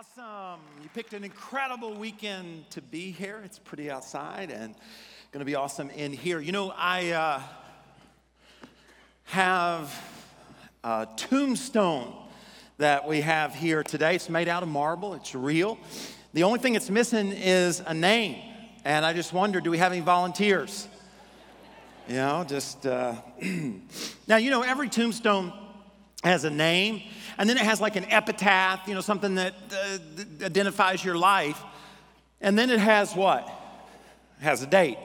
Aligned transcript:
Awesome. 0.00 0.60
You 0.82 0.88
picked 0.94 1.12
an 1.12 1.24
incredible 1.24 1.92
weekend 1.92 2.70
to 2.70 2.80
be 2.80 3.10
here. 3.10 3.42
It's 3.44 3.58
pretty 3.58 3.90
outside 3.90 4.50
and 4.50 4.74
going 5.30 5.40
to 5.40 5.44
be 5.44 5.56
awesome 5.56 5.90
in 5.90 6.14
here. 6.14 6.40
You 6.40 6.52
know, 6.52 6.72
I 6.74 7.10
uh, 7.10 7.42
have 9.24 9.92
a 10.82 11.06
tombstone 11.18 12.14
that 12.78 13.06
we 13.06 13.20
have 13.20 13.54
here 13.54 13.82
today. 13.82 14.14
It's 14.14 14.30
made 14.30 14.48
out 14.48 14.62
of 14.62 14.70
marble, 14.70 15.12
it's 15.12 15.34
real. 15.34 15.76
The 16.32 16.44
only 16.44 16.60
thing 16.60 16.76
it's 16.76 16.88
missing 16.88 17.32
is 17.32 17.82
a 17.84 17.92
name. 17.92 18.36
And 18.86 19.04
I 19.04 19.12
just 19.12 19.34
wonder 19.34 19.60
do 19.60 19.70
we 19.70 19.76
have 19.76 19.92
any 19.92 20.00
volunteers? 20.00 20.88
You 22.08 22.14
know, 22.14 22.46
just. 22.48 22.86
Uh, 22.86 23.16
now, 24.26 24.36
you 24.38 24.48
know, 24.48 24.62
every 24.62 24.88
tombstone 24.88 25.52
has 26.22 26.44
a 26.44 26.50
name, 26.50 27.02
and 27.38 27.48
then 27.48 27.56
it 27.56 27.62
has 27.62 27.80
like 27.80 27.96
an 27.96 28.04
epitaph, 28.04 28.86
you 28.86 28.94
know, 28.94 29.00
something 29.00 29.36
that 29.36 29.54
uh, 29.72 30.44
identifies 30.44 31.04
your 31.04 31.16
life. 31.16 31.62
And 32.40 32.58
then 32.58 32.70
it 32.70 32.78
has 32.80 33.14
what? 33.14 33.48
It 34.40 34.44
has 34.44 34.62
a 34.62 34.66
date. 34.66 34.98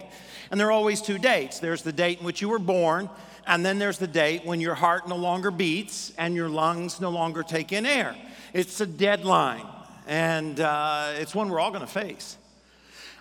And 0.52 0.60
there 0.60 0.68
are 0.68 0.72
always 0.72 1.02
two 1.02 1.18
dates 1.18 1.60
there's 1.60 1.82
the 1.82 1.94
date 1.94 2.20
in 2.20 2.26
which 2.26 2.42
you 2.42 2.50
were 2.50 2.60
born, 2.60 3.10
and 3.48 3.66
then 3.66 3.80
there's 3.80 3.98
the 3.98 4.08
date 4.08 4.46
when 4.46 4.60
your 4.60 4.76
heart 4.76 5.08
no 5.08 5.16
longer 5.16 5.52
beats 5.52 6.12
and 6.18 6.36
your 6.36 6.50
lungs 6.50 7.00
no 7.00 7.10
longer 7.10 7.44
take 7.44 7.72
in 7.72 7.86
air. 7.86 8.16
It's 8.54 8.80
a 8.82 8.86
deadline, 8.86 9.66
and 10.08 10.60
uh, 10.60 11.14
it's 11.16 11.36
one 11.36 11.50
we're 11.50 11.60
all 11.60 11.72
to 11.72 11.88
face. 11.88 12.38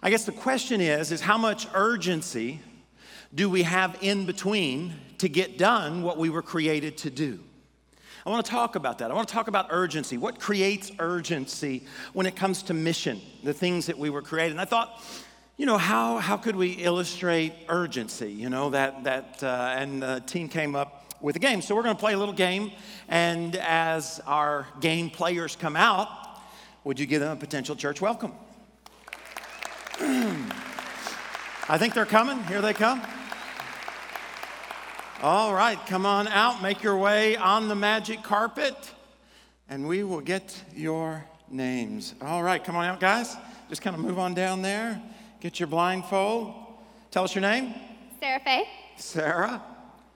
I 0.03 0.11
guess 0.11 0.25
the 0.25 0.33
question 0.33 0.81
is, 0.81 1.13
is 1.13 1.21
how 1.21 1.39
much 1.39 1.67
urgency 1.75 2.61
do 3.35 3.49
we 3.49 3.63
have 3.63 3.97
in 4.01 4.27
between 4.27 4.95
to 5.19 5.29
get 5.29 5.59
done 5.59 6.03
what 6.03 6.19
we 6.19 6.29
were 6.29 6.43
created 6.43 6.99
to 6.99 7.11
do? 7.11 7.41
I 8.27 8.31
want 8.31 8.47
to 8.47 8.51
talk 8.51 8.75
about 8.75 8.99
that. 8.99 9.11
I 9.11 9.15
want 9.15 9.29
to 9.29 9.35
talk 9.35 9.49
about 9.49 9.67
urgency. 9.69 10.17
What 10.17 10.41
creates 10.41 10.91
urgency 10.99 11.85
when 12.15 12.25
it 12.25 12.35
comes 12.35 12.63
to 12.65 12.75
mission, 12.75 13.21
the 13.43 13.53
things 13.53 13.85
that 13.87 13.99
we 13.99 14.09
were 14.09 14.23
created? 14.23 14.53
And 14.53 14.61
I 14.63 14.65
thought, 14.65 15.03
you 15.59 15.67
know, 15.67 15.77
how, 15.77 16.17
how 16.19 16.39
could 16.39 16.57
we 16.57 16.71
illustrate 16.71 17.53
urgency? 17.69 18.33
You 18.33 18.49
know, 18.49 18.71
that, 18.71 19.05
that 19.05 19.43
uh, 19.43 19.75
and 19.77 20.03
the 20.03 20.23
team 20.27 20.49
came 20.49 20.75
up 20.75 21.15
with 21.21 21.37
a 21.37 21.39
game. 21.39 21.61
So 21.61 21.75
we're 21.75 21.83
going 21.83 21.97
to 21.97 22.01
play 22.01 22.15
a 22.15 22.19
little 22.19 22.35
game. 22.35 22.73
And 23.09 23.57
as 23.57 24.23
our 24.27 24.67
game 24.81 25.11
players 25.11 25.55
come 25.55 25.77
out, 25.77 26.09
would 26.83 26.99
you 26.99 27.05
give 27.05 27.21
them 27.21 27.33
a 27.33 27.37
potential 27.37 27.77
church 27.77 28.01
welcome? 28.01 28.33
I 30.01 31.77
think 31.79 31.93
they're 31.93 32.07
coming. 32.07 32.43
Here 32.45 32.63
they 32.63 32.73
come. 32.73 33.03
All 35.25 35.55
right, 35.55 35.79
come 35.87 36.05
on 36.05 36.29
out, 36.29 36.61
make 36.61 36.83
your 36.83 36.99
way 36.99 37.35
on 37.35 37.69
the 37.69 37.75
magic 37.75 38.23
carpet, 38.23 38.77
and 39.71 39.89
we 39.89 40.05
will 40.05 40.21
get 40.21 40.63
your 40.77 41.25
names. 41.51 42.15
All 42.21 42.43
right, 42.43 42.63
come 42.63 42.77
on 42.77 42.85
out, 42.85 43.01
guys. 43.01 43.35
Just 43.71 43.81
kind 43.81 43.97
of 43.97 44.03
move 44.03 44.19
on 44.19 44.35
down 44.35 44.61
there. 44.61 45.01
Get 45.41 45.59
your 45.59 45.67
blindfold. 45.67 46.53
Tell 47.11 47.25
us 47.25 47.35
your 47.35 47.41
name. 47.41 47.73
Sarah 48.21 48.39
Faye. 48.45 48.69
Sarah. 48.99 49.63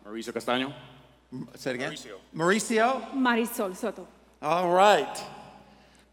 Mauricio 0.06 0.30
Castaño. 0.30 0.74
Say 1.54 1.70
it 1.70 1.76
again. 1.76 1.92
Mauricio. 1.94 2.18
Mauricio. 2.36 3.10
Marisol 3.14 3.74
Soto. 3.74 4.06
All 4.42 4.70
right. 4.70 5.24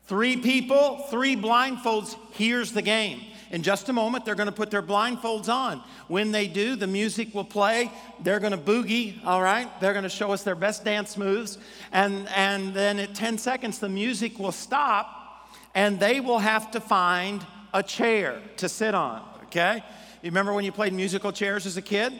Three 0.05 0.37
people, 0.37 0.99
three 1.09 1.35
blindfolds. 1.35 2.15
Here's 2.31 2.71
the 2.71 2.81
game. 2.81 3.23
In 3.51 3.63
just 3.63 3.89
a 3.89 3.93
moment, 3.93 4.25
they're 4.25 4.35
going 4.35 4.47
to 4.47 4.51
put 4.51 4.71
their 4.71 4.81
blindfolds 4.81 5.49
on. 5.49 5.83
When 6.07 6.31
they 6.31 6.47
do, 6.47 6.75
the 6.75 6.87
music 6.87 7.33
will 7.33 7.45
play. 7.45 7.91
They're 8.21 8.39
going 8.39 8.51
to 8.51 8.57
boogie, 8.57 9.23
all 9.25 9.41
right? 9.41 9.69
They're 9.79 9.93
going 9.93 10.03
to 10.03 10.09
show 10.09 10.31
us 10.31 10.43
their 10.43 10.55
best 10.55 10.83
dance 10.83 11.17
moves. 11.17 11.57
And, 11.91 12.27
and 12.35 12.73
then 12.73 12.99
at 12.99 13.15
10 13.15 13.37
seconds, 13.37 13.79
the 13.79 13.89
music 13.89 14.39
will 14.39 14.51
stop, 14.51 15.47
and 15.73 15.99
they 15.99 16.19
will 16.19 16.39
have 16.39 16.71
to 16.71 16.79
find 16.79 17.45
a 17.73 17.83
chair 17.83 18.41
to 18.57 18.69
sit 18.69 18.95
on, 18.95 19.21
okay? 19.43 19.83
You 20.21 20.31
remember 20.31 20.53
when 20.53 20.65
you 20.65 20.71
played 20.71 20.93
musical 20.93 21.31
chairs 21.31 21.65
as 21.65 21.77
a 21.77 21.81
kid? 21.81 22.13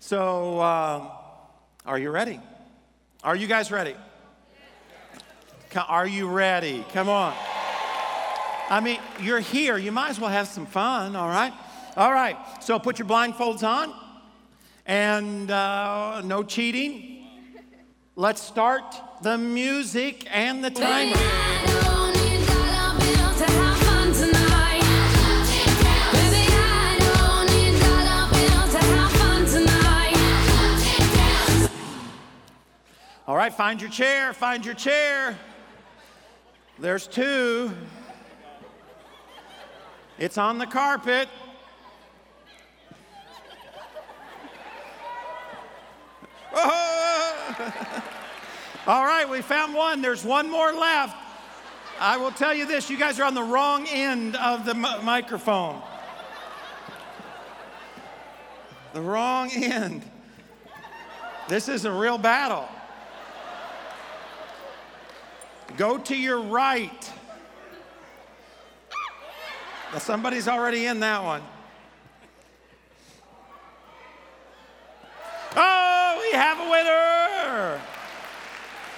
So, 0.00 0.58
uh, 0.60 1.10
are 1.84 1.98
you 1.98 2.10
ready? 2.10 2.40
Are 3.22 3.36
you 3.36 3.46
guys 3.46 3.70
ready? 3.70 3.94
Are 5.76 6.06
you 6.06 6.28
ready? 6.28 6.84
Come 6.92 7.08
on. 7.08 7.34
I 8.70 8.80
mean, 8.80 8.98
you're 9.20 9.40
here. 9.40 9.76
You 9.76 9.92
might 9.92 10.10
as 10.10 10.20
well 10.20 10.30
have 10.30 10.48
some 10.48 10.66
fun, 10.66 11.16
all 11.16 11.28
right? 11.28 11.52
All 11.96 12.12
right. 12.12 12.36
So 12.62 12.78
put 12.78 12.98
your 12.98 13.06
blindfolds 13.08 13.62
on 13.62 13.92
and 14.86 15.50
uh, 15.50 16.22
no 16.24 16.42
cheating. 16.42 17.26
Let's 18.16 18.42
start 18.42 18.84
the 19.22 19.38
music 19.38 20.26
and 20.30 20.64
the 20.64 20.70
timer. 20.70 21.16
All 33.24 33.36
right, 33.36 33.54
find 33.54 33.80
your 33.80 33.88
chair, 33.88 34.34
find 34.34 34.64
your 34.64 34.74
chair. 34.74 35.38
There's 36.78 37.06
two. 37.06 37.70
It's 40.22 40.38
on 40.38 40.56
the 40.58 40.66
carpet. 40.66 41.28
All 48.86 49.04
right, 49.04 49.28
we 49.28 49.42
found 49.42 49.74
one. 49.74 50.00
There's 50.00 50.24
one 50.24 50.48
more 50.48 50.72
left. 50.72 51.16
I 51.98 52.18
will 52.18 52.30
tell 52.30 52.54
you 52.54 52.66
this 52.66 52.88
you 52.88 52.96
guys 52.96 53.18
are 53.18 53.24
on 53.24 53.34
the 53.34 53.42
wrong 53.42 53.88
end 53.88 54.36
of 54.36 54.64
the 54.64 54.76
m- 54.76 55.04
microphone. 55.04 55.82
The 58.92 59.00
wrong 59.00 59.50
end. 59.50 60.04
This 61.48 61.68
is 61.68 61.84
a 61.84 61.90
real 61.90 62.16
battle. 62.16 62.68
Go 65.76 65.98
to 65.98 66.16
your 66.16 66.40
right. 66.40 67.12
Now, 69.92 69.98
somebody's 69.98 70.48
already 70.48 70.86
in 70.86 71.00
that 71.00 71.22
one. 71.22 71.42
Oh, 75.54 76.18
we 76.22 76.32
have 76.36 76.58
a 76.58 76.70
winner. 76.70 77.80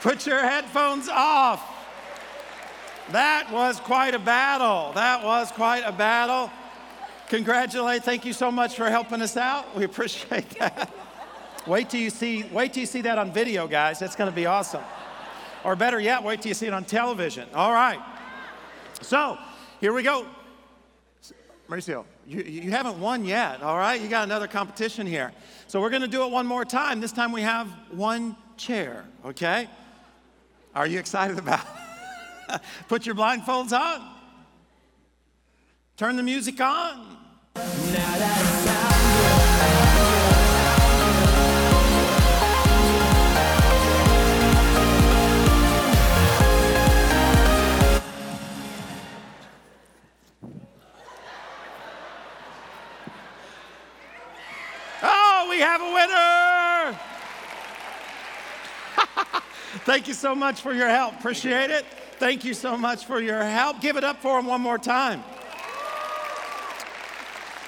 Put 0.03 0.25
your 0.25 0.41
headphones 0.41 1.09
off. 1.09 1.71
That 3.11 3.51
was 3.51 3.81
quite 3.81 4.15
a 4.15 4.21
battle. 4.21 4.93
That 4.95 5.25
was 5.25 5.51
quite 5.51 5.83
a 5.85 5.91
battle. 5.91 6.49
Congratulate. 7.29 8.05
Thank 8.05 8.25
you 8.25 8.33
so 8.33 8.53
much 8.53 8.77
for 8.77 8.89
helping 8.89 9.21
us 9.21 9.37
out. 9.37 9.77
We 9.77 9.85
appreciate 9.85 10.49
that. 10.61 10.93
Wait 11.67 11.91
till 11.91 12.01
you 12.01 12.11
see 12.11 12.45
wait 12.53 12.75
till 12.75 12.83
you 12.83 12.87
see 12.87 13.01
that 13.01 13.19
on 13.19 13.33
video, 13.33 13.67
guys. 13.67 13.99
That's 13.99 14.15
going 14.15 14.31
to 14.31 14.37
be 14.37 14.47
awesome. 14.47 14.83
Or 15.65 15.75
better 15.75 15.99
yet, 15.99 16.23
wait 16.23 16.43
till 16.43 16.51
you 16.51 16.55
see 16.55 16.67
it 16.67 16.75
on 16.75 16.85
television. 16.85 17.49
All 17.55 17.73
right. 17.73 17.99
So, 19.01 19.39
here 19.81 19.93
we 19.93 20.03
go. 20.03 20.27
Mauricio, 21.69 22.05
you, 22.27 22.43
you 22.43 22.71
haven't 22.71 23.01
won 23.01 23.25
yet, 23.25 23.63
all 23.63 23.79
right? 23.79 24.01
You 24.01 24.09
got 24.09 24.25
another 24.25 24.47
competition 24.47 25.07
here. 25.07 25.33
So 25.67 25.81
we're 25.81 25.91
going 25.91 26.03
to 26.03 26.09
do 26.09 26.25
it 26.25 26.31
one 26.31 26.47
more 26.47 26.65
time. 26.65 27.01
This 27.01 27.13
time 27.13 27.33
we 27.33 27.43
have 27.43 27.69
one 27.91 28.37
chair, 28.57 29.07
okay? 29.25 29.69
Are 30.75 30.87
you 30.87 30.99
excited 30.99 31.39
about 31.39 31.67
it? 32.51 32.61
Put 32.89 33.07
your 33.07 33.15
blindfolds 33.15 33.73
on. 33.73 34.07
Turn 35.97 36.17
the 36.17 36.23
music 36.23 36.61
on. 36.61 37.17
Have 55.77 55.83
a 55.83 55.93
winner! 55.93 56.99
Thank 59.85 60.07
you 60.07 60.15
so 60.15 60.35
much 60.35 60.61
for 60.61 60.73
your 60.73 60.89
help. 60.89 61.15
Appreciate 61.15 61.71
it. 61.71 61.85
Thank 62.19 62.45
you 62.45 62.55
so 62.55 62.77
much 62.77 63.05
for 63.05 63.21
your 63.21 63.43
help. 63.43 63.81
Give 63.81 63.97
it 63.97 64.05
up 64.05 64.23
for 64.23 64.39
them 64.39 64.47
one 64.47 64.61
more 64.61 64.79
time. 64.79 65.25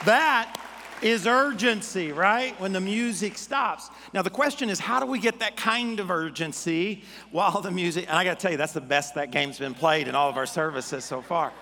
That 0.04 0.56
is 1.02 1.26
urgency, 1.26 2.12
right? 2.12 2.58
When 2.60 2.72
the 2.72 2.80
music 2.80 3.36
stops. 3.36 3.90
Now, 4.12 4.22
the 4.22 4.30
question 4.30 4.70
is, 4.70 4.78
how 4.78 5.00
do 5.00 5.06
we 5.06 5.18
get 5.18 5.40
that 5.40 5.56
kind 5.56 5.98
of 5.98 6.12
urgency 6.12 7.02
while 7.32 7.60
the 7.60 7.72
music, 7.72 8.06
and 8.08 8.16
I 8.16 8.22
gotta 8.22 8.40
tell 8.40 8.52
you, 8.52 8.56
that's 8.56 8.72
the 8.72 8.80
best 8.80 9.16
that 9.16 9.32
game's 9.32 9.58
been 9.58 9.74
played 9.74 10.06
in 10.06 10.14
all 10.14 10.30
of 10.30 10.36
our 10.36 10.46
services 10.46 11.04
so 11.04 11.22
far. 11.22 11.52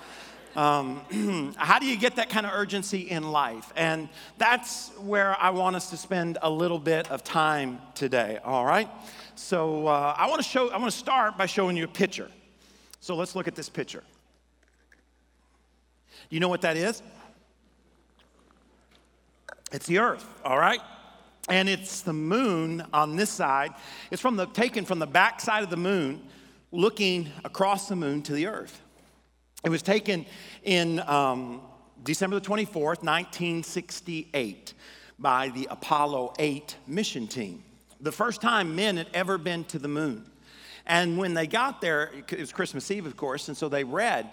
Um, 0.56 1.54
how 1.56 1.78
do 1.78 1.86
you 1.86 1.96
get 1.96 2.16
that 2.16 2.28
kind 2.28 2.46
of 2.46 2.52
urgency 2.52 3.10
in 3.10 3.30
life? 3.32 3.72
And 3.76 4.08
that's 4.38 4.90
where 4.98 5.36
I 5.40 5.50
want 5.50 5.74
us 5.76 5.90
to 5.90 5.96
spend 5.96 6.38
a 6.42 6.50
little 6.50 6.78
bit 6.78 7.10
of 7.10 7.24
time 7.24 7.80
today, 7.94 8.38
all 8.44 8.64
right? 8.64 8.88
So 9.34 9.88
uh, 9.88 10.14
I 10.16 10.28
wanna 10.28 10.42
show, 10.42 10.70
I 10.70 10.76
wanna 10.76 10.90
start 10.90 11.36
by 11.36 11.46
showing 11.46 11.76
you 11.76 11.84
a 11.84 11.88
picture. 11.88 12.30
So 13.00 13.16
let's 13.16 13.34
look 13.34 13.48
at 13.48 13.54
this 13.54 13.68
picture. 13.68 14.04
You 16.30 16.40
know 16.40 16.48
what 16.48 16.62
that 16.62 16.76
is? 16.76 17.02
It's 19.72 19.86
the 19.86 19.98
earth, 19.98 20.24
all 20.44 20.58
right? 20.58 20.80
And 21.48 21.68
it's 21.68 22.02
the 22.02 22.12
moon 22.12 22.84
on 22.92 23.16
this 23.16 23.28
side. 23.28 23.72
It's 24.10 24.22
from 24.22 24.36
the 24.36 24.46
taken 24.46 24.84
from 24.84 25.00
the 25.00 25.06
back 25.06 25.40
side 25.40 25.64
of 25.64 25.70
the 25.70 25.76
moon, 25.76 26.22
looking 26.70 27.28
across 27.44 27.88
the 27.88 27.96
moon 27.96 28.22
to 28.22 28.32
the 28.32 28.46
earth. 28.46 28.83
It 29.64 29.70
was 29.70 29.81
taken 29.81 30.26
in 30.62 31.00
um, 31.00 31.62
December 32.02 32.38
the 32.38 32.46
24th, 32.46 33.02
1968, 33.02 34.75
by 35.19 35.49
the 35.49 35.69
Apollo 35.70 36.34
8 36.38 36.76
mission 36.87 37.26
team. 37.26 37.64
The 37.99 38.12
first 38.12 38.43
time 38.43 38.76
men 38.76 38.99
had 38.99 39.06
ever 39.14 39.38
been 39.38 39.64
to 39.64 39.78
the 39.78 39.88
moon. 39.88 40.31
And 40.84 41.16
when 41.16 41.32
they 41.32 41.46
got 41.46 41.81
there, 41.81 42.11
it 42.28 42.38
was 42.38 42.52
Christmas 42.52 42.90
Eve, 42.90 43.06
of 43.06 43.16
course, 43.16 43.49
and 43.49 43.56
so 43.56 43.70
they 43.70 43.84
read 43.84 44.31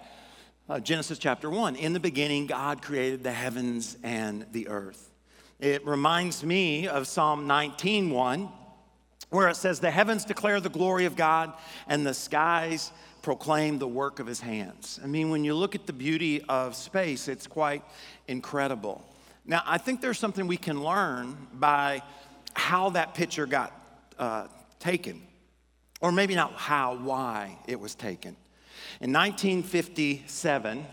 uh, 0.67 0.81
Genesis 0.81 1.17
chapter 1.17 1.49
1. 1.49 1.77
In 1.77 1.93
the 1.93 2.01
beginning, 2.01 2.45
God 2.45 2.81
created 2.81 3.23
the 3.23 3.31
heavens 3.31 3.95
and 4.03 4.45
the 4.51 4.67
earth. 4.67 5.11
It 5.61 5.85
reminds 5.87 6.43
me 6.43 6.89
of 6.89 7.07
Psalm 7.07 7.47
19:1, 7.47 8.51
where 9.29 9.47
it 9.47 9.55
says, 9.55 9.79
The 9.79 9.91
heavens 9.91 10.25
declare 10.25 10.59
the 10.59 10.67
glory 10.67 11.05
of 11.05 11.15
God, 11.15 11.53
and 11.87 12.05
the 12.05 12.13
skies 12.13 12.91
proclaim 13.21 13.77
the 13.77 13.87
work 13.87 14.19
of 14.19 14.27
his 14.27 14.39
hands. 14.39 14.99
I 15.03 15.07
mean, 15.07 15.29
when 15.29 15.43
you 15.43 15.53
look 15.53 15.75
at 15.75 15.85
the 15.85 15.93
beauty 15.93 16.41
of 16.49 16.75
space, 16.75 17.27
it's 17.27 17.47
quite 17.47 17.83
incredible. 18.27 19.03
Now, 19.45 19.63
I 19.65 19.77
think 19.77 20.01
there's 20.01 20.19
something 20.19 20.47
we 20.47 20.57
can 20.57 20.83
learn 20.83 21.35
by 21.53 22.01
how 22.53 22.91
that 22.91 23.13
picture 23.13 23.45
got 23.45 23.73
uh, 24.17 24.47
taken, 24.79 25.21
or 25.99 26.11
maybe 26.11 26.35
not 26.35 26.53
how, 26.53 26.95
why 26.95 27.57
it 27.67 27.79
was 27.79 27.95
taken. 27.95 28.35
In 28.99 29.13
1957, 29.13 30.85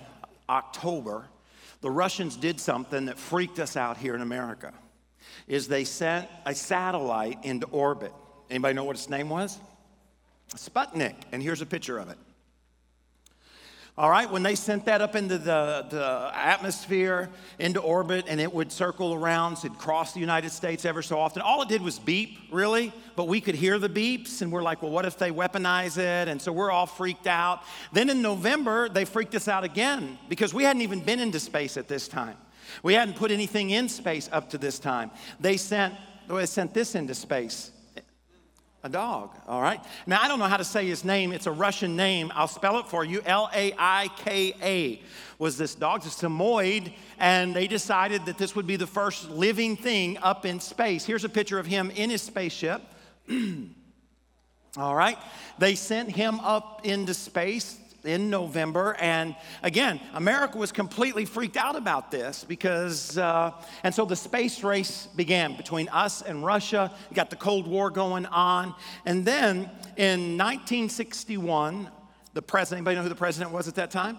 October, 0.48 1.26
the 1.80 1.90
Russians 1.90 2.36
did 2.36 2.60
something 2.60 3.06
that 3.06 3.18
freaked 3.18 3.58
us 3.58 3.76
out 3.76 3.96
here 3.96 4.14
in 4.14 4.20
America. 4.20 4.72
Is 5.46 5.68
they 5.68 5.84
sent 5.84 6.28
a 6.44 6.54
satellite 6.54 7.44
into 7.44 7.66
orbit. 7.66 8.12
Anybody 8.50 8.74
know 8.74 8.84
what 8.84 8.96
its 8.96 9.08
name 9.08 9.28
was? 9.28 9.58
Sputnik, 10.56 11.14
and 11.32 11.42
here's 11.42 11.60
a 11.60 11.66
picture 11.66 11.98
of 11.98 12.08
it. 12.08 12.18
All 13.98 14.08
right, 14.08 14.30
when 14.30 14.44
they 14.44 14.54
sent 14.54 14.84
that 14.84 15.00
up 15.00 15.16
into 15.16 15.38
the, 15.38 15.84
the 15.90 16.30
atmosphere, 16.32 17.30
into 17.58 17.80
orbit, 17.80 18.26
and 18.28 18.40
it 18.40 18.54
would 18.54 18.70
circle 18.70 19.12
around, 19.12 19.56
so 19.56 19.66
it'd 19.66 19.76
cross 19.76 20.12
the 20.12 20.20
United 20.20 20.50
States 20.50 20.84
ever 20.84 21.02
so 21.02 21.18
often. 21.18 21.42
All 21.42 21.62
it 21.62 21.68
did 21.68 21.82
was 21.82 21.98
beep, 21.98 22.38
really, 22.52 22.92
but 23.16 23.26
we 23.26 23.40
could 23.40 23.56
hear 23.56 23.76
the 23.76 23.88
beeps, 23.88 24.40
and 24.40 24.52
we're 24.52 24.62
like, 24.62 24.82
well, 24.82 24.92
what 24.92 25.04
if 25.04 25.18
they 25.18 25.32
weaponize 25.32 25.98
it? 25.98 26.28
And 26.28 26.40
so 26.40 26.52
we're 26.52 26.70
all 26.70 26.86
freaked 26.86 27.26
out. 27.26 27.64
Then 27.92 28.08
in 28.08 28.22
November, 28.22 28.88
they 28.88 29.04
freaked 29.04 29.34
us 29.34 29.48
out 29.48 29.64
again 29.64 30.16
because 30.28 30.54
we 30.54 30.62
hadn't 30.62 30.82
even 30.82 31.00
been 31.00 31.18
into 31.18 31.40
space 31.40 31.76
at 31.76 31.88
this 31.88 32.06
time. 32.06 32.36
We 32.84 32.94
hadn't 32.94 33.16
put 33.16 33.32
anything 33.32 33.70
in 33.70 33.88
space 33.88 34.28
up 34.30 34.50
to 34.50 34.58
this 34.58 34.78
time. 34.78 35.10
They 35.40 35.56
sent, 35.56 35.94
they 36.28 36.46
sent 36.46 36.72
this 36.72 36.94
into 36.94 37.16
space 37.16 37.72
a 38.84 38.88
dog, 38.88 39.30
all 39.48 39.60
right? 39.60 39.80
Now, 40.06 40.20
I 40.22 40.28
don't 40.28 40.38
know 40.38 40.46
how 40.46 40.56
to 40.56 40.64
say 40.64 40.86
his 40.86 41.04
name. 41.04 41.32
It's 41.32 41.46
a 41.46 41.52
Russian 41.52 41.96
name. 41.96 42.30
I'll 42.34 42.46
spell 42.46 42.78
it 42.78 42.86
for 42.86 43.04
you. 43.04 43.22
L 43.26 43.50
A 43.52 43.74
I 43.76 44.08
K 44.18 44.54
A 44.62 45.02
was 45.38 45.58
this 45.58 45.74
dog. 45.74 46.04
It's 46.06 46.14
Samoyed, 46.14 46.92
and 47.18 47.54
they 47.54 47.66
decided 47.66 48.26
that 48.26 48.38
this 48.38 48.54
would 48.54 48.66
be 48.66 48.76
the 48.76 48.86
first 48.86 49.30
living 49.30 49.76
thing 49.76 50.16
up 50.18 50.46
in 50.46 50.60
space. 50.60 51.04
Here's 51.04 51.24
a 51.24 51.28
picture 51.28 51.58
of 51.58 51.66
him 51.66 51.90
in 51.90 52.10
his 52.10 52.22
spaceship. 52.22 52.82
all 54.76 54.94
right? 54.94 55.18
They 55.58 55.74
sent 55.74 56.10
him 56.10 56.38
up 56.40 56.86
into 56.86 57.14
space 57.14 57.78
in 58.08 58.30
November. 58.30 58.96
And 58.98 59.36
again, 59.62 60.00
America 60.14 60.58
was 60.58 60.72
completely 60.72 61.24
freaked 61.24 61.56
out 61.56 61.76
about 61.76 62.10
this 62.10 62.44
because, 62.44 63.18
uh, 63.18 63.52
and 63.84 63.94
so 63.94 64.04
the 64.04 64.16
space 64.16 64.64
race 64.64 65.06
began 65.14 65.56
between 65.56 65.88
us 65.90 66.22
and 66.22 66.44
Russia. 66.44 66.92
You 67.10 67.14
got 67.14 67.30
the 67.30 67.36
Cold 67.36 67.66
War 67.66 67.90
going 67.90 68.26
on. 68.26 68.74
And 69.04 69.24
then 69.24 69.70
in 69.96 70.36
1961, 70.36 71.90
the 72.32 72.42
president, 72.42 72.78
anybody 72.78 72.96
know 72.96 73.02
who 73.02 73.08
the 73.08 73.14
president 73.14 73.52
was 73.52 73.68
at 73.68 73.74
that 73.76 73.90
time? 73.90 74.18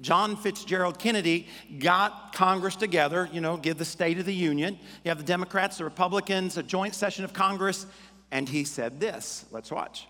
John 0.00 0.36
Fitzgerald 0.36 0.98
Kennedy 0.98 1.46
got 1.78 2.34
Congress 2.34 2.74
together, 2.74 3.28
you 3.32 3.40
know, 3.40 3.56
give 3.56 3.76
the 3.76 3.84
State 3.84 4.18
of 4.18 4.24
the 4.24 4.34
Union. 4.34 4.78
You 5.04 5.10
have 5.10 5.18
the 5.18 5.24
Democrats, 5.24 5.78
the 5.78 5.84
Republicans, 5.84 6.56
a 6.56 6.62
joint 6.62 6.94
session 6.94 7.24
of 7.24 7.32
Congress, 7.32 7.86
and 8.30 8.48
he 8.48 8.64
said 8.64 8.98
this. 8.98 9.44
Let's 9.50 9.70
watch. 9.70 10.06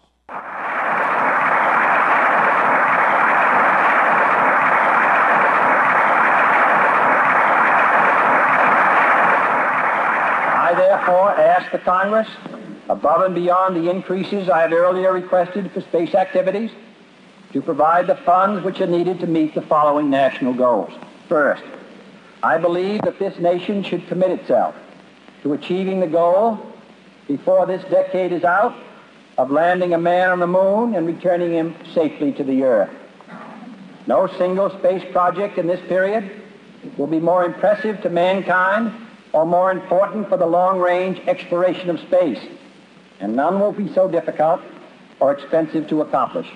Therefore 10.80 11.30
ask 11.30 11.70
the 11.72 11.78
Congress, 11.78 12.28
above 12.88 13.22
and 13.22 13.34
beyond 13.34 13.76
the 13.76 13.90
increases 13.90 14.48
I 14.48 14.62
have 14.62 14.72
earlier 14.72 15.12
requested 15.12 15.70
for 15.72 15.82
space 15.82 16.14
activities, 16.14 16.70
to 17.52 17.60
provide 17.60 18.06
the 18.06 18.16
funds 18.16 18.64
which 18.64 18.80
are 18.80 18.86
needed 18.86 19.20
to 19.20 19.26
meet 19.26 19.54
the 19.54 19.62
following 19.62 20.08
national 20.08 20.54
goals. 20.54 20.92
First, 21.28 21.62
I 22.42 22.56
believe 22.56 23.02
that 23.02 23.18
this 23.18 23.38
nation 23.38 23.82
should 23.82 24.06
commit 24.06 24.30
itself 24.30 24.74
to 25.42 25.52
achieving 25.52 26.00
the 26.00 26.06
goal 26.06 26.58
before 27.28 27.66
this 27.66 27.84
decade 27.90 28.32
is 28.32 28.44
out 28.44 28.74
of 29.36 29.50
landing 29.50 29.92
a 29.92 29.98
man 29.98 30.30
on 30.30 30.38
the 30.38 30.46
moon 30.46 30.94
and 30.94 31.06
returning 31.06 31.52
him 31.52 31.74
safely 31.92 32.32
to 32.32 32.44
the 32.44 32.62
earth. 32.62 32.90
No 34.06 34.26
single 34.38 34.70
space 34.78 35.04
project 35.12 35.58
in 35.58 35.66
this 35.66 35.80
period 35.88 36.30
will 36.96 37.06
be 37.06 37.20
more 37.20 37.44
impressive 37.44 38.00
to 38.02 38.08
mankind 38.08 38.92
or 39.32 39.46
more 39.46 39.70
important 39.70 40.28
for 40.28 40.36
the 40.36 40.46
long-range 40.46 41.20
exploration 41.26 41.90
of 41.90 42.00
space, 42.00 42.40
and 43.20 43.34
none 43.34 43.60
will 43.60 43.72
be 43.72 43.92
so 43.94 44.08
difficult 44.08 44.60
or 45.20 45.32
expensive 45.32 45.88
to 45.88 46.02
accomplish. 46.02 46.48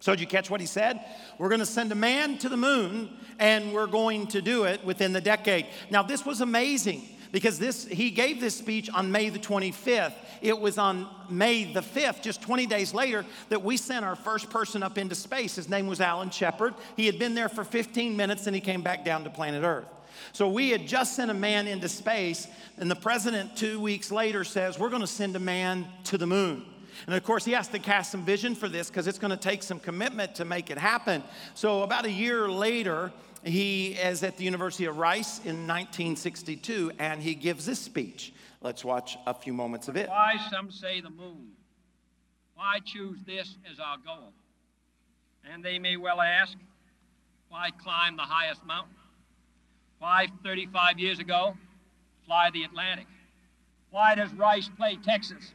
So, 0.00 0.12
did 0.12 0.20
you 0.20 0.26
catch 0.26 0.50
what 0.50 0.60
he 0.60 0.66
said? 0.66 1.00
We're 1.38 1.48
going 1.48 1.60
to 1.60 1.66
send 1.66 1.90
a 1.90 1.96
man 1.96 2.38
to 2.38 2.48
the 2.48 2.56
moon, 2.56 3.10
and 3.38 3.72
we're 3.72 3.86
going 3.86 4.26
to 4.28 4.42
do 4.42 4.64
it 4.64 4.84
within 4.84 5.12
the 5.12 5.20
decade. 5.20 5.66
Now, 5.90 6.02
this 6.02 6.24
was 6.24 6.40
amazing 6.40 7.08
because 7.32 7.58
this 7.58 7.84
he 7.84 8.10
gave 8.10 8.40
this 8.40 8.54
speech 8.54 8.88
on 8.90 9.10
May 9.10 9.30
the 9.30 9.38
25th. 9.38 10.14
It 10.42 10.58
was 10.58 10.78
on 10.78 11.08
May 11.30 11.72
the 11.72 11.80
5th, 11.80 12.22
just 12.22 12.42
20 12.42 12.66
days 12.66 12.94
later, 12.94 13.24
that 13.48 13.62
we 13.62 13.76
sent 13.76 14.04
our 14.04 14.16
first 14.16 14.50
person 14.50 14.82
up 14.82 14.98
into 14.98 15.14
space. 15.14 15.56
His 15.56 15.68
name 15.68 15.86
was 15.86 16.00
Alan 16.00 16.30
Shepard. 16.30 16.74
He 16.96 17.06
had 17.06 17.18
been 17.18 17.34
there 17.34 17.48
for 17.48 17.64
15 17.64 18.16
minutes 18.16 18.46
and 18.46 18.54
he 18.54 18.60
came 18.60 18.82
back 18.82 19.04
down 19.04 19.24
to 19.24 19.30
planet 19.30 19.64
Earth. 19.64 19.86
So 20.32 20.48
we 20.48 20.70
had 20.70 20.86
just 20.86 21.14
sent 21.16 21.30
a 21.30 21.34
man 21.34 21.66
into 21.66 21.88
space, 21.88 22.46
and 22.78 22.90
the 22.90 22.96
president, 22.96 23.56
two 23.56 23.80
weeks 23.80 24.10
later, 24.10 24.44
says, 24.44 24.78
We're 24.78 24.90
going 24.90 25.00
to 25.00 25.06
send 25.06 25.36
a 25.36 25.40
man 25.40 25.86
to 26.04 26.18
the 26.18 26.26
moon. 26.26 26.64
And 27.06 27.14
of 27.14 27.22
course, 27.22 27.44
he 27.44 27.52
has 27.52 27.68
to 27.68 27.78
cast 27.78 28.10
some 28.10 28.24
vision 28.24 28.54
for 28.54 28.68
this 28.68 28.88
because 28.88 29.06
it's 29.06 29.18
going 29.18 29.30
to 29.30 29.36
take 29.36 29.62
some 29.62 29.78
commitment 29.78 30.34
to 30.36 30.44
make 30.44 30.70
it 30.70 30.78
happen. 30.78 31.22
So, 31.54 31.82
about 31.82 32.06
a 32.06 32.10
year 32.10 32.48
later, 32.48 33.12
he 33.44 33.92
is 33.92 34.22
at 34.22 34.36
the 34.36 34.44
University 34.44 34.86
of 34.86 34.98
Rice 34.98 35.38
in 35.38 35.66
1962, 35.66 36.92
and 36.98 37.22
he 37.22 37.34
gives 37.34 37.66
this 37.66 37.78
speech. 37.78 38.32
Let's 38.60 38.84
watch 38.84 39.16
a 39.26 39.34
few 39.34 39.52
moments 39.52 39.88
of 39.88 39.96
it. 39.96 40.08
Why 40.08 40.36
some 40.50 40.70
say 40.70 41.00
the 41.00 41.10
moon? 41.10 41.52
Why 42.54 42.78
choose 42.84 43.18
this 43.26 43.56
as 43.70 43.78
our 43.78 43.98
goal? 43.98 44.32
And 45.52 45.62
they 45.62 45.78
may 45.78 45.96
well 45.96 46.20
ask, 46.20 46.56
why 47.48 47.70
climb 47.70 48.16
the 48.16 48.22
highest 48.22 48.64
mountain? 48.64 48.94
Why, 49.98 50.28
35 50.44 50.98
years 50.98 51.18
ago, 51.18 51.56
fly 52.26 52.50
the 52.50 52.64
Atlantic? 52.64 53.06
Why 53.90 54.14
does 54.14 54.32
Rice 54.34 54.68
play 54.76 54.96
Texas? 54.96 55.52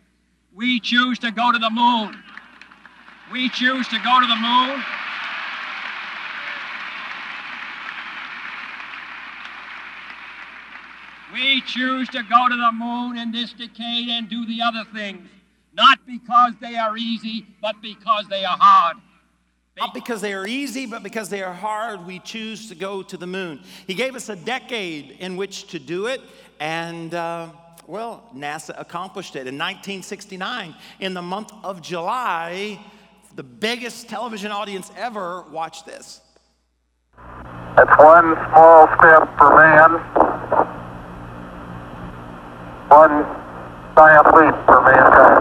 We 0.53 0.79
choose 0.79 1.19
to 1.19 1.31
go 1.31 1.51
to 1.51 1.59
the 1.59 1.69
moon. 1.69 2.17
We 3.31 3.49
choose 3.49 3.87
to 3.89 3.99
go 3.99 4.19
to 4.19 4.27
the 4.27 4.35
moon. 4.35 4.83
We 11.31 11.61
choose 11.61 12.09
to 12.09 12.23
go 12.23 12.49
to 12.49 12.55
the 12.55 12.71
moon 12.73 13.17
in 13.17 13.31
this 13.31 13.53
decade 13.53 14.09
and 14.09 14.27
do 14.27 14.45
the 14.45 14.61
other 14.61 14.83
things, 14.91 15.29
not 15.73 15.99
because 16.05 16.53
they 16.59 16.75
are 16.75 16.97
easy, 16.97 17.45
but 17.61 17.81
because 17.81 18.27
they 18.27 18.43
are 18.43 18.57
hard. 18.59 18.97
Not 19.77 19.93
because 19.93 20.21
they 20.21 20.33
are 20.33 20.45
easy, 20.45 20.85
but 20.85 21.01
because 21.01 21.29
they 21.29 21.41
are 21.41 21.53
hard, 21.53 22.05
we 22.05 22.19
choose 22.19 22.67
to 22.69 22.75
go 22.75 23.01
to 23.03 23.17
the 23.17 23.27
moon. 23.27 23.61
He 23.87 23.93
gave 23.93 24.15
us 24.15 24.27
a 24.29 24.35
decade 24.35 25.17
in 25.19 25.37
which 25.37 25.67
to 25.67 25.79
do 25.79 26.07
it, 26.07 26.21
and 26.59 27.13
uh, 27.13 27.49
well, 27.87 28.29
NASA 28.35 28.79
accomplished 28.79 29.35
it. 29.35 29.47
In 29.47 29.55
1969, 29.55 30.75
in 30.99 31.13
the 31.13 31.21
month 31.21 31.53
of 31.63 31.81
July, 31.81 32.79
the 33.35 33.43
biggest 33.43 34.09
television 34.09 34.51
audience 34.51 34.91
ever 34.97 35.43
watched 35.51 35.85
this. 35.85 36.21
That's 37.77 37.97
one 37.97 38.35
small 38.49 38.87
step 38.99 39.37
for 39.37 39.55
man, 39.55 39.91
one 42.89 43.25
giant 43.95 44.35
leap 44.35 44.65
for 44.65 44.81
mankind. 44.81 45.40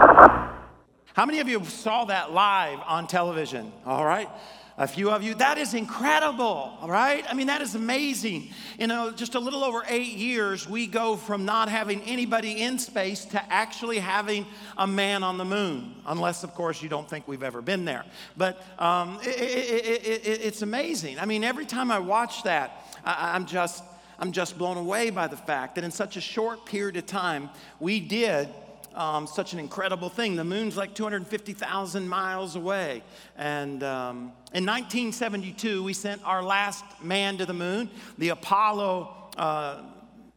How 1.13 1.25
many 1.25 1.39
of 1.39 1.49
you 1.49 1.63
saw 1.65 2.05
that 2.05 2.31
live 2.31 2.79
on 2.87 3.07
television? 3.07 3.71
All 3.85 4.05
right. 4.05 4.29
A 4.77 4.87
few 4.87 5.11
of 5.11 5.21
you, 5.21 5.35
that 5.35 5.57
is 5.57 5.73
incredible, 5.73 6.45
all 6.81 6.89
right? 6.89 7.23
I 7.29 7.33
mean, 7.33 7.47
that 7.47 7.61
is 7.61 7.75
amazing. 7.75 8.49
You 8.79 8.87
know, 8.87 9.11
just 9.11 9.35
a 9.35 9.39
little 9.39 9.63
over 9.63 9.83
eight 9.87 10.13
years, 10.13 10.67
we 10.67 10.87
go 10.87 11.17
from 11.17 11.45
not 11.45 11.69
having 11.69 12.01
anybody 12.03 12.63
in 12.63 12.79
space 12.79 13.25
to 13.25 13.53
actually 13.53 13.99
having 13.99 14.47
a 14.77 14.87
man 14.87 15.23
on 15.23 15.37
the 15.37 15.45
moon, 15.45 15.93
unless, 16.07 16.43
of 16.43 16.55
course, 16.55 16.81
you 16.81 16.89
don't 16.89 17.07
think 17.07 17.27
we've 17.27 17.43
ever 17.43 17.61
been 17.61 17.83
there. 17.85 18.05
But 18.37 18.63
um, 18.79 19.19
it, 19.21 19.39
it, 19.39 20.05
it, 20.25 20.41
it's 20.41 20.61
amazing. 20.61 21.19
I 21.19 21.25
mean, 21.25 21.43
every 21.43 21.65
time 21.65 21.91
I 21.91 21.99
watch 21.99 22.43
that, 22.43 22.87
I, 23.05 23.35
I'm 23.35 23.45
just. 23.45 23.83
I'm 24.19 24.33
just 24.33 24.55
blown 24.55 24.77
away 24.77 25.09
by 25.09 25.25
the 25.25 25.35
fact 25.35 25.73
that 25.73 25.83
in 25.83 25.89
such 25.89 26.15
a 26.15 26.21
short 26.21 26.67
period 26.67 26.95
of 26.95 27.07
time, 27.07 27.49
we 27.79 27.99
did 27.99 28.49
um, 28.95 29.27
such 29.27 29.53
an 29.53 29.59
incredible 29.59 30.09
thing. 30.09 30.35
The 30.35 30.43
moon's 30.43 30.77
like 30.77 30.93
250,000 30.93 32.07
miles 32.07 32.55
away. 32.55 33.03
And 33.37 33.83
um, 33.83 34.17
in 34.53 34.65
1972, 34.65 35.83
we 35.83 35.93
sent 35.93 36.23
our 36.25 36.43
last 36.43 36.83
man 37.01 37.37
to 37.37 37.45
the 37.45 37.53
moon. 37.53 37.89
The 38.17 38.29
Apollo 38.29 39.31
uh, 39.37 39.81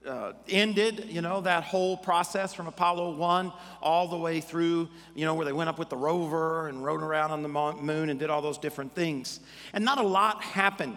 uh, 0.06 0.32
ended, 0.48 1.06
you 1.08 1.22
know, 1.22 1.40
that 1.40 1.64
whole 1.64 1.96
process 1.96 2.52
from 2.52 2.66
Apollo 2.66 3.16
1 3.16 3.52
all 3.80 4.08
the 4.08 4.16
way 4.16 4.40
through, 4.40 4.88
you 5.14 5.24
know, 5.24 5.34
where 5.34 5.46
they 5.46 5.52
went 5.52 5.68
up 5.68 5.78
with 5.78 5.88
the 5.88 5.96
rover 5.96 6.68
and 6.68 6.84
rode 6.84 7.02
around 7.02 7.30
on 7.30 7.42
the 7.42 7.48
moon 7.48 8.10
and 8.10 8.18
did 8.20 8.30
all 8.30 8.42
those 8.42 8.58
different 8.58 8.94
things. 8.94 9.40
And 9.72 9.84
not 9.84 9.98
a 9.98 10.06
lot 10.06 10.42
happened 10.42 10.96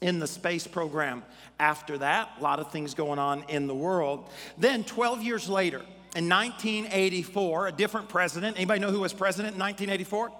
in 0.00 0.18
the 0.18 0.26
space 0.26 0.66
program 0.66 1.24
after 1.58 1.98
that. 1.98 2.30
A 2.38 2.42
lot 2.42 2.60
of 2.60 2.70
things 2.70 2.94
going 2.94 3.18
on 3.18 3.44
in 3.48 3.66
the 3.66 3.74
world. 3.74 4.28
Then, 4.58 4.84
12 4.84 5.22
years 5.22 5.48
later, 5.48 5.82
in 6.16 6.30
1984, 6.30 7.68
a 7.68 7.72
different 7.72 8.08
president. 8.08 8.56
Anybody 8.56 8.80
know 8.80 8.90
who 8.90 9.00
was 9.00 9.12
president 9.12 9.54
in 9.54 9.60
1984? 9.60 10.32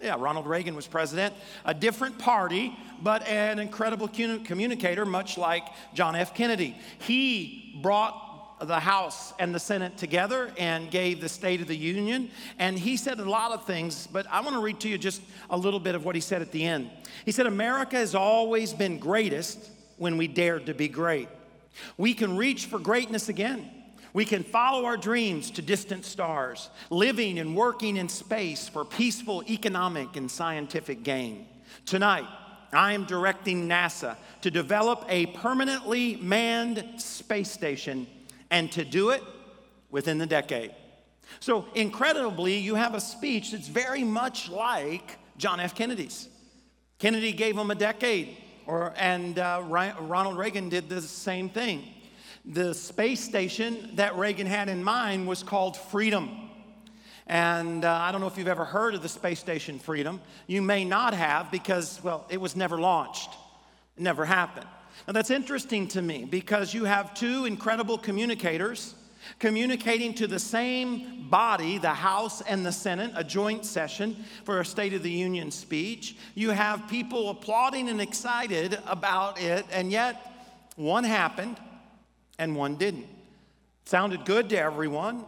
Yeah, 0.00 0.16
Ronald 0.16 0.46
Reagan 0.46 0.76
was 0.76 0.86
president. 0.86 1.34
A 1.64 1.74
different 1.74 2.18
party, 2.18 2.78
but 3.02 3.26
an 3.26 3.58
incredible 3.58 4.06
communicator, 4.08 5.04
much 5.04 5.36
like 5.36 5.64
John 5.92 6.14
F. 6.14 6.34
Kennedy. 6.34 6.78
He 7.00 7.80
brought 7.82 8.60
the 8.60 8.78
House 8.78 9.34
and 9.40 9.52
the 9.52 9.58
Senate 9.58 9.96
together 9.96 10.52
and 10.56 10.88
gave 10.88 11.20
the 11.20 11.28
State 11.28 11.60
of 11.60 11.66
the 11.66 11.76
Union. 11.76 12.30
And 12.58 12.78
he 12.78 12.96
said 12.96 13.18
a 13.18 13.28
lot 13.28 13.50
of 13.50 13.66
things, 13.66 14.06
but 14.06 14.26
I 14.30 14.40
want 14.40 14.54
to 14.54 14.62
read 14.62 14.78
to 14.80 14.88
you 14.88 14.98
just 14.98 15.20
a 15.50 15.56
little 15.56 15.80
bit 15.80 15.96
of 15.96 16.04
what 16.04 16.14
he 16.14 16.20
said 16.20 16.42
at 16.42 16.52
the 16.52 16.64
end. 16.64 16.90
He 17.24 17.32
said, 17.32 17.46
America 17.46 17.96
has 17.96 18.14
always 18.14 18.72
been 18.72 18.98
greatest 18.98 19.68
when 19.96 20.16
we 20.16 20.28
dared 20.28 20.66
to 20.66 20.74
be 20.74 20.86
great. 20.86 21.28
We 21.96 22.14
can 22.14 22.36
reach 22.36 22.66
for 22.66 22.78
greatness 22.78 23.28
again 23.28 23.68
we 24.12 24.24
can 24.24 24.42
follow 24.42 24.84
our 24.84 24.96
dreams 24.96 25.50
to 25.52 25.62
distant 25.62 26.04
stars, 26.04 26.70
living 26.90 27.38
and 27.38 27.54
working 27.54 27.96
in 27.96 28.08
space 28.08 28.68
for 28.68 28.84
peaceful 28.84 29.44
economic 29.48 30.16
and 30.16 30.30
scientific 30.30 31.02
gain. 31.02 31.46
Tonight, 31.86 32.26
I 32.72 32.92
am 32.92 33.04
directing 33.04 33.68
NASA 33.68 34.16
to 34.42 34.50
develop 34.50 35.04
a 35.08 35.26
permanently 35.26 36.16
manned 36.16 36.84
space 36.98 37.50
station 37.50 38.06
and 38.50 38.70
to 38.72 38.84
do 38.84 39.10
it 39.10 39.22
within 39.90 40.18
the 40.18 40.26
decade. 40.26 40.74
So, 41.38 41.66
incredibly, 41.74 42.58
you 42.58 42.74
have 42.74 42.94
a 42.94 43.00
speech 43.00 43.52
that's 43.52 43.68
very 43.68 44.02
much 44.02 44.48
like 44.48 45.18
John 45.36 45.60
F. 45.60 45.74
Kennedy's. 45.74 46.28
Kennedy 46.98 47.32
gave 47.32 47.56
him 47.56 47.70
a 47.70 47.74
decade, 47.74 48.36
or, 48.66 48.92
and 48.96 49.38
uh, 49.38 49.62
Ronald 49.64 50.36
Reagan 50.36 50.68
did 50.68 50.88
the 50.88 51.00
same 51.00 51.48
thing. 51.48 51.84
The 52.52 52.74
space 52.74 53.20
station 53.20 53.90
that 53.94 54.16
Reagan 54.16 54.48
had 54.48 54.68
in 54.68 54.82
mind 54.82 55.28
was 55.28 55.44
called 55.44 55.76
Freedom. 55.76 56.50
And 57.28 57.84
uh, 57.84 57.92
I 57.92 58.10
don't 58.10 58.20
know 58.20 58.26
if 58.26 58.36
you've 58.36 58.48
ever 58.48 58.64
heard 58.64 58.96
of 58.96 59.02
the 59.02 59.08
space 59.08 59.38
station 59.38 59.78
Freedom. 59.78 60.20
You 60.48 60.60
may 60.60 60.84
not 60.84 61.14
have 61.14 61.52
because, 61.52 62.02
well, 62.02 62.26
it 62.28 62.40
was 62.40 62.56
never 62.56 62.80
launched, 62.80 63.30
it 63.96 64.02
never 64.02 64.24
happened. 64.24 64.66
Now, 65.06 65.12
that's 65.12 65.30
interesting 65.30 65.86
to 65.88 66.02
me 66.02 66.24
because 66.24 66.74
you 66.74 66.86
have 66.86 67.14
two 67.14 67.44
incredible 67.44 67.96
communicators 67.96 68.96
communicating 69.38 70.12
to 70.14 70.26
the 70.26 70.40
same 70.40 71.28
body, 71.30 71.78
the 71.78 71.90
House 71.90 72.40
and 72.40 72.66
the 72.66 72.72
Senate, 72.72 73.12
a 73.14 73.22
joint 73.22 73.64
session 73.64 74.24
for 74.42 74.58
a 74.58 74.64
State 74.64 74.92
of 74.92 75.04
the 75.04 75.10
Union 75.10 75.52
speech. 75.52 76.16
You 76.34 76.50
have 76.50 76.88
people 76.88 77.30
applauding 77.30 77.88
and 77.88 78.00
excited 78.00 78.76
about 78.88 79.40
it, 79.40 79.66
and 79.70 79.92
yet 79.92 80.66
one 80.74 81.04
happened 81.04 81.56
and 82.40 82.56
one 82.56 82.74
didn't. 82.74 83.06
Sounded 83.84 84.24
good 84.24 84.48
to 84.48 84.58
everyone. 84.58 85.24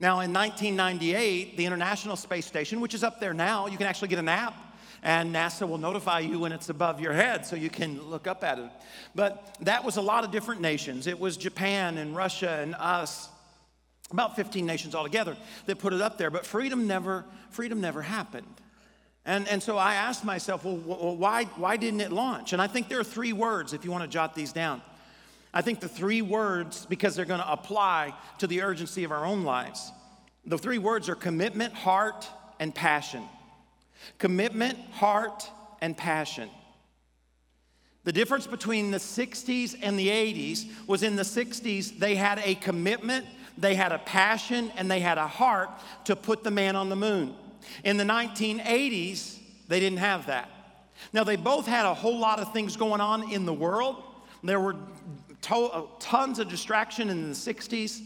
Now, 0.00 0.20
in 0.20 0.32
1998, 0.32 1.56
the 1.56 1.64
International 1.64 2.16
Space 2.16 2.44
Station, 2.44 2.80
which 2.80 2.92
is 2.92 3.04
up 3.04 3.20
there 3.20 3.32
now, 3.32 3.66
you 3.66 3.78
can 3.78 3.86
actually 3.86 4.08
get 4.08 4.18
an 4.18 4.28
app, 4.28 4.54
and 5.02 5.34
NASA 5.34 5.66
will 5.68 5.78
notify 5.78 6.18
you 6.18 6.40
when 6.40 6.52
it's 6.52 6.68
above 6.68 7.00
your 7.00 7.12
head 7.12 7.46
so 7.46 7.54
you 7.54 7.70
can 7.70 8.02
look 8.02 8.26
up 8.26 8.42
at 8.42 8.58
it. 8.58 8.70
But 9.14 9.56
that 9.60 9.84
was 9.84 9.96
a 9.96 10.02
lot 10.02 10.24
of 10.24 10.32
different 10.32 10.60
nations. 10.60 11.06
It 11.06 11.18
was 11.18 11.36
Japan 11.36 11.98
and 11.98 12.16
Russia 12.16 12.58
and 12.60 12.74
us, 12.74 13.28
about 14.10 14.34
15 14.34 14.66
nations 14.66 14.94
altogether 14.94 15.36
that 15.66 15.78
put 15.78 15.92
it 15.92 16.00
up 16.00 16.18
there. 16.18 16.30
But 16.30 16.44
freedom 16.44 16.88
never, 16.88 17.24
freedom 17.50 17.80
never 17.80 18.02
happened. 18.02 18.46
And, 19.24 19.46
and 19.46 19.62
so 19.62 19.76
I 19.76 19.94
asked 19.94 20.24
myself, 20.24 20.64
well, 20.64 20.76
why, 21.16 21.44
why 21.44 21.76
didn't 21.76 22.00
it 22.00 22.10
launch? 22.10 22.54
And 22.54 22.60
I 22.60 22.66
think 22.66 22.88
there 22.88 22.98
are 22.98 23.04
three 23.04 23.34
words 23.34 23.72
if 23.72 23.84
you 23.84 23.92
want 23.92 24.02
to 24.02 24.08
jot 24.08 24.34
these 24.34 24.52
down. 24.52 24.82
I 25.52 25.62
think 25.62 25.80
the 25.80 25.88
three 25.88 26.22
words, 26.22 26.86
because 26.86 27.16
they're 27.16 27.24
going 27.24 27.40
to 27.40 27.52
apply 27.52 28.14
to 28.38 28.46
the 28.46 28.62
urgency 28.62 29.04
of 29.04 29.10
our 29.10 29.24
own 29.24 29.44
lives, 29.44 29.90
the 30.44 30.58
three 30.58 30.78
words 30.78 31.08
are 31.08 31.14
commitment, 31.14 31.74
heart, 31.74 32.28
and 32.58 32.74
passion. 32.74 33.24
Commitment, 34.18 34.78
heart, 34.92 35.50
and 35.80 35.96
passion. 35.96 36.48
The 38.04 38.12
difference 38.12 38.46
between 38.46 38.90
the 38.90 38.98
60s 38.98 39.76
and 39.82 39.98
the 39.98 40.08
80s 40.08 40.66
was 40.86 41.02
in 41.02 41.16
the 41.16 41.22
60s, 41.22 41.98
they 41.98 42.14
had 42.14 42.40
a 42.44 42.54
commitment, 42.54 43.26
they 43.58 43.74
had 43.74 43.92
a 43.92 43.98
passion, 43.98 44.72
and 44.76 44.90
they 44.90 45.00
had 45.00 45.18
a 45.18 45.26
heart 45.26 45.68
to 46.06 46.16
put 46.16 46.42
the 46.42 46.50
man 46.50 46.76
on 46.76 46.88
the 46.88 46.96
moon. 46.96 47.34
In 47.84 47.98
the 47.98 48.04
1980s, 48.04 49.38
they 49.68 49.80
didn't 49.80 49.98
have 49.98 50.26
that. 50.26 50.48
Now, 51.12 51.24
they 51.24 51.36
both 51.36 51.66
had 51.66 51.84
a 51.84 51.94
whole 51.94 52.18
lot 52.18 52.40
of 52.40 52.52
things 52.52 52.76
going 52.76 53.00
on 53.00 53.30
in 53.32 53.44
the 53.44 53.52
world. 53.52 54.02
There 54.42 54.60
were 54.60 54.76
to- 55.42 55.54
uh, 55.54 55.86
tons 55.98 56.38
of 56.38 56.48
distraction 56.48 57.08
in 57.08 57.28
the 57.28 57.34
60s. 57.34 58.02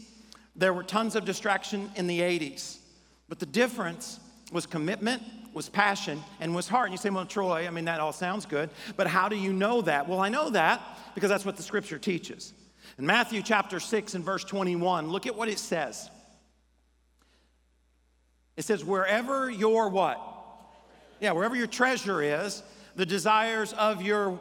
There 0.55 0.73
were 0.73 0.83
tons 0.83 1.15
of 1.15 1.25
distraction 1.25 1.91
in 1.95 2.07
the 2.07 2.21
80s. 2.21 2.79
But 3.27 3.39
the 3.39 3.45
difference 3.45 4.19
was 4.51 4.65
commitment, 4.65 5.23
was 5.53 5.69
passion, 5.69 6.23
and 6.39 6.55
was 6.55 6.67
heart. 6.67 6.85
And 6.85 6.93
you 6.93 6.97
say, 6.97 7.09
well, 7.09 7.25
Troy, 7.25 7.67
I 7.67 7.69
mean, 7.71 7.85
that 7.85 7.99
all 7.99 8.13
sounds 8.13 8.45
good, 8.45 8.69
but 8.95 9.07
how 9.07 9.27
do 9.29 9.35
you 9.35 9.53
know 9.53 9.81
that? 9.81 10.07
Well, 10.07 10.19
I 10.19 10.29
know 10.29 10.49
that 10.51 10.81
because 11.15 11.29
that's 11.29 11.45
what 11.45 11.57
the 11.57 11.63
scripture 11.63 11.97
teaches. 11.97 12.53
In 12.97 13.05
Matthew 13.05 13.41
chapter 13.41 13.79
6 13.79 14.13
and 14.13 14.23
verse 14.23 14.43
21, 14.43 15.09
look 15.09 15.25
at 15.25 15.35
what 15.35 15.49
it 15.49 15.59
says. 15.59 16.09
It 18.55 18.63
says, 18.63 18.85
wherever 18.85 19.49
your 19.49 19.89
what? 19.89 20.21
Yeah, 21.19 21.31
wherever 21.31 21.55
your 21.55 21.67
treasure 21.67 22.21
is, 22.21 22.63
the 22.95 23.05
desires 23.05 23.73
of 23.73 24.01
your 24.01 24.39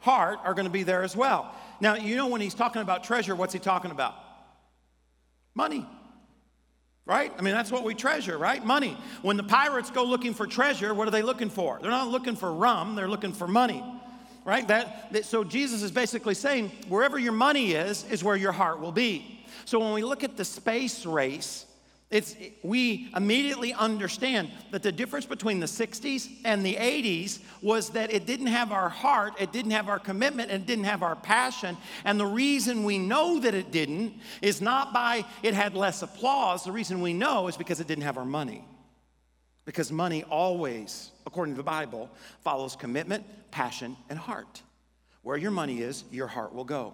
heart 0.00 0.38
are 0.44 0.52
going 0.52 0.66
to 0.66 0.70
be 0.70 0.82
there 0.82 1.02
as 1.02 1.16
well. 1.16 1.54
Now, 1.84 1.96
you 1.96 2.16
know, 2.16 2.28
when 2.28 2.40
he's 2.40 2.54
talking 2.54 2.80
about 2.80 3.04
treasure, 3.04 3.36
what's 3.36 3.52
he 3.52 3.58
talking 3.58 3.90
about? 3.90 4.14
Money. 5.54 5.86
Right? 7.04 7.30
I 7.38 7.42
mean, 7.42 7.52
that's 7.52 7.70
what 7.70 7.84
we 7.84 7.94
treasure, 7.94 8.38
right? 8.38 8.64
Money. 8.64 8.96
When 9.20 9.36
the 9.36 9.42
pirates 9.42 9.90
go 9.90 10.02
looking 10.02 10.32
for 10.32 10.46
treasure, 10.46 10.94
what 10.94 11.06
are 11.06 11.10
they 11.10 11.20
looking 11.20 11.50
for? 11.50 11.78
They're 11.82 11.90
not 11.90 12.08
looking 12.08 12.36
for 12.36 12.50
rum, 12.54 12.94
they're 12.94 13.06
looking 13.06 13.34
for 13.34 13.46
money. 13.46 13.84
Right? 14.46 14.66
That, 14.66 15.12
that 15.12 15.26
so 15.26 15.44
Jesus 15.44 15.82
is 15.82 15.90
basically 15.90 16.32
saying, 16.32 16.72
wherever 16.88 17.18
your 17.18 17.34
money 17.34 17.72
is, 17.72 18.10
is 18.10 18.24
where 18.24 18.36
your 18.36 18.52
heart 18.52 18.80
will 18.80 18.90
be. 18.90 19.44
So 19.66 19.78
when 19.78 19.92
we 19.92 20.04
look 20.04 20.24
at 20.24 20.38
the 20.38 20.44
space 20.46 21.04
race, 21.04 21.66
it's, 22.10 22.36
we 22.62 23.10
immediately 23.16 23.72
understand 23.72 24.50
that 24.70 24.82
the 24.82 24.92
difference 24.92 25.26
between 25.26 25.58
the 25.58 25.66
60s 25.66 26.28
and 26.44 26.64
the 26.64 26.74
80s 26.74 27.40
was 27.62 27.90
that 27.90 28.12
it 28.12 28.26
didn't 28.26 28.46
have 28.48 28.72
our 28.72 28.88
heart, 28.88 29.34
it 29.40 29.52
didn't 29.52 29.72
have 29.72 29.88
our 29.88 29.98
commitment, 29.98 30.50
and 30.50 30.62
it 30.62 30.66
didn't 30.66 30.84
have 30.84 31.02
our 31.02 31.16
passion. 31.16 31.76
And 32.04 32.20
the 32.20 32.26
reason 32.26 32.84
we 32.84 32.98
know 32.98 33.40
that 33.40 33.54
it 33.54 33.72
didn't 33.72 34.14
is 34.42 34.60
not 34.60 34.92
by 34.92 35.24
it 35.42 35.54
had 35.54 35.74
less 35.74 36.02
applause. 36.02 36.64
The 36.64 36.72
reason 36.72 37.00
we 37.00 37.14
know 37.14 37.48
is 37.48 37.56
because 37.56 37.80
it 37.80 37.88
didn't 37.88 38.04
have 38.04 38.18
our 38.18 38.24
money. 38.24 38.64
Because 39.64 39.90
money 39.90 40.24
always, 40.24 41.10
according 41.26 41.54
to 41.54 41.58
the 41.58 41.64
Bible, 41.64 42.10
follows 42.42 42.76
commitment, 42.76 43.24
passion, 43.50 43.96
and 44.10 44.18
heart. 44.18 44.62
Where 45.22 45.38
your 45.38 45.50
money 45.50 45.80
is, 45.80 46.04
your 46.12 46.26
heart 46.26 46.54
will 46.54 46.64
go. 46.64 46.92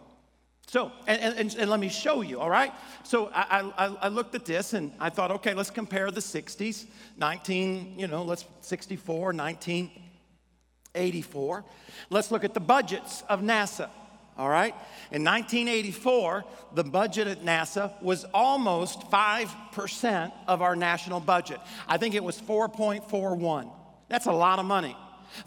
So, 0.70 0.92
and, 1.08 1.20
and, 1.20 1.56
and, 1.56 1.68
let 1.68 1.80
me 1.80 1.88
show 1.88 2.20
you, 2.20 2.38
all 2.38 2.48
right? 2.48 2.72
So 3.02 3.28
I, 3.34 3.72
I, 3.76 3.86
I, 4.02 4.06
looked 4.06 4.36
at 4.36 4.44
this 4.44 4.72
and 4.72 4.92
I 5.00 5.10
thought, 5.10 5.32
okay, 5.32 5.52
let's 5.52 5.68
compare 5.68 6.12
the 6.12 6.20
60s, 6.20 6.86
19, 7.16 7.98
you 7.98 8.06
know, 8.06 8.22
let's 8.22 8.44
64, 8.60 9.32
1984. 9.32 11.64
Let's 12.08 12.30
look 12.30 12.44
at 12.44 12.54
the 12.54 12.60
budgets 12.60 13.24
of 13.28 13.40
NASA. 13.40 13.90
all 14.38 14.48
right? 14.48 14.72
In 15.10 15.24
1984, 15.24 16.44
the 16.76 16.84
budget 16.84 17.26
at 17.26 17.42
NASA 17.42 18.00
was 18.00 18.24
almost 18.32 19.00
5% 19.10 20.32
of 20.46 20.62
our 20.62 20.76
national 20.76 21.18
budget. 21.18 21.58
I 21.88 21.96
think 21.96 22.14
it 22.14 22.22
was 22.22 22.40
4.41. 22.40 23.72
That's 24.08 24.26
a 24.26 24.32
lot 24.32 24.60
of 24.60 24.66
money. 24.66 24.96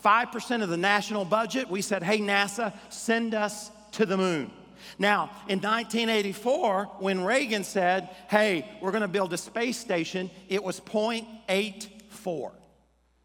5% 0.03 0.63
of 0.63 0.67
the 0.67 0.75
national 0.75 1.23
budget, 1.23 1.69
we 1.69 1.81
said, 1.81 2.03
hey, 2.03 2.19
NASA, 2.19 2.73
send 2.89 3.33
us 3.33 3.71
to 3.93 4.05
the 4.05 4.17
moon. 4.17 4.51
Now, 4.99 5.31
in 5.47 5.59
1984, 5.59 6.85
when 6.99 7.23
Reagan 7.23 7.63
said, 7.63 8.09
hey, 8.29 8.69
we're 8.81 8.91
going 8.91 9.01
to 9.01 9.07
build 9.07 9.33
a 9.33 9.37
space 9.37 9.77
station, 9.77 10.29
it 10.49 10.63
was 10.63 10.79
0.84. 10.79 12.51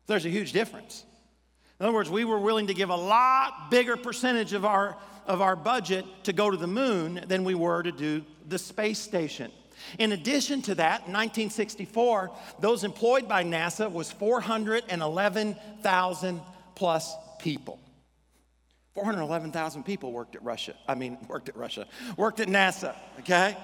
There's 0.07 0.27
a 0.27 0.31
huge 0.31 0.53
difference. 0.53 1.05
In 1.81 1.87
other 1.87 1.95
words, 1.95 2.11
we 2.11 2.25
were 2.25 2.39
willing 2.39 2.69
to 2.69 2.75
give 2.75 2.91
a 2.91 2.97
lot 2.97 3.71
bigger 3.71 3.97
percentage 3.97 4.53
of 4.53 4.65
our, 4.65 4.97
of 5.27 5.41
our 5.41 5.55
budget 5.55 6.05
to 6.25 6.33
go 6.33 6.51
to 6.51 6.57
the 6.57 6.67
moon 6.67 7.25
than 7.29 7.45
we 7.45 7.55
were 7.55 7.83
to 7.83 7.93
do 7.93 8.25
the 8.49 8.59
space 8.59 8.99
station. 8.99 9.53
In 9.99 10.13
addition 10.13 10.63
to 10.63 10.75
that, 10.77 11.03
in 11.07 11.13
1964, 11.13 12.31
those 12.61 12.85
employed 12.85 13.29
by 13.29 13.45
NASA 13.45 13.91
was 13.91 14.11
411,000 14.11 16.41
plus 16.75 17.15
people. 17.39 17.79
411,000 19.03 19.85
people 19.85 20.11
worked 20.11 20.35
at 20.35 20.43
Russia. 20.43 20.75
I 20.89 20.97
mean, 20.97 21.19
worked 21.29 21.49
at 21.49 21.57
Russia, 21.57 21.87
worked 22.17 22.41
at 22.41 22.49
NASA, 22.49 22.97
okay? 23.21 23.57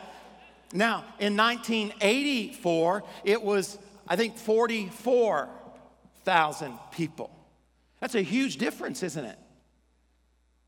Now, 0.72 0.98
in 1.18 1.36
1984, 1.36 3.02
it 3.24 3.42
was, 3.42 3.76
I 4.06 4.14
think, 4.14 4.38
44,000 4.38 6.78
people. 6.92 7.32
That's 8.00 8.14
a 8.14 8.22
huge 8.22 8.58
difference, 8.58 9.02
isn't 9.02 9.24
it? 9.24 9.36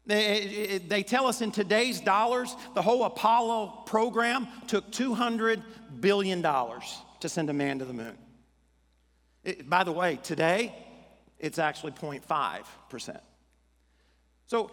They, 0.05 0.81
they, 0.87 1.05
tell 1.05 1.27
us 1.27 1.43
in 1.43 1.53
today's 1.53 2.01
dollars, 2.01 2.57
the 2.75 2.83
whole 2.83 3.05
Apollo 3.05 3.85
program 3.87 4.49
took 4.69 4.93
$200 4.93 5.63
billion 6.01 6.43
to 6.43 7.29
send 7.29 7.51
a 7.51 7.53
man 7.53 7.81
to 7.81 7.85
the 7.85 7.93
moon. 7.93 8.17
It, 9.43 9.69
by 9.69 9.83
the 9.85 9.93
way, 9.93 10.19
today, 10.23 10.75
it's 11.39 11.59
actually 11.59 11.93
0.5%. 11.93 13.21
So 14.47 14.71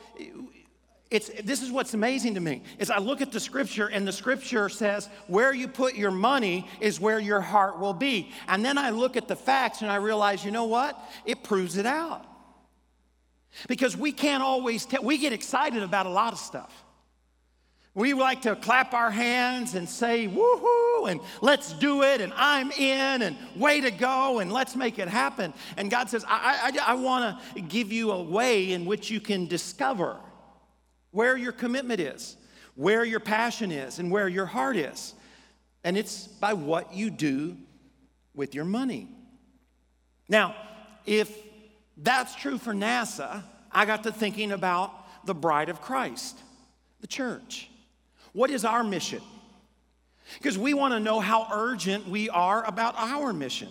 it's, 1.13 1.29
this 1.43 1.61
is 1.61 1.71
what's 1.71 1.93
amazing 1.93 2.33
to 2.35 2.39
me 2.39 2.63
is 2.79 2.89
I 2.89 2.97
look 2.97 3.21
at 3.21 3.31
the 3.31 3.39
scripture 3.39 3.87
and 3.87 4.07
the 4.07 4.11
scripture 4.11 4.67
says 4.67 5.09
where 5.27 5.53
you 5.53 5.67
put 5.67 5.95
your 5.95 6.11
money 6.11 6.67
is 6.79 6.99
where 6.99 7.19
your 7.19 7.39
heart 7.39 7.79
will 7.79 7.93
be. 7.93 8.31
And 8.47 8.65
then 8.65 8.79
I 8.79 8.89
look 8.89 9.15
at 9.15 9.27
the 9.27 9.35
facts 9.35 9.83
and 9.83 9.91
I 9.91 9.97
realize, 9.97 10.43
you 10.43 10.51
know 10.51 10.65
what? 10.65 10.99
It 11.25 11.43
proves 11.43 11.77
it 11.77 11.85
out. 11.85 12.25
Because 13.67 13.95
we 13.95 14.11
can't 14.11 14.41
always 14.41 14.85
tell, 14.87 15.03
we 15.03 15.19
get 15.19 15.33
excited 15.33 15.83
about 15.83 16.07
a 16.07 16.09
lot 16.09 16.33
of 16.33 16.39
stuff. 16.39 16.82
We 17.95 18.13
like 18.13 18.41
to 18.43 18.55
clap 18.55 18.93
our 18.93 19.11
hands 19.11 19.75
and 19.75 19.87
say, 19.87 20.27
woohoo, 20.27 21.11
and 21.11 21.21
let's 21.41 21.73
do 21.73 22.01
it, 22.01 22.21
and 22.21 22.33
I'm 22.35 22.71
in, 22.71 23.21
and 23.21 23.37
way 23.55 23.81
to 23.81 23.91
go, 23.91 24.39
and 24.39 24.51
let's 24.51 24.75
make 24.75 24.97
it 24.97 25.07
happen. 25.07 25.53
And 25.77 25.91
God 25.91 26.09
says, 26.09 26.25
I, 26.27 26.71
I, 26.73 26.91
I 26.91 26.93
want 26.95 27.39
to 27.55 27.61
give 27.61 27.91
you 27.91 28.11
a 28.11 28.23
way 28.23 28.71
in 28.71 28.85
which 28.85 29.11
you 29.11 29.19
can 29.19 29.45
discover 29.45 30.17
where 31.11 31.37
your 31.37 31.51
commitment 31.51 31.99
is, 31.99 32.35
where 32.75 33.05
your 33.05 33.19
passion 33.19 33.71
is, 33.71 33.99
and 33.99 34.09
where 34.09 34.27
your 34.27 34.47
heart 34.47 34.75
is. 34.75 35.13
And 35.83 35.95
it's 35.95 36.25
by 36.25 36.53
what 36.53 36.93
you 36.93 37.11
do 37.11 37.57
with 38.33 38.55
your 38.55 38.65
money. 38.65 39.07
Now, 40.27 40.55
if 41.05 41.31
that's 41.97 42.35
true 42.35 42.57
for 42.57 42.73
NASA. 42.73 43.43
I 43.71 43.85
got 43.85 44.03
to 44.03 44.11
thinking 44.11 44.51
about 44.51 45.25
the 45.25 45.33
bride 45.33 45.69
of 45.69 45.81
Christ, 45.81 46.37
the 47.01 47.07
church. 47.07 47.69
What 48.33 48.49
is 48.49 48.65
our 48.65 48.83
mission? 48.83 49.21
Because 50.37 50.57
we 50.57 50.73
want 50.73 50.93
to 50.93 50.99
know 50.99 51.19
how 51.19 51.47
urgent 51.51 52.07
we 52.07 52.29
are 52.29 52.63
about 52.65 52.95
our 52.97 53.33
mission. 53.33 53.69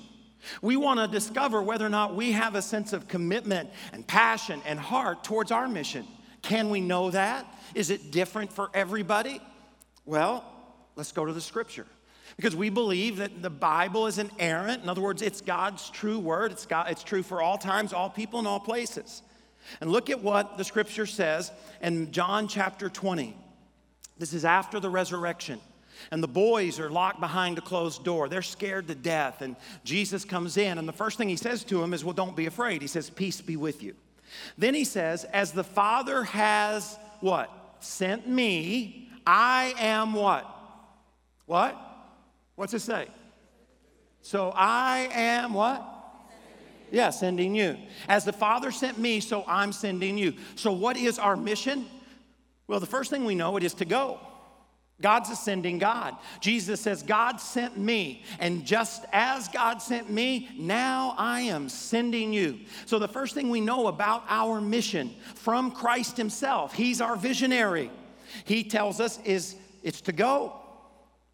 We 0.60 0.76
want 0.76 0.98
to 1.00 1.06
discover 1.06 1.62
whether 1.62 1.86
or 1.86 1.90
not 1.90 2.14
we 2.14 2.32
have 2.32 2.54
a 2.54 2.62
sense 2.62 2.92
of 2.92 3.08
commitment 3.08 3.70
and 3.92 4.06
passion 4.06 4.60
and 4.66 4.78
heart 4.78 5.24
towards 5.24 5.52
our 5.52 5.68
mission. 5.68 6.06
Can 6.42 6.70
we 6.70 6.80
know 6.80 7.10
that? 7.10 7.46
Is 7.74 7.90
it 7.90 8.10
different 8.10 8.52
for 8.52 8.70
everybody? 8.74 9.40
Well, 10.04 10.44
let's 10.96 11.12
go 11.12 11.24
to 11.24 11.32
the 11.32 11.40
scripture 11.40 11.86
because 12.36 12.56
we 12.56 12.70
believe 12.70 13.18
that 13.18 13.42
the 13.42 13.50
Bible 13.50 14.06
is 14.06 14.18
inerrant. 14.18 14.82
In 14.82 14.88
other 14.88 15.00
words, 15.00 15.22
it's 15.22 15.40
God's 15.40 15.90
true 15.90 16.18
word. 16.18 16.52
It's, 16.52 16.66
God, 16.66 16.90
it's 16.90 17.04
true 17.04 17.22
for 17.22 17.40
all 17.40 17.58
times, 17.58 17.92
all 17.92 18.10
people, 18.10 18.38
and 18.40 18.48
all 18.48 18.60
places. 18.60 19.22
And 19.80 19.90
look 19.90 20.10
at 20.10 20.20
what 20.20 20.58
the 20.58 20.64
scripture 20.64 21.06
says 21.06 21.52
in 21.80 22.10
John 22.10 22.48
chapter 22.48 22.88
20. 22.88 23.36
This 24.18 24.32
is 24.32 24.44
after 24.44 24.80
the 24.80 24.90
resurrection. 24.90 25.60
And 26.10 26.22
the 26.22 26.28
boys 26.28 26.80
are 26.80 26.90
locked 26.90 27.20
behind 27.20 27.58
a 27.58 27.60
closed 27.60 28.04
door. 28.04 28.28
They're 28.28 28.42
scared 28.42 28.88
to 28.88 28.94
death. 28.94 29.40
And 29.40 29.56
Jesus 29.84 30.24
comes 30.24 30.56
in, 30.56 30.78
and 30.78 30.88
the 30.88 30.92
first 30.92 31.18
thing 31.18 31.28
he 31.28 31.36
says 31.36 31.64
to 31.64 31.80
them 31.80 31.94
is, 31.94 32.04
Well, 32.04 32.14
don't 32.14 32.36
be 32.36 32.46
afraid. 32.46 32.82
He 32.82 32.88
says, 32.88 33.10
Peace 33.10 33.40
be 33.40 33.56
with 33.56 33.82
you. 33.82 33.94
Then 34.58 34.74
he 34.74 34.84
says, 34.84 35.24
As 35.24 35.52
the 35.52 35.64
Father 35.64 36.24
has 36.24 36.98
what? 37.20 37.50
Sent 37.80 38.28
me, 38.28 39.10
I 39.26 39.74
am 39.78 40.12
what? 40.12 40.48
What? 41.46 41.78
What's 42.56 42.74
it 42.74 42.80
say? 42.80 43.08
So 44.22 44.52
I 44.54 45.08
am 45.12 45.52
what? 45.52 45.88
Yeah, 46.90 47.10
sending 47.10 47.54
you. 47.54 47.76
As 48.08 48.24
the 48.24 48.32
Father 48.32 48.70
sent 48.70 48.98
me, 48.98 49.20
so 49.20 49.44
I'm 49.48 49.72
sending 49.72 50.18
you. 50.18 50.34
So, 50.56 50.72
what 50.72 50.96
is 50.96 51.18
our 51.18 51.36
mission? 51.36 51.86
Well, 52.72 52.80
the 52.80 52.86
first 52.86 53.10
thing 53.10 53.26
we 53.26 53.34
know 53.34 53.58
it 53.58 53.64
is 53.64 53.74
to 53.74 53.84
go. 53.84 54.18
God's 55.02 55.28
a 55.28 55.36
sending 55.36 55.78
God. 55.78 56.16
Jesus 56.40 56.80
says, 56.80 57.02
God 57.02 57.38
sent 57.38 57.76
me. 57.76 58.24
And 58.38 58.64
just 58.64 59.04
as 59.12 59.46
God 59.48 59.82
sent 59.82 60.08
me, 60.08 60.48
now 60.56 61.14
I 61.18 61.42
am 61.42 61.68
sending 61.68 62.32
you. 62.32 62.60
So, 62.86 62.98
the 62.98 63.08
first 63.08 63.34
thing 63.34 63.50
we 63.50 63.60
know 63.60 63.88
about 63.88 64.24
our 64.26 64.58
mission 64.58 65.14
from 65.34 65.70
Christ 65.70 66.16
Himself, 66.16 66.72
He's 66.72 67.02
our 67.02 67.14
visionary. 67.14 67.90
He 68.46 68.64
tells 68.64 69.00
us 69.00 69.20
is 69.22 69.54
it's 69.82 70.00
to 70.02 70.12
go. 70.12 70.58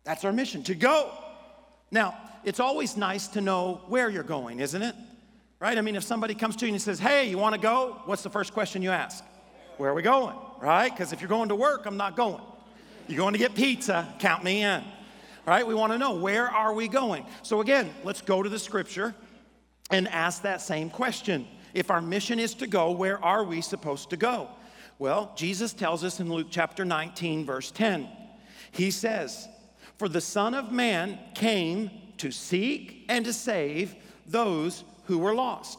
That's 0.02 0.24
our 0.24 0.32
mission, 0.32 0.64
to 0.64 0.74
go. 0.74 1.12
Now, 1.92 2.18
it's 2.42 2.58
always 2.58 2.96
nice 2.96 3.28
to 3.28 3.40
know 3.40 3.82
where 3.86 4.10
you're 4.10 4.24
going, 4.24 4.58
isn't 4.58 4.82
it? 4.82 4.96
Right? 5.60 5.78
I 5.78 5.82
mean, 5.82 5.94
if 5.94 6.02
somebody 6.02 6.34
comes 6.34 6.56
to 6.56 6.66
you 6.66 6.72
and 6.72 6.82
says, 6.82 6.98
Hey, 6.98 7.30
you 7.30 7.38
want 7.38 7.54
to 7.54 7.60
go? 7.60 8.02
What's 8.06 8.24
the 8.24 8.30
first 8.30 8.52
question 8.52 8.82
you 8.82 8.90
ask? 8.90 9.22
Where 9.76 9.88
are 9.88 9.94
we 9.94 10.02
going? 10.02 10.34
Right? 10.60 10.90
Because 10.90 11.12
if 11.12 11.20
you're 11.20 11.28
going 11.28 11.50
to 11.50 11.54
work, 11.54 11.86
I'm 11.86 11.96
not 11.96 12.16
going. 12.16 12.42
You're 13.06 13.18
going 13.18 13.32
to 13.32 13.38
get 13.38 13.54
pizza, 13.54 14.12
count 14.18 14.44
me 14.44 14.62
in. 14.62 14.82
Right? 15.46 15.66
We 15.66 15.74
want 15.74 15.92
to 15.92 15.98
know 15.98 16.14
where 16.14 16.48
are 16.48 16.74
we 16.74 16.88
going? 16.88 17.24
So 17.42 17.60
again, 17.60 17.90
let's 18.04 18.20
go 18.20 18.42
to 18.42 18.48
the 18.48 18.58
scripture 18.58 19.14
and 19.90 20.08
ask 20.08 20.42
that 20.42 20.60
same 20.60 20.90
question. 20.90 21.46
If 21.74 21.90
our 21.90 22.02
mission 22.02 22.38
is 22.38 22.54
to 22.54 22.66
go, 22.66 22.90
where 22.90 23.22
are 23.24 23.44
we 23.44 23.60
supposed 23.60 24.10
to 24.10 24.16
go? 24.16 24.48
Well, 24.98 25.32
Jesus 25.36 25.72
tells 25.72 26.02
us 26.02 26.20
in 26.20 26.30
Luke 26.30 26.48
chapter 26.50 26.84
19, 26.84 27.46
verse 27.46 27.70
10. 27.70 28.08
He 28.72 28.90
says, 28.90 29.48
for 29.96 30.08
the 30.08 30.20
Son 30.20 30.54
of 30.54 30.70
Man 30.70 31.18
came 31.34 31.90
to 32.18 32.30
seek 32.30 33.04
and 33.08 33.24
to 33.24 33.32
save 33.32 33.94
those 34.26 34.84
who 35.04 35.18
were 35.18 35.34
lost. 35.34 35.78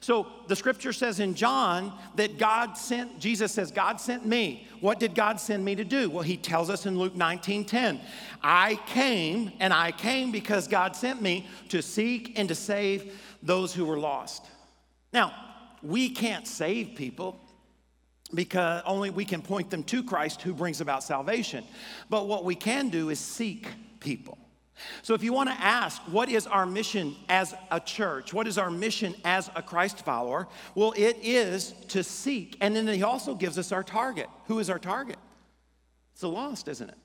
So 0.00 0.26
the 0.48 0.56
scripture 0.56 0.92
says 0.92 1.20
in 1.20 1.34
John 1.34 1.92
that 2.16 2.38
God 2.38 2.76
sent, 2.76 3.18
Jesus 3.18 3.52
says, 3.52 3.70
God 3.70 4.00
sent 4.00 4.26
me. 4.26 4.66
What 4.80 5.00
did 5.00 5.14
God 5.14 5.40
send 5.40 5.64
me 5.64 5.74
to 5.74 5.84
do? 5.84 6.10
Well, 6.10 6.22
he 6.22 6.36
tells 6.36 6.70
us 6.70 6.86
in 6.86 6.98
Luke 6.98 7.14
19 7.14 7.64
10, 7.64 8.00
I 8.42 8.78
came, 8.86 9.52
and 9.60 9.72
I 9.72 9.92
came 9.92 10.30
because 10.32 10.68
God 10.68 10.94
sent 10.94 11.22
me 11.22 11.46
to 11.68 11.82
seek 11.82 12.38
and 12.38 12.48
to 12.48 12.54
save 12.54 13.18
those 13.42 13.74
who 13.74 13.84
were 13.84 13.98
lost. 13.98 14.44
Now, 15.12 15.34
we 15.82 16.10
can't 16.10 16.46
save 16.46 16.94
people 16.94 17.40
because 18.34 18.82
only 18.86 19.10
we 19.10 19.24
can 19.24 19.40
point 19.40 19.70
them 19.70 19.84
to 19.84 20.02
Christ 20.02 20.42
who 20.42 20.52
brings 20.52 20.80
about 20.80 21.02
salvation. 21.02 21.64
But 22.10 22.26
what 22.26 22.44
we 22.44 22.54
can 22.54 22.88
do 22.88 23.10
is 23.10 23.20
seek 23.20 23.68
people. 24.00 24.38
So, 25.02 25.14
if 25.14 25.22
you 25.22 25.32
want 25.32 25.48
to 25.48 25.54
ask, 25.54 26.00
what 26.02 26.28
is 26.28 26.46
our 26.46 26.66
mission 26.66 27.16
as 27.28 27.54
a 27.70 27.80
church? 27.80 28.34
What 28.34 28.46
is 28.46 28.58
our 28.58 28.70
mission 28.70 29.14
as 29.24 29.50
a 29.56 29.62
Christ 29.62 30.04
follower? 30.04 30.48
Well, 30.74 30.92
it 30.96 31.18
is 31.22 31.72
to 31.88 32.04
seek. 32.04 32.56
And 32.60 32.76
then 32.76 32.86
he 32.88 33.02
also 33.02 33.34
gives 33.34 33.58
us 33.58 33.72
our 33.72 33.82
target. 33.82 34.28
Who 34.46 34.58
is 34.58 34.68
our 34.68 34.78
target? 34.78 35.16
It's 36.12 36.20
the 36.20 36.28
lost, 36.28 36.68
isn't 36.68 36.88
it? 36.88 36.98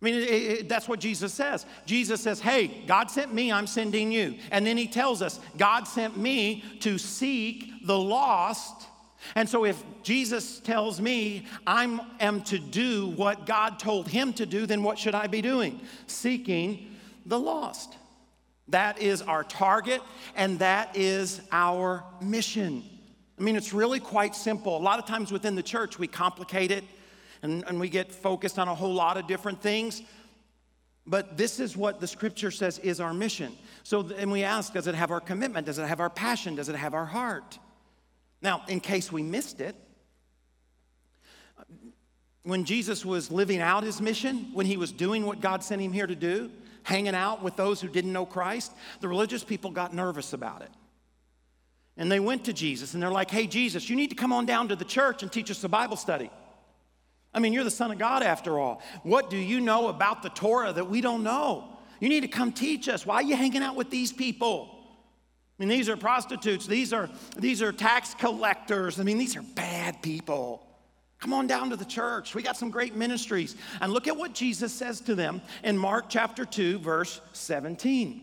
I 0.00 0.04
mean, 0.04 0.14
it, 0.14 0.22
it, 0.22 0.68
that's 0.68 0.88
what 0.88 0.98
Jesus 0.98 1.34
says. 1.34 1.66
Jesus 1.84 2.20
says, 2.20 2.40
Hey, 2.40 2.84
God 2.86 3.10
sent 3.10 3.34
me, 3.34 3.52
I'm 3.52 3.66
sending 3.66 4.10
you. 4.10 4.36
And 4.50 4.66
then 4.66 4.76
he 4.76 4.86
tells 4.86 5.22
us, 5.22 5.38
God 5.58 5.84
sent 5.84 6.16
me 6.16 6.64
to 6.80 6.98
seek 6.98 7.86
the 7.86 7.98
lost 7.98 8.86
and 9.34 9.48
so 9.48 9.64
if 9.64 9.82
Jesus 10.02 10.60
tells 10.60 11.00
me 11.00 11.46
I 11.66 12.00
am 12.20 12.42
to 12.44 12.58
do 12.58 13.08
what 13.08 13.46
God 13.46 13.78
told 13.78 14.08
him 14.08 14.32
to 14.34 14.46
do, 14.46 14.66
then 14.66 14.82
what 14.82 14.98
should 14.98 15.14
I 15.14 15.26
be 15.26 15.42
doing? 15.42 15.80
Seeking 16.06 16.96
the 17.26 17.38
lost. 17.38 17.96
That 18.68 19.00
is 19.00 19.22
our 19.22 19.44
target 19.44 20.00
and 20.36 20.58
that 20.60 20.96
is 20.96 21.40
our 21.52 22.04
mission. 22.22 22.84
I 23.38 23.42
mean, 23.42 23.56
it's 23.56 23.72
really 23.72 24.00
quite 24.00 24.34
simple. 24.34 24.76
A 24.76 24.78
lot 24.78 24.98
of 24.98 25.06
times 25.06 25.32
within 25.32 25.54
the 25.54 25.62
church, 25.62 25.98
we 25.98 26.06
complicate 26.06 26.70
it 26.70 26.84
and, 27.42 27.64
and 27.66 27.80
we 27.80 27.88
get 27.88 28.12
focused 28.12 28.58
on 28.58 28.68
a 28.68 28.74
whole 28.74 28.92
lot 28.92 29.16
of 29.16 29.26
different 29.26 29.60
things. 29.60 30.02
But 31.06 31.36
this 31.36 31.58
is 31.58 31.76
what 31.76 32.00
the 32.00 32.06
scripture 32.06 32.50
says 32.50 32.78
is 32.78 33.00
our 33.00 33.14
mission. 33.14 33.56
So, 33.82 34.08
and 34.16 34.30
we 34.30 34.44
ask, 34.44 34.74
does 34.74 34.86
it 34.86 34.94
have 34.94 35.10
our 35.10 35.20
commitment? 35.20 35.66
Does 35.66 35.78
it 35.78 35.86
have 35.86 36.00
our 36.00 36.10
passion? 36.10 36.54
Does 36.54 36.68
it 36.68 36.76
have 36.76 36.94
our 36.94 37.06
heart? 37.06 37.58
Now, 38.42 38.62
in 38.68 38.80
case 38.80 39.12
we 39.12 39.22
missed 39.22 39.60
it, 39.60 39.76
when 42.42 42.64
Jesus 42.64 43.04
was 43.04 43.30
living 43.30 43.60
out 43.60 43.82
his 43.82 44.00
mission, 44.00 44.50
when 44.54 44.66
he 44.66 44.76
was 44.76 44.92
doing 44.92 45.26
what 45.26 45.40
God 45.40 45.62
sent 45.62 45.82
him 45.82 45.92
here 45.92 46.06
to 46.06 46.16
do, 46.16 46.50
hanging 46.82 47.14
out 47.14 47.42
with 47.42 47.56
those 47.56 47.80
who 47.80 47.88
didn't 47.88 48.12
know 48.12 48.24
Christ, 48.24 48.72
the 49.00 49.08
religious 49.08 49.44
people 49.44 49.70
got 49.70 49.94
nervous 49.94 50.32
about 50.32 50.62
it. 50.62 50.70
And 51.98 52.10
they 52.10 52.20
went 52.20 52.44
to 52.46 52.54
Jesus 52.54 52.94
and 52.94 53.02
they're 53.02 53.10
like, 53.10 53.30
hey, 53.30 53.46
Jesus, 53.46 53.90
you 53.90 53.96
need 53.96 54.08
to 54.08 54.16
come 54.16 54.32
on 54.32 54.46
down 54.46 54.68
to 54.68 54.76
the 54.76 54.86
church 54.86 55.22
and 55.22 55.30
teach 55.30 55.50
us 55.50 55.62
a 55.64 55.68
Bible 55.68 55.98
study. 55.98 56.30
I 57.34 57.40
mean, 57.40 57.52
you're 57.52 57.64
the 57.64 57.70
Son 57.70 57.90
of 57.90 57.98
God 57.98 58.22
after 58.22 58.58
all. 58.58 58.82
What 59.02 59.28
do 59.28 59.36
you 59.36 59.60
know 59.60 59.88
about 59.88 60.22
the 60.22 60.30
Torah 60.30 60.72
that 60.72 60.88
we 60.88 61.02
don't 61.02 61.22
know? 61.22 61.76
You 62.00 62.08
need 62.08 62.22
to 62.22 62.28
come 62.28 62.52
teach 62.52 62.88
us. 62.88 63.04
Why 63.04 63.16
are 63.16 63.22
you 63.22 63.36
hanging 63.36 63.62
out 63.62 63.76
with 63.76 63.90
these 63.90 64.12
people? 64.12 64.79
I 65.60 65.62
mean, 65.62 65.68
these 65.68 65.90
are 65.90 65.96
prostitutes, 65.96 66.66
these 66.66 66.94
are, 66.94 67.10
these 67.36 67.60
are 67.60 67.70
tax 67.70 68.14
collectors. 68.14 68.98
I 68.98 69.02
mean, 69.02 69.18
these 69.18 69.36
are 69.36 69.42
bad 69.42 70.00
people. 70.00 70.66
Come 71.18 71.34
on 71.34 71.46
down 71.46 71.68
to 71.68 71.76
the 71.76 71.84
church. 71.84 72.34
We 72.34 72.42
got 72.42 72.56
some 72.56 72.70
great 72.70 72.96
ministries. 72.96 73.56
And 73.82 73.92
look 73.92 74.08
at 74.08 74.16
what 74.16 74.32
Jesus 74.32 74.72
says 74.72 75.02
to 75.02 75.14
them 75.14 75.42
in 75.62 75.76
Mark 75.76 76.06
chapter 76.08 76.46
2, 76.46 76.78
verse 76.78 77.20
17. 77.34 78.22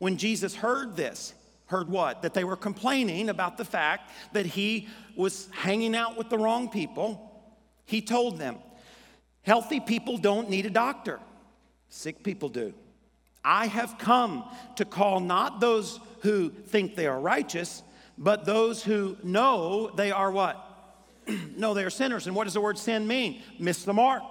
When 0.00 0.18
Jesus 0.18 0.54
heard 0.54 0.96
this, 0.96 1.32
heard 1.68 1.88
what? 1.88 2.20
That 2.20 2.34
they 2.34 2.44
were 2.44 2.56
complaining 2.56 3.30
about 3.30 3.56
the 3.56 3.64
fact 3.64 4.10
that 4.34 4.44
he 4.44 4.88
was 5.16 5.48
hanging 5.52 5.96
out 5.96 6.18
with 6.18 6.28
the 6.28 6.36
wrong 6.36 6.68
people. 6.68 7.42
He 7.86 8.02
told 8.02 8.38
them, 8.38 8.58
Healthy 9.44 9.80
people 9.80 10.18
don't 10.18 10.50
need 10.50 10.66
a 10.66 10.70
doctor, 10.70 11.20
sick 11.88 12.22
people 12.22 12.50
do. 12.50 12.74
I 13.44 13.66
have 13.66 13.98
come 13.98 14.44
to 14.76 14.84
call 14.84 15.20
not 15.20 15.60
those 15.60 15.98
who 16.20 16.50
think 16.50 16.94
they 16.94 17.06
are 17.06 17.18
righteous, 17.18 17.82
but 18.16 18.44
those 18.44 18.82
who 18.82 19.16
know 19.22 19.90
they 19.96 20.12
are 20.12 20.30
what? 20.30 20.68
no, 21.56 21.74
they 21.74 21.84
are 21.84 21.90
sinners. 21.90 22.26
And 22.26 22.36
what 22.36 22.44
does 22.44 22.54
the 22.54 22.60
word 22.60 22.78
sin 22.78 23.06
mean? 23.06 23.42
Miss 23.58 23.84
the 23.84 23.92
mark. 23.92 24.22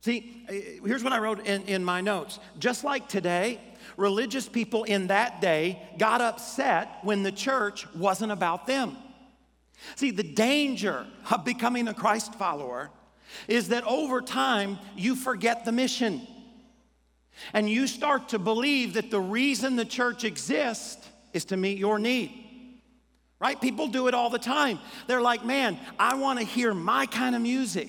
See, 0.00 0.44
eh, 0.48 0.54
eh, 0.54 0.60
here's 0.86 1.04
what 1.04 1.12
I 1.12 1.18
wrote 1.18 1.46
in, 1.46 1.62
in 1.62 1.84
my 1.84 2.00
notes. 2.00 2.38
Just 2.58 2.84
like 2.84 3.08
today, 3.08 3.60
religious 3.96 4.48
people 4.48 4.84
in 4.84 5.08
that 5.08 5.40
day 5.40 5.82
got 5.98 6.20
upset 6.20 6.98
when 7.02 7.22
the 7.22 7.32
church 7.32 7.86
wasn't 7.94 8.32
about 8.32 8.66
them. 8.66 8.96
See, 9.96 10.10
the 10.10 10.22
danger 10.22 11.06
of 11.30 11.44
becoming 11.44 11.88
a 11.88 11.94
Christ 11.94 12.34
follower 12.34 12.90
is 13.46 13.68
that 13.68 13.84
over 13.84 14.20
time 14.20 14.78
you 14.96 15.14
forget 15.14 15.64
the 15.64 15.72
mission. 15.72 16.26
And 17.52 17.68
you 17.68 17.86
start 17.86 18.30
to 18.30 18.38
believe 18.38 18.94
that 18.94 19.10
the 19.10 19.20
reason 19.20 19.76
the 19.76 19.84
church 19.84 20.24
exists 20.24 21.08
is 21.32 21.44
to 21.46 21.56
meet 21.56 21.78
your 21.78 21.98
need. 21.98 22.32
Right? 23.40 23.60
People 23.60 23.86
do 23.86 24.08
it 24.08 24.14
all 24.14 24.30
the 24.30 24.38
time. 24.38 24.80
They're 25.06 25.20
like, 25.20 25.44
man, 25.44 25.78
I 25.98 26.16
want 26.16 26.40
to 26.40 26.44
hear 26.44 26.74
my 26.74 27.06
kind 27.06 27.36
of 27.36 27.42
music. 27.42 27.88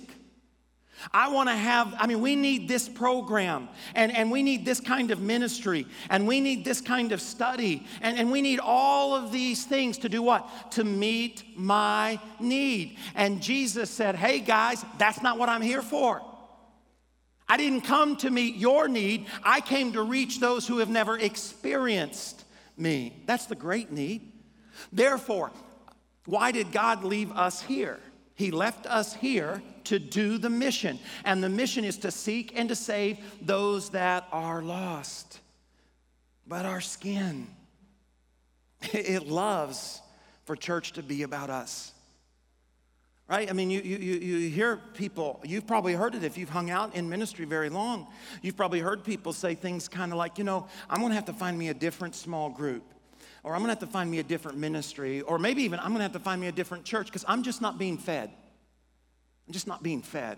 I 1.13 1.29
want 1.29 1.49
to 1.49 1.55
have, 1.55 1.93
I 1.97 2.07
mean, 2.07 2.21
we 2.21 2.35
need 2.35 2.67
this 2.67 2.89
program 2.89 3.69
and, 3.95 4.15
and 4.15 4.31
we 4.31 4.43
need 4.43 4.65
this 4.65 4.79
kind 4.79 5.12
of 5.12 5.21
ministry 5.21 5.88
and 6.09 6.27
we 6.27 6.41
need 6.41 6.65
this 6.65 6.81
kind 6.81 7.12
of 7.12 7.21
study 7.21 7.85
and, 8.01 8.17
and 8.17 8.31
we 8.31 8.41
need 8.41 8.59
all 8.59 9.15
of 9.15 9.31
these 9.31 9.65
things 9.65 9.97
to 9.99 10.09
do 10.09 10.21
what? 10.21 10.71
To 10.71 10.83
meet 10.83 11.43
my 11.55 12.19
need. 12.39 12.97
And 13.15 13.41
Jesus 13.41 13.89
said, 13.89 14.15
hey 14.15 14.39
guys, 14.39 14.83
that's 14.97 15.21
not 15.21 15.38
what 15.38 15.49
I'm 15.49 15.62
here 15.62 15.81
for. 15.81 16.21
I 17.49 17.57
didn't 17.57 17.81
come 17.81 18.15
to 18.17 18.29
meet 18.29 18.55
your 18.55 18.88
need, 18.88 19.25
I 19.43 19.59
came 19.59 19.93
to 19.93 20.03
reach 20.03 20.39
those 20.39 20.67
who 20.67 20.77
have 20.77 20.89
never 20.89 21.17
experienced 21.17 22.45
me. 22.77 23.23
That's 23.25 23.47
the 23.47 23.55
great 23.55 23.91
need. 23.91 24.31
Therefore, 24.93 25.51
why 26.25 26.51
did 26.51 26.71
God 26.71 27.03
leave 27.03 27.31
us 27.31 27.62
here? 27.62 27.99
He 28.35 28.51
left 28.51 28.85
us 28.85 29.13
here 29.13 29.62
to 29.85 29.99
do 29.99 30.38
the 30.38 30.49
mission. 30.49 30.99
And 31.25 31.43
the 31.43 31.49
mission 31.49 31.83
is 31.83 31.97
to 31.97 32.12
seek 32.12 32.53
and 32.55 32.69
to 32.69 32.75
save 32.75 33.17
those 33.41 33.89
that 33.89 34.27
are 34.31 34.62
lost. 34.62 35.39
But 36.47 36.65
our 36.65 36.81
skin, 36.81 37.47
it 38.81 39.27
loves 39.27 40.01
for 40.45 40.55
church 40.55 40.93
to 40.93 41.03
be 41.03 41.23
about 41.23 41.49
us. 41.49 41.93
Right? 43.29 43.47
I 43.47 43.53
mean, 43.53 43.69
you, 43.69 43.79
you, 43.81 43.97
you 43.97 44.49
hear 44.49 44.77
people, 44.95 45.39
you've 45.45 45.67
probably 45.67 45.93
heard 45.93 46.15
it 46.15 46.23
if 46.23 46.35
you've 46.35 46.49
hung 46.49 46.71
out 46.71 46.95
in 46.95 47.07
ministry 47.07 47.45
very 47.45 47.69
long. 47.69 48.07
You've 48.41 48.57
probably 48.57 48.79
heard 48.79 49.03
people 49.03 49.33
say 49.33 49.53
things 49.53 49.87
kind 49.87 50.11
of 50.11 50.17
like, 50.17 50.39
you 50.39 50.43
know, 50.43 50.65
I'm 50.89 50.99
to 51.01 51.13
have 51.13 51.25
to 51.25 51.33
find 51.33 51.57
me 51.57 51.69
a 51.69 51.73
different 51.75 52.15
small 52.15 52.49
group 52.49 52.83
or 53.43 53.53
I'm 53.55 53.61
gonna 53.61 53.71
have 53.71 53.79
to 53.79 53.87
find 53.87 54.09
me 54.09 54.19
a 54.19 54.23
different 54.23 54.57
ministry, 54.57 55.21
or 55.21 55.39
maybe 55.39 55.63
even 55.63 55.79
I'm 55.79 55.91
gonna 55.91 56.03
have 56.03 56.13
to 56.13 56.19
find 56.19 56.41
me 56.41 56.47
a 56.47 56.51
different 56.51 56.83
church 56.83 57.07
because 57.07 57.25
I'm 57.27 57.43
just 57.43 57.61
not 57.61 57.77
being 57.77 57.97
fed. 57.97 58.29
I'm 59.47 59.53
just 59.53 59.67
not 59.67 59.81
being 59.81 60.01
fed. 60.01 60.37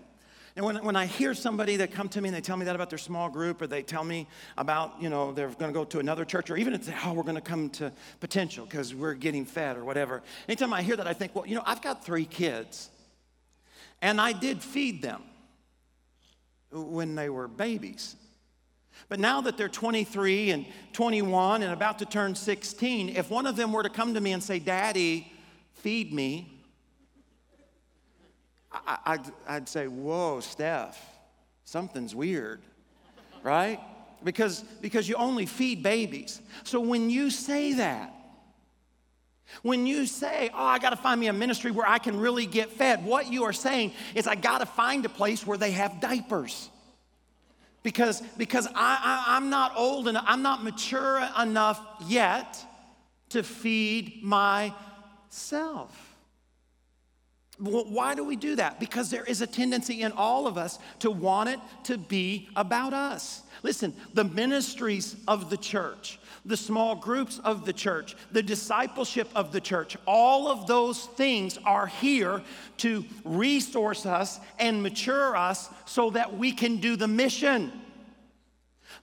And 0.54 0.66
when, 0.66 0.84
when 0.84 0.96
I 0.96 1.06
hear 1.06 1.32
somebody 1.32 1.76
that 1.76 1.92
come 1.92 2.08
to 2.10 2.20
me 2.20 2.28
and 2.28 2.36
they 2.36 2.42
tell 2.42 2.56
me 2.58 2.66
that 2.66 2.74
about 2.74 2.90
their 2.90 2.98
small 2.98 3.30
group, 3.30 3.62
or 3.62 3.66
they 3.66 3.82
tell 3.82 4.04
me 4.04 4.26
about, 4.58 5.00
you 5.00 5.08
know, 5.08 5.32
they're 5.32 5.48
gonna 5.48 5.72
go 5.72 5.84
to 5.84 5.98
another 5.98 6.24
church, 6.24 6.50
or 6.50 6.56
even 6.56 6.74
if 6.74 6.84
they, 6.84 6.94
oh, 7.04 7.14
we're 7.14 7.22
gonna 7.22 7.40
come 7.40 7.70
to 7.70 7.90
potential 8.20 8.66
because 8.66 8.94
we're 8.94 9.14
getting 9.14 9.46
fed 9.46 9.76
or 9.76 9.84
whatever. 9.84 10.22
Anytime 10.48 10.74
I 10.74 10.82
hear 10.82 10.96
that, 10.96 11.06
I 11.06 11.14
think, 11.14 11.34
well, 11.34 11.46
you 11.46 11.54
know, 11.54 11.62
I've 11.64 11.80
got 11.80 12.04
three 12.04 12.26
kids, 12.26 12.90
and 14.02 14.20
I 14.20 14.32
did 14.32 14.62
feed 14.62 15.00
them 15.00 15.22
when 16.70 17.14
they 17.14 17.30
were 17.30 17.48
babies. 17.48 18.16
But 19.08 19.20
now 19.20 19.40
that 19.42 19.56
they're 19.56 19.68
23 19.68 20.50
and 20.50 20.66
21 20.92 21.62
and 21.62 21.72
about 21.72 21.98
to 22.00 22.06
turn 22.06 22.34
16, 22.34 23.10
if 23.10 23.30
one 23.30 23.46
of 23.46 23.56
them 23.56 23.72
were 23.72 23.82
to 23.82 23.90
come 23.90 24.14
to 24.14 24.20
me 24.20 24.32
and 24.32 24.42
say, 24.42 24.58
Daddy, 24.58 25.32
feed 25.74 26.12
me, 26.12 26.51
I, 28.72 29.16
would 29.16 29.32
I'd 29.46 29.68
say, 29.68 29.86
Whoa, 29.86 30.40
Steph, 30.40 31.00
something's 31.64 32.14
weird, 32.14 32.60
right? 33.42 33.80
Because, 34.24 34.62
because 34.80 35.08
you 35.08 35.16
only 35.16 35.46
feed 35.46 35.82
babies. 35.82 36.40
So 36.64 36.80
when 36.80 37.10
you 37.10 37.30
say 37.30 37.74
that, 37.74 38.14
when 39.62 39.86
you 39.86 40.06
say, 40.06 40.50
Oh, 40.54 40.64
I 40.64 40.78
got 40.78 40.90
to 40.90 40.96
find 40.96 41.20
me 41.20 41.26
a 41.26 41.32
ministry 41.32 41.70
where 41.70 41.86
I 41.86 41.98
can 41.98 42.18
really 42.18 42.46
get 42.46 42.70
fed, 42.70 43.04
what 43.04 43.30
you 43.30 43.44
are 43.44 43.52
saying 43.52 43.92
is, 44.14 44.26
I 44.26 44.34
got 44.34 44.58
to 44.58 44.66
find 44.66 45.04
a 45.04 45.10
place 45.10 45.46
where 45.46 45.58
they 45.58 45.72
have 45.72 46.00
diapers 46.00 46.70
because, 47.82 48.20
because 48.38 48.66
I, 48.68 48.72
I, 48.76 49.24
I'm 49.36 49.50
not 49.50 49.76
old 49.76 50.08
enough, 50.08 50.24
I'm 50.26 50.42
not 50.42 50.62
mature 50.62 51.28
enough 51.40 51.80
yet 52.06 52.64
to 53.30 53.42
feed 53.42 54.22
myself. 54.22 54.76
Why 57.62 58.16
do 58.16 58.24
we 58.24 58.34
do 58.34 58.56
that? 58.56 58.80
Because 58.80 59.08
there 59.08 59.22
is 59.22 59.40
a 59.40 59.46
tendency 59.46 60.02
in 60.02 60.10
all 60.12 60.48
of 60.48 60.58
us 60.58 60.80
to 60.98 61.12
want 61.12 61.48
it 61.48 61.60
to 61.84 61.96
be 61.96 62.48
about 62.56 62.92
us. 62.92 63.42
Listen, 63.62 63.94
the 64.14 64.24
ministries 64.24 65.14
of 65.28 65.48
the 65.48 65.56
church, 65.56 66.18
the 66.44 66.56
small 66.56 66.96
groups 66.96 67.38
of 67.44 67.64
the 67.64 67.72
church, 67.72 68.16
the 68.32 68.42
discipleship 68.42 69.28
of 69.36 69.52
the 69.52 69.60
church, 69.60 69.96
all 70.06 70.48
of 70.48 70.66
those 70.66 71.04
things 71.06 71.56
are 71.64 71.86
here 71.86 72.42
to 72.78 73.04
resource 73.24 74.06
us 74.06 74.40
and 74.58 74.82
mature 74.82 75.36
us 75.36 75.70
so 75.84 76.10
that 76.10 76.36
we 76.36 76.50
can 76.50 76.78
do 76.78 76.96
the 76.96 77.06
mission. 77.06 77.70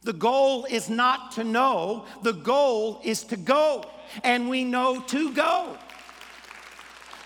The 0.02 0.12
goal 0.12 0.65
is 0.65 0.89
not 0.89 1.32
to 1.34 1.45
know, 1.45 2.06
the 2.24 2.34
goal 2.34 3.00
is 3.06 3.24
to 3.26 3.38
go, 3.38 3.86
and 4.22 4.50
we 4.50 4.65
know 4.65 5.00
to 5.00 5.32
go. 5.34 5.78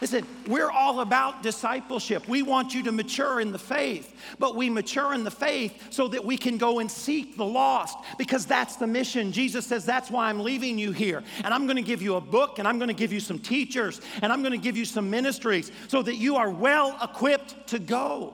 Listen, 0.03 0.27
we're 0.47 0.69
all 0.69 0.99
about 0.99 1.41
discipleship. 1.41 2.27
We 2.27 2.41
want 2.41 2.75
you 2.75 2.83
to 2.83 2.91
mature 2.91 3.39
in 3.39 3.53
the 3.53 3.57
faith, 3.57 4.13
but 4.37 4.53
we 4.53 4.69
mature 4.69 5.13
in 5.13 5.23
the 5.23 5.31
faith 5.31 5.81
so 5.91 6.09
that 6.09 6.25
we 6.25 6.35
can 6.35 6.57
go 6.57 6.79
and 6.79 6.91
seek 6.91 7.37
the 7.37 7.45
lost 7.45 7.97
because 8.17 8.45
that's 8.45 8.75
the 8.75 8.85
mission. 8.85 9.31
Jesus 9.31 9.65
says, 9.65 9.85
That's 9.85 10.11
why 10.11 10.27
I'm 10.27 10.41
leaving 10.41 10.77
you 10.77 10.91
here. 10.91 11.23
And 11.45 11.53
I'm 11.53 11.67
going 11.67 11.77
to 11.77 11.81
give 11.81 12.01
you 12.01 12.15
a 12.15 12.19
book, 12.21 12.59
and 12.59 12.67
I'm 12.67 12.79
going 12.79 12.89
to 12.89 12.93
give 12.93 13.13
you 13.13 13.21
some 13.21 13.39
teachers, 13.39 14.01
and 14.21 14.33
I'm 14.33 14.41
going 14.41 14.51
to 14.51 14.57
give 14.57 14.75
you 14.75 14.83
some 14.83 15.09
ministries 15.09 15.71
so 15.87 16.01
that 16.01 16.17
you 16.17 16.35
are 16.35 16.49
well 16.49 16.97
equipped 17.01 17.67
to 17.67 17.79
go. 17.79 18.33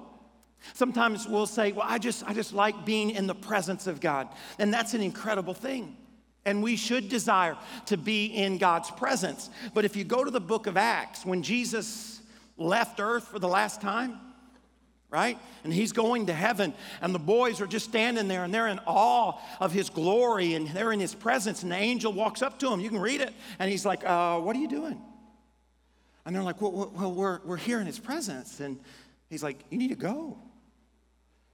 Sometimes 0.73 1.27
we'll 1.27 1.45
say, 1.45 1.71
Well, 1.71 1.85
I 1.87 1.99
just, 1.99 2.27
I 2.27 2.33
just 2.33 2.51
like 2.51 2.83
being 2.83 3.11
in 3.11 3.27
the 3.27 3.35
presence 3.35 3.85
of 3.85 4.01
God. 4.01 4.27
And 4.57 4.73
that's 4.73 4.95
an 4.95 5.01
incredible 5.01 5.53
thing. 5.53 5.95
And 6.45 6.63
we 6.63 6.75
should 6.75 7.09
desire 7.09 7.57
to 7.87 7.97
be 7.97 8.25
in 8.27 8.57
God's 8.57 8.89
presence. 8.91 9.49
But 9.73 9.85
if 9.85 9.95
you 9.95 10.03
go 10.03 10.23
to 10.23 10.31
the 10.31 10.39
book 10.39 10.67
of 10.67 10.77
Acts, 10.77 11.25
when 11.25 11.43
Jesus 11.43 12.21
left 12.57 12.99
earth 12.99 13.27
for 13.27 13.39
the 13.39 13.47
last 13.47 13.81
time, 13.81 14.19
right? 15.09 15.37
And 15.63 15.73
he's 15.73 15.91
going 15.91 16.27
to 16.27 16.33
heaven, 16.33 16.73
and 17.01 17.13
the 17.13 17.19
boys 17.19 17.61
are 17.61 17.67
just 17.67 17.87
standing 17.89 18.27
there 18.27 18.43
and 18.43 18.53
they're 18.53 18.67
in 18.67 18.79
awe 18.85 19.39
of 19.59 19.71
his 19.71 19.89
glory 19.89 20.53
and 20.53 20.67
they're 20.69 20.91
in 20.91 20.99
his 20.99 21.15
presence. 21.15 21.63
And 21.63 21.71
the 21.71 21.77
angel 21.77 22.13
walks 22.13 22.41
up 22.41 22.59
to 22.59 22.71
him. 22.71 22.79
You 22.79 22.89
can 22.89 22.99
read 22.99 23.21
it. 23.21 23.33
And 23.57 23.69
he's 23.69 23.85
like, 23.85 24.05
uh, 24.05 24.39
What 24.39 24.55
are 24.55 24.59
you 24.59 24.67
doing? 24.67 25.01
And 26.29 26.35
they're 26.35 26.43
like, 26.43 26.61
well, 26.61 26.91
well 26.93 27.11
we're, 27.11 27.39
we're 27.43 27.57
here 27.57 27.79
in 27.79 27.87
his 27.87 27.97
presence. 27.97 28.59
And 28.59 28.79
he's 29.31 29.41
like, 29.41 29.63
you 29.71 29.79
need 29.79 29.87
to 29.87 29.95
go. 29.95 30.37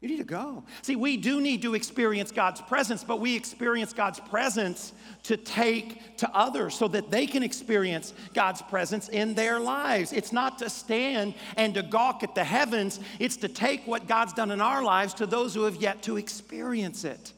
You 0.02 0.10
need 0.10 0.18
to 0.18 0.24
go. 0.24 0.64
See, 0.82 0.96
we 0.96 1.18
do 1.18 1.40
need 1.42 1.62
to 1.62 1.74
experience 1.74 2.32
God's 2.32 2.62
presence, 2.62 3.04
but 3.04 3.20
we 3.20 3.36
experience 3.36 3.94
God's 3.94 4.20
presence 4.20 4.94
to 5.24 5.38
take 5.38 6.18
to 6.18 6.30
others 6.36 6.76
so 6.76 6.88
that 6.90 7.10
they 7.10 7.26
can 7.26 7.42
experience 7.42 8.14
God's 8.34 8.62
presence 8.62 9.10
in 9.10 9.34
their 9.34 9.60
lives. 9.60 10.12
It's 10.14 10.34
not 10.34 10.60
to 10.60 10.70
stand 10.70 11.34
and 11.56 11.74
to 11.74 11.82
gawk 11.82 12.24
at 12.24 12.36
the 12.36 12.44
heavens, 12.44 13.00
it's 13.20 13.38
to 13.38 13.48
take 13.48 13.88
what 13.88 14.08
God's 14.08 14.34
done 14.34 14.52
in 14.52 14.62
our 14.62 14.84
lives 14.84 15.14
to 15.16 15.26
those 15.26 15.56
who 15.56 15.64
have 15.64 15.78
yet 15.78 16.04
to 16.04 16.18
experience 16.18 17.04
it. 17.04 17.34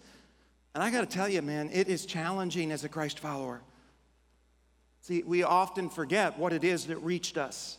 And 0.74 0.84
I 0.84 0.92
got 0.92 1.02
to 1.02 1.08
tell 1.08 1.30
you, 1.30 1.42
man, 1.42 1.70
it 1.72 1.88
is 1.88 2.06
challenging 2.06 2.72
as 2.72 2.84
a 2.84 2.90
Christ 2.90 3.20
follower. 3.20 3.62
See, 5.02 5.24
we 5.24 5.44
often 5.44 5.90
forget 5.90 6.38
what 6.38 6.52
it 6.52 6.64
is 6.64 6.88
that 6.88 6.98
reached 6.98 7.38
us. 7.38 7.78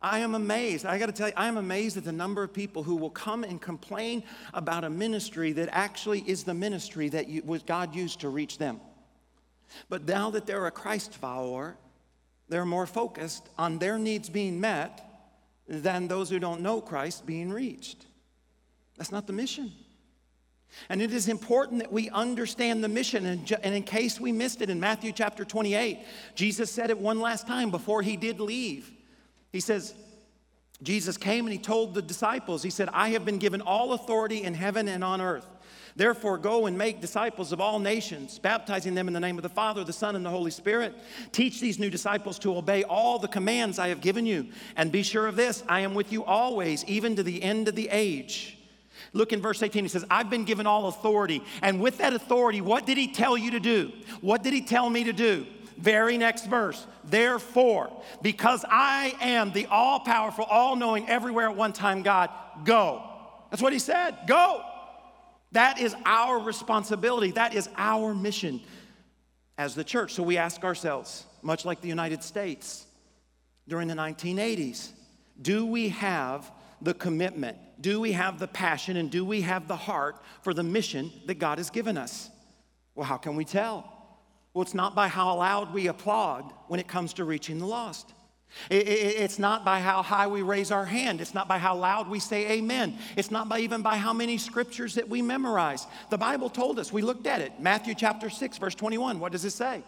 I 0.00 0.18
am 0.18 0.34
amazed. 0.34 0.84
I 0.84 0.98
got 0.98 1.06
to 1.06 1.12
tell 1.12 1.28
you, 1.28 1.34
I 1.36 1.48
am 1.48 1.56
amazed 1.56 1.96
at 1.96 2.04
the 2.04 2.12
number 2.12 2.42
of 2.42 2.52
people 2.52 2.82
who 2.82 2.96
will 2.96 3.10
come 3.10 3.44
and 3.44 3.60
complain 3.60 4.22
about 4.52 4.84
a 4.84 4.90
ministry 4.90 5.52
that 5.52 5.68
actually 5.72 6.20
is 6.20 6.44
the 6.44 6.54
ministry 6.54 7.08
that 7.08 7.28
you, 7.28 7.42
was 7.44 7.62
God 7.62 7.94
used 7.94 8.20
to 8.20 8.28
reach 8.28 8.58
them. 8.58 8.80
But 9.88 10.06
now 10.06 10.30
that 10.30 10.46
they're 10.46 10.66
a 10.66 10.70
Christ 10.70 11.14
follower, 11.14 11.76
they're 12.48 12.66
more 12.66 12.86
focused 12.86 13.48
on 13.58 13.78
their 13.78 13.98
needs 13.98 14.28
being 14.28 14.60
met 14.60 15.02
than 15.66 16.08
those 16.08 16.30
who 16.30 16.38
don't 16.38 16.60
know 16.60 16.80
Christ 16.80 17.26
being 17.26 17.50
reached. 17.50 18.06
That's 18.96 19.10
not 19.10 19.26
the 19.26 19.32
mission. 19.32 19.72
And 20.88 21.00
it 21.00 21.12
is 21.12 21.28
important 21.28 21.80
that 21.80 21.92
we 21.92 22.10
understand 22.10 22.84
the 22.84 22.88
mission. 22.88 23.24
And, 23.24 23.74
in 23.74 23.82
case 23.82 24.20
we 24.20 24.30
missed 24.30 24.60
it 24.62 24.70
in 24.70 24.78
Matthew 24.78 25.12
chapter 25.12 25.44
28, 25.44 26.00
Jesus 26.34 26.70
said 26.70 26.90
it 26.90 26.98
one 26.98 27.20
last 27.20 27.46
time 27.46 27.70
before 27.70 28.02
he 28.02 28.16
did 28.16 28.40
leave. 28.40 28.92
He 29.56 29.60
says, 29.60 29.94
Jesus 30.82 31.16
came 31.16 31.46
and 31.46 31.52
he 31.52 31.58
told 31.58 31.94
the 31.94 32.02
disciples, 32.02 32.62
He 32.62 32.68
said, 32.68 32.90
I 32.92 33.08
have 33.10 33.24
been 33.24 33.38
given 33.38 33.62
all 33.62 33.94
authority 33.94 34.42
in 34.42 34.52
heaven 34.52 34.86
and 34.86 35.02
on 35.02 35.22
earth. 35.22 35.46
Therefore, 35.96 36.36
go 36.36 36.66
and 36.66 36.76
make 36.76 37.00
disciples 37.00 37.52
of 37.52 37.60
all 37.62 37.78
nations, 37.78 38.38
baptizing 38.38 38.94
them 38.94 39.08
in 39.08 39.14
the 39.14 39.20
name 39.20 39.38
of 39.38 39.42
the 39.42 39.48
Father, 39.48 39.82
the 39.82 39.94
Son, 39.94 40.14
and 40.14 40.26
the 40.26 40.30
Holy 40.30 40.50
Spirit. 40.50 40.94
Teach 41.32 41.58
these 41.58 41.78
new 41.78 41.88
disciples 41.88 42.38
to 42.40 42.54
obey 42.54 42.84
all 42.84 43.18
the 43.18 43.28
commands 43.28 43.78
I 43.78 43.88
have 43.88 44.02
given 44.02 44.26
you. 44.26 44.48
And 44.76 44.92
be 44.92 45.02
sure 45.02 45.26
of 45.26 45.36
this 45.36 45.64
I 45.66 45.80
am 45.80 45.94
with 45.94 46.12
you 46.12 46.22
always, 46.22 46.84
even 46.84 47.16
to 47.16 47.22
the 47.22 47.42
end 47.42 47.68
of 47.68 47.76
the 47.76 47.88
age. 47.90 48.58
Look 49.14 49.32
in 49.32 49.40
verse 49.40 49.62
18, 49.62 49.84
he 49.84 49.88
says, 49.88 50.04
I've 50.10 50.28
been 50.28 50.44
given 50.44 50.66
all 50.66 50.88
authority. 50.88 51.42
And 51.62 51.80
with 51.80 51.96
that 51.96 52.12
authority, 52.12 52.60
what 52.60 52.84
did 52.84 52.98
he 52.98 53.10
tell 53.10 53.38
you 53.38 53.52
to 53.52 53.60
do? 53.60 53.90
What 54.20 54.42
did 54.42 54.52
he 54.52 54.60
tell 54.60 54.90
me 54.90 55.04
to 55.04 55.14
do? 55.14 55.46
Very 55.78 56.16
next 56.16 56.46
verse. 56.46 56.86
Therefore, 57.04 57.90
because 58.22 58.64
I 58.68 59.14
am 59.20 59.52
the 59.52 59.66
all 59.66 60.00
powerful, 60.00 60.44
all 60.44 60.76
knowing, 60.76 61.08
everywhere 61.08 61.48
at 61.50 61.56
one 61.56 61.72
time 61.72 62.02
God, 62.02 62.30
go. 62.64 63.02
That's 63.50 63.62
what 63.62 63.72
he 63.72 63.78
said. 63.78 64.16
Go. 64.26 64.62
That 65.52 65.80
is 65.80 65.94
our 66.04 66.38
responsibility. 66.38 67.30
That 67.32 67.54
is 67.54 67.68
our 67.76 68.14
mission 68.14 68.60
as 69.58 69.74
the 69.74 69.84
church. 69.84 70.14
So 70.14 70.22
we 70.22 70.36
ask 70.36 70.64
ourselves, 70.64 71.24
much 71.42 71.64
like 71.64 71.80
the 71.80 71.88
United 71.88 72.22
States 72.22 72.86
during 73.68 73.88
the 73.88 73.94
1980s, 73.94 74.90
do 75.40 75.66
we 75.66 75.90
have 75.90 76.50
the 76.80 76.94
commitment? 76.94 77.58
Do 77.80 78.00
we 78.00 78.12
have 78.12 78.38
the 78.38 78.48
passion? 78.48 78.96
And 78.96 79.10
do 79.10 79.24
we 79.24 79.42
have 79.42 79.68
the 79.68 79.76
heart 79.76 80.16
for 80.42 80.52
the 80.54 80.62
mission 80.62 81.12
that 81.26 81.34
God 81.38 81.58
has 81.58 81.70
given 81.70 81.96
us? 81.96 82.30
Well, 82.94 83.06
how 83.06 83.16
can 83.16 83.36
we 83.36 83.44
tell? 83.44 83.95
Well, 84.56 84.62
it's 84.62 84.72
not 84.72 84.94
by 84.94 85.08
how 85.08 85.36
loud 85.36 85.74
we 85.74 85.88
applaud 85.88 86.50
when 86.68 86.80
it 86.80 86.88
comes 86.88 87.12
to 87.12 87.24
reaching 87.26 87.58
the 87.58 87.66
lost. 87.66 88.14
It's 88.70 89.38
not 89.38 89.66
by 89.66 89.80
how 89.80 90.00
high 90.00 90.28
we 90.28 90.40
raise 90.40 90.70
our 90.70 90.86
hand. 90.86 91.20
It's 91.20 91.34
not 91.34 91.46
by 91.46 91.58
how 91.58 91.76
loud 91.76 92.08
we 92.08 92.20
say 92.20 92.52
amen. 92.52 92.96
It's 93.18 93.30
not 93.30 93.50
by 93.50 93.58
even 93.58 93.82
by 93.82 93.98
how 93.98 94.14
many 94.14 94.38
scriptures 94.38 94.94
that 94.94 95.10
we 95.10 95.20
memorize. 95.20 95.86
The 96.08 96.16
Bible 96.16 96.48
told 96.48 96.78
us, 96.78 96.90
we 96.90 97.02
looked 97.02 97.26
at 97.26 97.42
it. 97.42 97.60
Matthew 97.60 97.94
chapter 97.94 98.30
6, 98.30 98.56
verse 98.56 98.74
21. 98.74 99.20
What 99.20 99.32
does 99.32 99.44
it 99.44 99.50
say? 99.50 99.82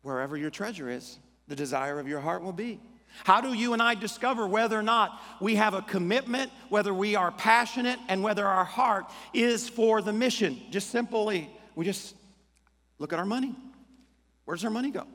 Wherever 0.00 0.34
your 0.34 0.48
treasure 0.48 0.88
is, 0.88 1.18
the 1.46 1.56
desire 1.56 2.00
of 2.00 2.08
your 2.08 2.20
heart 2.20 2.42
will 2.42 2.54
be. 2.54 2.80
How 3.24 3.40
do 3.40 3.52
you 3.52 3.72
and 3.72 3.82
I 3.82 3.94
discover 3.94 4.46
whether 4.46 4.78
or 4.78 4.82
not 4.82 5.20
we 5.40 5.56
have 5.56 5.74
a 5.74 5.82
commitment, 5.82 6.50
whether 6.68 6.94
we 6.94 7.16
are 7.16 7.32
passionate, 7.32 7.98
and 8.08 8.22
whether 8.22 8.46
our 8.46 8.64
heart 8.64 9.06
is 9.32 9.68
for 9.68 10.00
the 10.02 10.12
mission? 10.12 10.60
Just 10.70 10.90
simply, 10.90 11.50
we 11.74 11.84
just 11.84 12.14
look 12.98 13.12
at 13.12 13.18
our 13.18 13.26
money. 13.26 13.54
Where 14.44 14.56
does 14.56 14.64
our 14.64 14.70
money 14.70 14.90
go? 14.90 15.06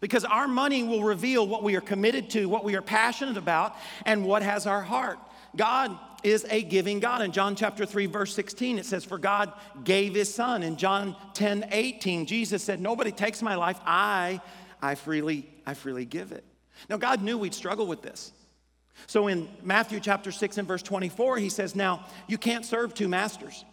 Because 0.00 0.24
our 0.24 0.48
money 0.48 0.82
will 0.82 1.04
reveal 1.04 1.46
what 1.46 1.62
we 1.62 1.76
are 1.76 1.80
committed 1.80 2.30
to, 2.30 2.46
what 2.46 2.64
we 2.64 2.74
are 2.74 2.82
passionate 2.82 3.36
about, 3.36 3.76
and 4.04 4.24
what 4.24 4.42
has 4.42 4.66
our 4.66 4.82
heart. 4.82 5.18
God 5.54 5.96
is 6.22 6.44
a 6.50 6.62
giving 6.62 7.00
God. 7.00 7.22
In 7.22 7.32
John 7.32 7.54
chapter 7.54 7.86
3, 7.86 8.06
verse 8.06 8.34
16, 8.34 8.78
it 8.78 8.86
says, 8.86 9.04
For 9.04 9.18
God 9.18 9.52
gave 9.84 10.14
his 10.14 10.32
son. 10.32 10.62
In 10.62 10.76
John 10.76 11.14
10, 11.34 11.68
18, 11.70 12.26
Jesus 12.26 12.62
said, 12.62 12.80
Nobody 12.80 13.12
takes 13.12 13.42
my 13.42 13.54
life, 13.54 13.78
I, 13.86 14.40
I 14.82 14.96
freely, 14.96 15.48
I 15.64 15.74
freely 15.74 16.04
give 16.04 16.32
it. 16.32 16.44
Now, 16.88 16.96
God 16.96 17.22
knew 17.22 17.38
we'd 17.38 17.54
struggle 17.54 17.86
with 17.86 18.02
this. 18.02 18.32
So 19.06 19.28
in 19.28 19.48
Matthew 19.62 20.00
chapter 20.00 20.32
6 20.32 20.58
and 20.58 20.66
verse 20.66 20.82
24, 20.82 21.38
he 21.38 21.48
says, 21.48 21.76
Now, 21.76 22.06
you 22.26 22.38
can't 22.38 22.64
serve 22.64 22.94
two 22.94 23.08
masters. 23.08 23.64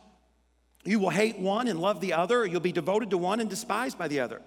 You 0.84 1.00
will 1.00 1.10
hate 1.10 1.40
one 1.40 1.68
and 1.68 1.80
love 1.80 2.02
the 2.02 2.14
other, 2.14 2.42
or 2.42 2.46
you'll 2.46 2.60
be 2.60 2.74
devoted 2.74 3.10
to 3.12 3.18
one 3.18 3.40
and 3.40 3.50
despised 3.50 3.98
by 3.98 4.10
the 4.10 4.20
other. 4.20 4.42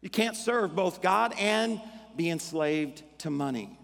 You 0.00 0.10
can't 0.10 0.36
serve 0.36 0.76
both 0.76 1.02
God 1.02 1.34
and 1.38 1.80
be 2.16 2.30
enslaved 2.30 3.02
to 3.18 3.30
money. 3.30 3.76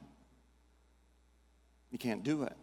You 1.91 1.99
can't 1.99 2.23
do 2.23 2.45
it. 2.45 2.57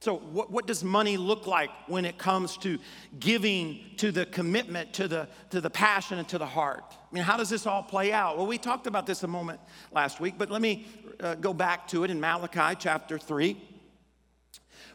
So, 0.00 0.16
what, 0.16 0.50
what 0.50 0.66
does 0.66 0.82
money 0.82 1.18
look 1.18 1.46
like 1.46 1.68
when 1.86 2.06
it 2.06 2.16
comes 2.16 2.56
to 2.58 2.78
giving 3.18 3.80
to 3.98 4.10
the 4.10 4.24
commitment, 4.24 4.94
to 4.94 5.06
the, 5.06 5.28
to 5.50 5.60
the 5.60 5.68
passion, 5.68 6.18
and 6.18 6.26
to 6.28 6.38
the 6.38 6.46
heart? 6.46 6.84
I 6.90 7.14
mean, 7.14 7.22
how 7.22 7.36
does 7.36 7.50
this 7.50 7.66
all 7.66 7.82
play 7.82 8.10
out? 8.10 8.38
Well, 8.38 8.46
we 8.46 8.56
talked 8.56 8.86
about 8.86 9.06
this 9.06 9.24
a 9.24 9.28
moment 9.28 9.60
last 9.92 10.18
week, 10.18 10.36
but 10.38 10.50
let 10.50 10.62
me 10.62 10.86
uh, 11.20 11.34
go 11.34 11.52
back 11.52 11.86
to 11.88 12.04
it 12.04 12.10
in 12.10 12.18
Malachi 12.18 12.76
chapter 12.80 13.18
3. 13.18 13.58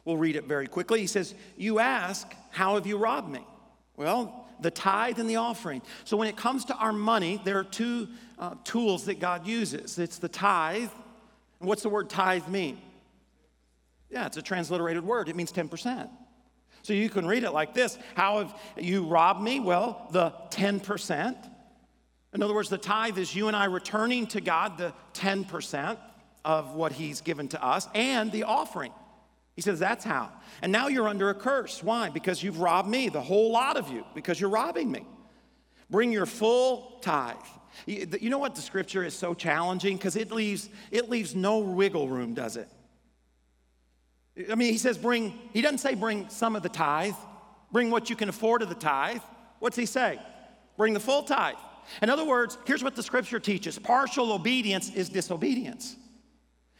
We'll 0.05 0.17
read 0.17 0.35
it 0.35 0.45
very 0.45 0.65
quickly. 0.65 1.01
He 1.01 1.07
says, 1.07 1.35
You 1.55 1.77
ask, 1.77 2.33
How 2.49 2.73
have 2.73 2.87
you 2.87 2.97
robbed 2.97 3.29
me? 3.29 3.45
Well, 3.97 4.47
the 4.59 4.71
tithe 4.71 5.19
and 5.19 5.29
the 5.29 5.35
offering. 5.35 5.83
So, 6.03 6.17
when 6.17 6.27
it 6.27 6.35
comes 6.35 6.65
to 6.65 6.75
our 6.77 6.93
money, 6.93 7.39
there 7.43 7.59
are 7.59 7.63
two 7.63 8.07
uh, 8.39 8.55
tools 8.63 9.05
that 9.05 9.19
God 9.19 9.45
uses 9.45 9.99
it's 9.99 10.17
the 10.17 10.29
tithe. 10.29 10.89
And 11.59 11.69
what's 11.69 11.83
the 11.83 11.89
word 11.89 12.09
tithe 12.09 12.47
mean? 12.47 12.81
Yeah, 14.15 14.27
it's 14.27 14.37
a 14.37 14.41
transliterated 14.41 15.03
word. 15.03 15.27
It 15.27 15.35
means 15.35 15.51
10%. 15.51 16.07
So 16.83 16.93
you 16.93 17.09
can 17.09 17.27
read 17.27 17.43
it 17.43 17.51
like 17.51 17.73
this 17.73 17.99
How 18.15 18.37
have 18.39 18.57
you 18.77 19.03
robbed 19.03 19.41
me? 19.41 19.59
Well, 19.59 20.07
the 20.11 20.31
10%. 20.51 21.35
In 22.33 22.41
other 22.41 22.53
words, 22.53 22.69
the 22.69 22.77
tithe 22.77 23.17
is 23.17 23.35
you 23.35 23.47
and 23.49 23.57
I 23.57 23.65
returning 23.65 24.25
to 24.27 24.39
God 24.39 24.77
the 24.77 24.93
10% 25.15 25.97
of 26.45 26.75
what 26.75 26.93
He's 26.93 27.19
given 27.19 27.49
to 27.49 27.61
us 27.61 27.89
and 27.93 28.31
the 28.31 28.43
offering. 28.43 28.93
He 29.53 29.61
says, 29.61 29.79
That's 29.79 30.05
how. 30.05 30.31
And 30.61 30.71
now 30.71 30.87
you're 30.87 31.09
under 31.09 31.29
a 31.29 31.35
curse. 31.35 31.83
Why? 31.83 32.07
Because 32.07 32.41
you've 32.41 32.61
robbed 32.61 32.87
me, 32.87 33.09
the 33.09 33.21
whole 33.21 33.51
lot 33.51 33.75
of 33.75 33.89
you, 33.89 34.05
because 34.13 34.39
you're 34.39 34.49
robbing 34.49 34.89
me. 34.89 35.05
Bring 35.89 36.13
your 36.13 36.25
full 36.25 36.99
tithe. 37.01 37.35
You 37.85 38.29
know 38.29 38.37
what 38.37 38.55
the 38.55 38.61
scripture 38.61 39.03
is 39.03 39.13
so 39.13 39.33
challenging? 39.33 39.97
Because 39.97 40.15
it 40.15 40.31
leaves, 40.31 40.69
it 40.89 41.09
leaves 41.09 41.35
no 41.35 41.59
wiggle 41.59 42.07
room, 42.07 42.33
does 42.33 42.55
it? 42.55 42.69
I 44.51 44.55
mean, 44.55 44.71
he 44.71 44.77
says, 44.77 44.97
bring, 44.97 45.37
he 45.53 45.61
doesn't 45.61 45.77
say 45.77 45.95
bring 45.95 46.29
some 46.29 46.55
of 46.55 46.63
the 46.63 46.69
tithe, 46.69 47.15
bring 47.71 47.89
what 47.89 48.09
you 48.09 48.15
can 48.15 48.29
afford 48.29 48.61
of 48.61 48.69
the 48.69 48.75
tithe. 48.75 49.21
What's 49.59 49.77
he 49.77 49.85
say? 49.85 50.19
Bring 50.77 50.93
the 50.93 50.99
full 50.99 51.23
tithe. 51.23 51.55
In 52.01 52.09
other 52.09 52.25
words, 52.25 52.57
here's 52.65 52.83
what 52.83 52.95
the 52.95 53.03
scripture 53.03 53.39
teaches 53.39 53.79
partial 53.79 54.33
obedience 54.33 54.93
is 54.93 55.09
disobedience. 55.09 55.95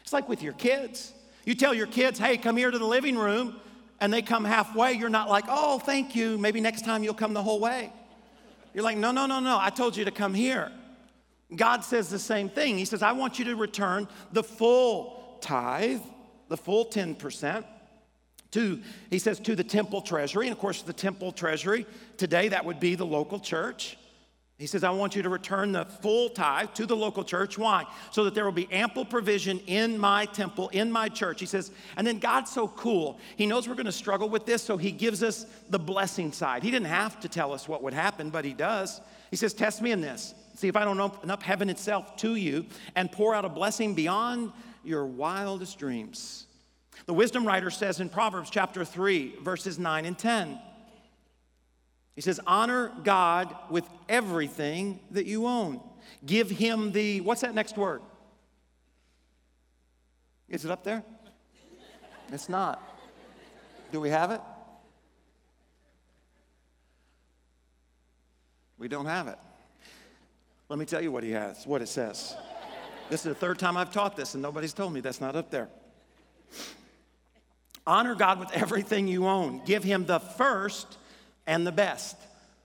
It's 0.02 0.14
like 0.14 0.28
with 0.28 0.44
your 0.44 0.54
kids. 0.54 1.14
You 1.46 1.56
tell 1.56 1.74
your 1.74 1.88
kids, 1.88 2.20
hey, 2.20 2.38
come 2.38 2.58
here 2.58 2.72
to 2.72 2.78
the 2.78 2.86
living 2.86 3.18
room, 3.18 3.60
and 4.02 4.12
they 4.12 4.22
come 4.22 4.44
halfway. 4.44 4.94
You're 4.94 5.10
not 5.10 5.30
like, 5.30 5.46
oh, 5.48 5.80
thank 5.80 6.16
you. 6.16 6.38
Maybe 6.38 6.60
next 6.60 6.84
time 6.84 7.04
you'll 7.04 7.14
come 7.14 7.34
the 7.34 7.44
whole 7.44 7.60
way. 7.60 7.92
You're 8.74 8.84
like, 8.84 8.98
no, 8.98 9.12
no, 9.12 9.26
no, 9.26 9.40
no. 9.40 9.58
I 9.60 9.70
told 9.70 9.96
you 9.96 10.06
to 10.06 10.12
come 10.12 10.34
here. 10.34 10.72
God 11.56 11.84
says 11.84 12.10
the 12.10 12.20
same 12.20 12.50
thing. 12.50 12.78
He 12.78 12.86
says, 12.86 13.02
I 13.02 13.14
want 13.14 13.40
you 13.40 13.46
to 13.46 13.56
return 13.56 14.08
the 14.34 14.44
full 14.44 15.38
tithe 15.40 16.02
the 16.50 16.58
full 16.58 16.86
10%. 16.86 17.64
To, 18.52 18.80
he 19.10 19.20
says, 19.20 19.40
to 19.42 19.56
the 19.56 19.64
temple 19.64 20.02
treasury. 20.02 20.48
And 20.48 20.54
of 20.54 20.60
course, 20.60 20.82
the 20.82 20.94
temple 20.94 21.34
treasury 21.34 21.86
today, 22.18 22.48
that 22.50 22.64
would 22.64 22.80
be 22.80 22.96
the 22.96 23.06
local 23.06 23.40
church. 23.40 23.98
He 24.58 24.68
says, 24.68 24.86
I 24.86 24.90
want 24.92 25.18
you 25.18 25.22
to 25.24 25.30
return 25.30 25.74
the 25.74 25.84
full 25.84 26.30
tithe 26.30 26.70
to 26.76 26.86
the 26.86 26.96
local 26.96 27.26
church. 27.26 27.58
Why? 27.58 27.86
So 28.12 28.24
that 28.24 28.34
there 28.34 28.46
will 28.46 28.54
be 28.54 28.72
ample 28.72 29.04
provision 29.04 29.60
in 29.68 29.98
my 29.98 30.26
temple, 30.28 30.70
in 30.70 30.90
my 30.90 31.10
church. 31.10 31.42
He 31.42 31.46
says, 31.46 31.72
and 31.98 32.08
then 32.08 32.20
God's 32.20 32.52
so 32.52 32.70
cool. 32.70 33.20
He 33.36 33.46
knows 33.46 33.68
we're 33.68 33.76
going 33.76 33.86
to 33.88 33.92
struggle 33.92 34.30
with 34.30 34.46
this, 34.46 34.64
so 34.64 34.78
He 34.78 34.92
gives 34.92 35.24
us 35.24 35.46
the 35.70 35.80
blessing 35.80 36.32
side. 36.32 36.64
He 36.64 36.72
didn't 36.72 36.88
have 36.88 37.20
to 37.20 37.28
tell 37.28 37.52
us 37.52 37.68
what 37.68 37.84
would 37.84 37.94
happen, 37.94 38.30
but 38.30 38.46
He 38.46 38.54
does. 38.54 39.02
He 39.30 39.36
says, 39.36 39.54
Test 39.54 39.82
me 39.82 39.92
in 39.92 40.00
this. 40.00 40.34
See 40.54 40.70
if 40.70 40.78
I 40.78 40.86
don't 40.86 41.02
open 41.02 41.30
up 41.30 41.44
heaven 41.44 41.70
itself 41.70 42.16
to 42.18 42.36
you 42.36 42.66
and 42.96 43.12
pour 43.12 43.36
out 43.36 43.44
a 43.44 43.50
blessing 43.50 43.94
beyond 43.94 44.54
your 44.86 45.06
wildest 45.06 45.80
dreams. 45.80 46.48
The 47.06 47.14
wisdom 47.14 47.46
writer 47.46 47.70
says 47.70 48.00
in 48.00 48.10
Proverbs 48.10 48.50
chapter 48.50 48.86
3, 48.86 49.36
verses 49.42 49.78
9 49.78 50.06
and 50.06 50.18
10. 50.18 50.60
He 52.16 52.22
says, 52.22 52.40
Honor 52.48 52.92
God 53.04 53.56
with 53.70 53.88
everything 54.08 55.00
that 55.12 55.26
you 55.26 55.46
own. 55.46 55.82
Give 56.26 56.50
him 56.50 56.92
the, 56.92 57.22
what's 57.22 57.42
that 57.42 57.54
next 57.54 57.78
word? 57.78 58.02
Is 60.48 60.64
it 60.64 60.72
up 60.72 60.84
there? 60.84 61.04
It's 62.32 62.50
not. 62.50 62.82
Do 63.92 64.00
we 64.00 64.10
have 64.10 64.32
it? 64.32 64.42
We 68.78 68.88
don't 68.88 69.06
have 69.06 69.28
it. 69.28 69.38
Let 70.70 70.80
me 70.80 70.86
tell 70.86 71.02
you 71.02 71.12
what 71.12 71.24
he 71.24 71.32
has, 71.32 71.66
what 71.68 71.82
it 71.82 71.88
says. 71.88 72.36
This 73.10 73.22
is 73.22 73.28
the 73.28 73.36
third 73.36 73.60
time 73.60 73.78
I've 73.78 73.92
taught 73.92 74.16
this, 74.16 74.34
and 74.34 74.42
nobody's 74.42 74.74
told 74.74 74.94
me 74.94 75.00
that's 75.00 75.22
not 75.22 75.36
up 75.36 75.52
there. 75.52 75.70
Honor 77.88 78.16
God 78.16 78.40
with 78.40 78.52
everything 78.52 79.08
you 79.08 79.28
own. 79.28 79.62
Give 79.66 79.84
him 79.84 80.06
the 80.06 80.20
first 80.20 80.98
and 81.46 81.66
the 81.68 81.72
best. 81.72 82.18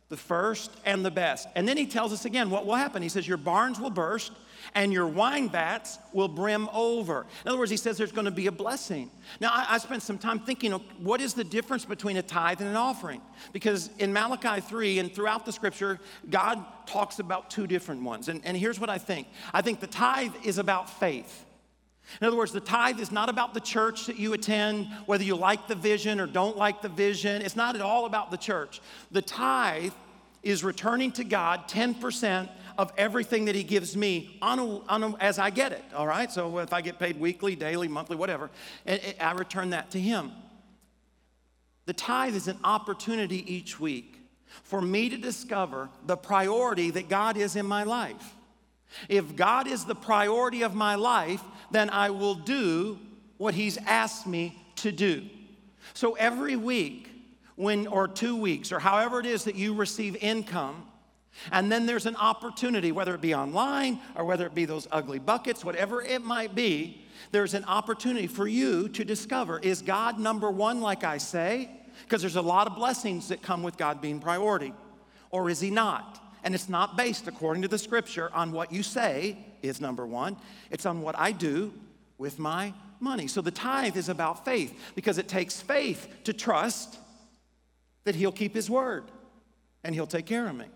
The 0.09 0.17
first 0.17 0.71
and 0.85 1.05
the 1.05 1.11
best. 1.11 1.47
And 1.55 1.69
then 1.69 1.77
he 1.77 1.87
tells 1.87 2.13
us 2.13 2.25
again 2.25 2.51
what 2.51 2.67
will 2.67 2.75
happen. 2.75 3.03
He 3.03 3.09
says, 3.09 3.29
Your 3.29 3.37
barns 3.37 3.79
will 3.79 3.91
burst 3.91 4.33
and 4.75 4.93
your 4.93 5.07
wine 5.07 5.49
vats 5.49 5.99
will 6.13 6.29
brim 6.29 6.69
over. 6.73 7.27
In 7.45 7.49
other 7.49 7.59
words, 7.59 7.71
he 7.71 7.77
says 7.77 7.97
there's 7.97 8.13
going 8.13 8.25
to 8.27 8.31
be 8.31 8.47
a 8.47 8.53
blessing. 8.53 9.11
Now, 9.41 9.51
I, 9.53 9.67
I 9.71 9.79
spent 9.79 10.03
some 10.03 10.19
time 10.19 10.41
thinking, 10.41 10.73
what 10.99 11.21
is 11.21 11.35
the 11.35 11.45
difference 11.45 11.85
between 11.85 12.17
a 12.17 12.23
tithe 12.23 12.61
and 12.61 12.71
an 12.71 12.77
offering? 12.77 13.21
Because 13.53 13.91
in 13.99 14.13
Malachi 14.13 14.61
3 14.61 14.99
and 14.99 15.15
throughout 15.15 15.45
the 15.45 15.53
scripture, 15.53 15.99
God 16.29 16.65
talks 16.87 17.19
about 17.19 17.51
two 17.51 17.67
different 17.67 18.03
ones. 18.03 18.29
And, 18.29 18.41
and 18.45 18.57
here's 18.57 18.81
what 18.81 18.91
I 18.91 18.99
think 18.99 19.29
I 19.53 19.63
think 19.63 19.81
the 19.81 19.87
tithe 19.87 20.35
is 20.45 20.59
about 20.59 20.91
faith. 20.99 21.45
In 22.21 22.27
other 22.27 22.37
words, 22.37 22.53
the 22.53 22.61
tithe 22.61 22.99
is 22.99 23.13
not 23.13 23.29
about 23.29 23.55
the 23.55 23.61
church 23.61 24.07
that 24.07 24.19
you 24.19 24.33
attend, 24.33 24.89
whether 25.07 25.23
you 25.23 25.37
like 25.37 25.69
the 25.69 25.77
vision 25.77 26.19
or 26.21 26.27
don't 26.27 26.57
like 26.57 26.83
the 26.83 26.89
vision. 26.89 27.43
It's 27.43 27.55
not 27.55 27.77
at 27.77 27.83
all 27.83 28.07
about 28.07 28.31
the 28.31 28.37
church. 28.37 28.81
The 29.13 29.23
tithe 29.23 29.93
is 30.43 30.65
returning 30.65 31.13
to 31.13 31.25
God 31.25 31.69
10% 31.69 32.49
of 32.79 32.93
everything 32.97 33.47
that 33.47 33.55
He 33.55 33.63
gives 33.63 33.97
me 33.97 34.39
on 34.41 34.59
a, 34.59 34.79
on 34.87 35.03
a, 35.03 35.17
as 35.19 35.39
I 35.39 35.51
get 35.51 35.73
it, 35.73 35.85
all 35.95 36.07
right? 36.07 36.31
So 36.31 36.59
if 36.59 36.73
I 36.73 36.81
get 36.81 36.99
paid 36.99 37.19
weekly, 37.19 37.57
daily, 37.57 37.89
monthly, 37.89 38.17
whatever, 38.17 38.51
I 38.87 39.33
return 39.33 39.71
that 39.71 39.91
to 39.93 40.01
Him. 40.01 40.33
The 41.87 41.93
tithe 41.93 42.37
is 42.37 42.49
an 42.49 42.59
opportunity 42.63 43.53
each 43.53 43.81
week 43.81 44.17
for 44.65 44.81
me 44.81 45.09
to 45.09 45.17
discover 45.17 45.89
the 46.07 46.17
priority 46.17 46.91
that 46.91 47.09
God 47.09 47.37
is 47.37 47.57
in 47.57 47.67
my 47.67 47.85
life. 47.85 48.35
If 49.09 49.37
God 49.37 49.67
is 49.67 49.85
the 49.85 49.95
priority 49.95 50.63
of 50.63 50.75
my 50.75 50.97
life, 50.97 51.43
then 51.71 51.91
I 51.91 52.11
will 52.11 52.35
do 52.35 52.99
what 53.37 53.55
He's 53.55 53.79
asked 53.79 54.27
me 54.27 54.61
to 54.77 54.93
do. 54.93 55.27
So 55.95 56.15
every 56.15 56.57
week, 56.57 57.09
when 57.57 57.87
or 57.87 58.09
two 58.09 58.37
weeks, 58.37 58.73
or 58.73 58.79
however 58.79 59.21
it 59.21 59.27
is 59.27 59.45
that 59.45 59.55
you 59.55 59.75
receive 59.75 60.17
income, 60.17 60.87
and 61.53 61.71
then 61.71 61.87
there's 61.87 62.07
an 62.07 62.17
opportunity, 62.17 62.93
whether 62.93 63.15
it 63.15 63.21
be 63.21 63.35
online 63.35 64.01
or 64.15 64.25
whether 64.25 64.47
it 64.47 64.55
be 64.55 64.65
those 64.65 64.87
ugly 64.91 65.19
buckets, 65.19 65.65
whatever 65.65 66.03
it 66.03 66.23
might 66.23 66.55
be, 66.55 67.05
there's 67.33 67.55
an 67.55 67.65
opportunity 67.65 68.27
for 68.27 68.47
you 68.47 68.89
to 68.91 69.05
discover 69.05 69.59
is 69.61 69.83
God 69.83 70.19
number 70.19 70.51
one, 70.51 70.81
like 70.81 71.05
I 71.05 71.19
say? 71.19 71.71
Because 72.05 72.23
there's 72.23 72.37
a 72.37 72.43
lot 72.43 72.67
of 72.67 72.75
blessings 72.75 73.29
that 73.29 73.43
come 73.43 73.63
with 73.63 73.77
God 73.77 74.01
being 74.01 74.21
priority. 74.21 74.73
Or 75.31 75.51
is 75.51 75.61
He 75.61 75.71
not? 75.71 76.21
And 76.43 76.55
it's 76.55 76.69
not 76.69 76.97
based, 76.97 77.29
according 77.29 77.63
to 77.63 77.69
the 77.69 77.79
scripture, 77.79 78.31
on 78.33 78.53
what 78.53 78.73
you 78.73 78.83
say 78.83 79.37
is 79.63 79.81
number 79.81 80.07
one, 80.07 80.37
it's 80.71 80.87
on 80.87 81.03
what 81.03 81.19
I 81.19 81.33
do 81.33 81.73
with 82.19 82.39
my 82.39 82.73
money. 82.99 83.27
So 83.27 83.41
the 83.41 83.51
tithe 83.51 83.97
is 83.97 84.09
about 84.09 84.45
faith 84.45 84.79
because 84.95 85.19
it 85.19 85.29
takes 85.29 85.61
faith 85.61 86.09
to 86.25 86.33
trust 86.33 86.99
that 88.05 88.15
He'll 88.15 88.33
keep 88.33 88.55
His 88.55 88.71
word 88.71 89.05
and 89.85 89.95
He'll 89.95 90.07
take 90.07 90.27
care 90.27 90.49
of 90.49 90.55
me. 90.55 90.67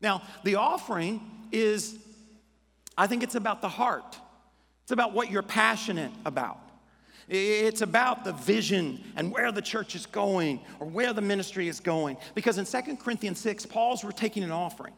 Now, 0.00 0.22
the 0.44 0.56
offering 0.56 1.20
is, 1.52 1.96
I 2.96 3.06
think 3.06 3.22
it's 3.22 3.34
about 3.34 3.60
the 3.60 3.68
heart. 3.68 4.16
It's 4.84 4.92
about 4.92 5.12
what 5.12 5.30
you're 5.30 5.42
passionate 5.42 6.12
about. 6.24 6.58
It's 7.28 7.82
about 7.82 8.24
the 8.24 8.32
vision 8.32 9.00
and 9.14 9.30
where 9.30 9.52
the 9.52 9.62
church 9.62 9.94
is 9.94 10.04
going 10.04 10.60
or 10.80 10.88
where 10.88 11.12
the 11.12 11.20
ministry 11.20 11.68
is 11.68 11.78
going. 11.78 12.16
Because 12.34 12.58
in 12.58 12.64
2 12.64 12.96
Corinthians 12.96 13.38
6, 13.38 13.66
Paul's 13.66 14.02
we're 14.02 14.10
taking 14.10 14.42
an 14.42 14.50
offering. 14.50 14.94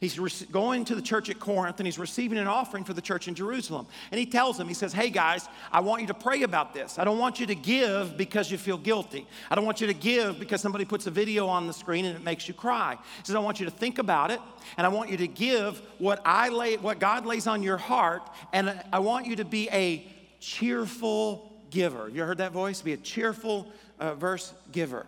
He's 0.00 0.16
going 0.44 0.84
to 0.86 0.94
the 0.94 1.02
church 1.02 1.28
at 1.28 1.38
Corinth 1.38 1.78
and 1.80 1.86
he's 1.86 1.98
receiving 1.98 2.38
an 2.38 2.46
offering 2.46 2.84
for 2.84 2.92
the 2.92 3.00
church 3.00 3.28
in 3.28 3.34
Jerusalem. 3.34 3.86
And 4.10 4.18
he 4.18 4.26
tells 4.26 4.56
them, 4.56 4.68
he 4.68 4.74
says, 4.74 4.92
Hey 4.92 5.10
guys, 5.10 5.48
I 5.70 5.80
want 5.80 6.00
you 6.00 6.06
to 6.08 6.14
pray 6.14 6.42
about 6.42 6.72
this. 6.72 6.98
I 6.98 7.04
don't 7.04 7.18
want 7.18 7.40
you 7.40 7.46
to 7.46 7.54
give 7.54 8.16
because 8.16 8.50
you 8.50 8.58
feel 8.58 8.78
guilty. 8.78 9.26
I 9.50 9.54
don't 9.54 9.64
want 9.64 9.80
you 9.80 9.86
to 9.86 9.94
give 9.94 10.38
because 10.38 10.60
somebody 10.60 10.84
puts 10.84 11.06
a 11.06 11.10
video 11.10 11.46
on 11.46 11.66
the 11.66 11.72
screen 11.72 12.04
and 12.04 12.16
it 12.16 12.24
makes 12.24 12.48
you 12.48 12.54
cry. 12.54 12.96
He 13.18 13.24
says, 13.24 13.34
I 13.34 13.40
want 13.40 13.60
you 13.60 13.66
to 13.66 13.72
think 13.72 13.98
about 13.98 14.30
it 14.30 14.40
and 14.76 14.86
I 14.86 14.90
want 14.90 15.10
you 15.10 15.16
to 15.18 15.28
give 15.28 15.80
what 15.98 16.20
I 16.24 16.48
lay, 16.48 16.76
what 16.76 16.98
God 16.98 17.26
lays 17.26 17.46
on 17.46 17.62
your 17.62 17.76
heart, 17.76 18.22
and 18.52 18.80
I 18.92 18.98
want 19.00 19.26
you 19.26 19.36
to 19.36 19.44
be 19.44 19.68
a 19.70 20.06
cheerful 20.40 21.52
giver. 21.70 22.08
You 22.08 22.24
heard 22.24 22.38
that 22.38 22.52
voice? 22.52 22.82
Be 22.82 22.92
a 22.92 22.98
cheerful 22.98 23.72
uh, 23.98 24.14
verse 24.14 24.52
giver. 24.70 25.06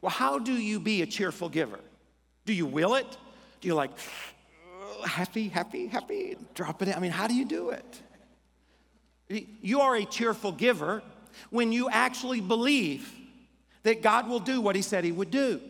Well, 0.00 0.10
how 0.10 0.38
do 0.38 0.52
you 0.52 0.80
be 0.80 1.02
a 1.02 1.06
cheerful 1.06 1.48
giver? 1.48 1.80
Do 2.44 2.52
you 2.52 2.66
will 2.66 2.94
it? 2.94 3.16
Do 3.64 3.68
you 3.68 3.74
like, 3.74 3.92
happy, 5.06 5.48
happy, 5.48 5.86
happy, 5.86 6.36
drop 6.52 6.82
it? 6.82 6.94
I 6.94 7.00
mean, 7.00 7.12
how 7.12 7.26
do 7.26 7.34
you 7.34 7.46
do 7.46 7.70
it? 7.70 8.02
You 9.62 9.80
are 9.80 9.96
a 9.96 10.04
cheerful 10.04 10.52
giver 10.52 11.02
when 11.48 11.72
you 11.72 11.88
actually 11.88 12.42
believe 12.42 13.10
that 13.82 14.02
God 14.02 14.28
will 14.28 14.38
do 14.38 14.60
what 14.60 14.76
He 14.76 14.82
said 14.82 15.02
He 15.02 15.12
would 15.12 15.30
do. 15.30 15.62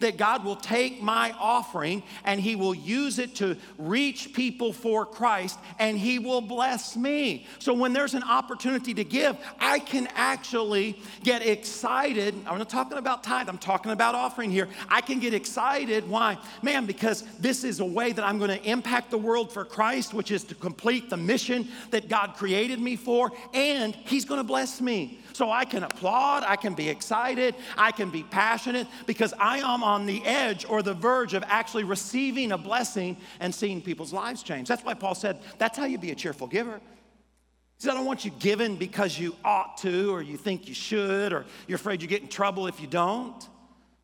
That 0.00 0.16
God 0.16 0.44
will 0.44 0.56
take 0.56 1.02
my 1.02 1.32
offering 1.38 2.02
and 2.24 2.40
He 2.40 2.56
will 2.56 2.74
use 2.74 3.18
it 3.18 3.34
to 3.36 3.56
reach 3.78 4.32
people 4.32 4.72
for 4.72 5.06
Christ 5.06 5.58
and 5.78 5.98
He 5.98 6.18
will 6.18 6.40
bless 6.40 6.96
me. 6.96 7.46
So 7.58 7.74
when 7.74 7.92
there's 7.92 8.14
an 8.14 8.22
opportunity 8.22 8.94
to 8.94 9.04
give, 9.04 9.36
I 9.58 9.78
can 9.78 10.08
actually 10.14 11.00
get 11.22 11.46
excited. 11.46 12.34
I'm 12.46 12.58
not 12.58 12.68
talking 12.68 12.98
about 12.98 13.22
tithe, 13.22 13.48
I'm 13.48 13.58
talking 13.58 13.92
about 13.92 14.14
offering 14.14 14.50
here. 14.50 14.68
I 14.88 15.00
can 15.00 15.20
get 15.20 15.34
excited. 15.34 16.08
Why? 16.08 16.38
Man, 16.62 16.86
because 16.86 17.22
this 17.38 17.64
is 17.64 17.80
a 17.80 17.84
way 17.84 18.12
that 18.12 18.24
I'm 18.24 18.38
going 18.38 18.50
to 18.50 18.62
impact 18.62 19.10
the 19.10 19.18
world 19.18 19.52
for 19.52 19.64
Christ, 19.64 20.14
which 20.14 20.30
is 20.30 20.44
to 20.44 20.54
complete 20.54 21.10
the 21.10 21.16
mission 21.16 21.68
that 21.90 22.08
God 22.08 22.34
created 22.36 22.80
me 22.80 22.96
for, 22.96 23.32
and 23.52 23.94
He's 23.94 24.24
going 24.24 24.40
to 24.40 24.44
bless 24.44 24.80
me. 24.80 25.20
So 25.34 25.50
I 25.50 25.64
can 25.64 25.82
applaud, 25.82 26.44
I 26.46 26.54
can 26.54 26.74
be 26.74 26.88
excited, 26.88 27.56
I 27.76 27.90
can 27.90 28.08
be 28.08 28.22
passionate 28.22 28.86
because 29.04 29.34
I 29.38 29.58
am 29.58 29.82
on 29.82 30.06
the 30.06 30.24
edge 30.24 30.64
or 30.64 30.80
the 30.80 30.94
verge 30.94 31.34
of 31.34 31.42
actually 31.48 31.82
receiving 31.82 32.52
a 32.52 32.58
blessing 32.58 33.16
and 33.40 33.52
seeing 33.52 33.82
people's 33.82 34.12
lives 34.12 34.44
change. 34.44 34.68
That's 34.68 34.84
why 34.84 34.94
Paul 34.94 35.16
said, 35.16 35.40
that's 35.58 35.76
how 35.76 35.86
you 35.86 35.98
be 35.98 36.12
a 36.12 36.14
cheerful 36.14 36.46
giver. 36.46 36.76
He 36.76 37.82
said, 37.82 37.90
I 37.90 37.94
don't 37.94 38.06
want 38.06 38.24
you 38.24 38.30
giving 38.38 38.76
because 38.76 39.18
you 39.18 39.34
ought 39.44 39.76
to, 39.78 40.14
or 40.14 40.22
you 40.22 40.36
think 40.36 40.68
you 40.68 40.74
should, 40.74 41.32
or 41.32 41.44
you're 41.66 41.76
afraid 41.76 42.00
you 42.00 42.06
get 42.06 42.22
in 42.22 42.28
trouble 42.28 42.68
if 42.68 42.80
you 42.80 42.86
don't. 42.86 43.48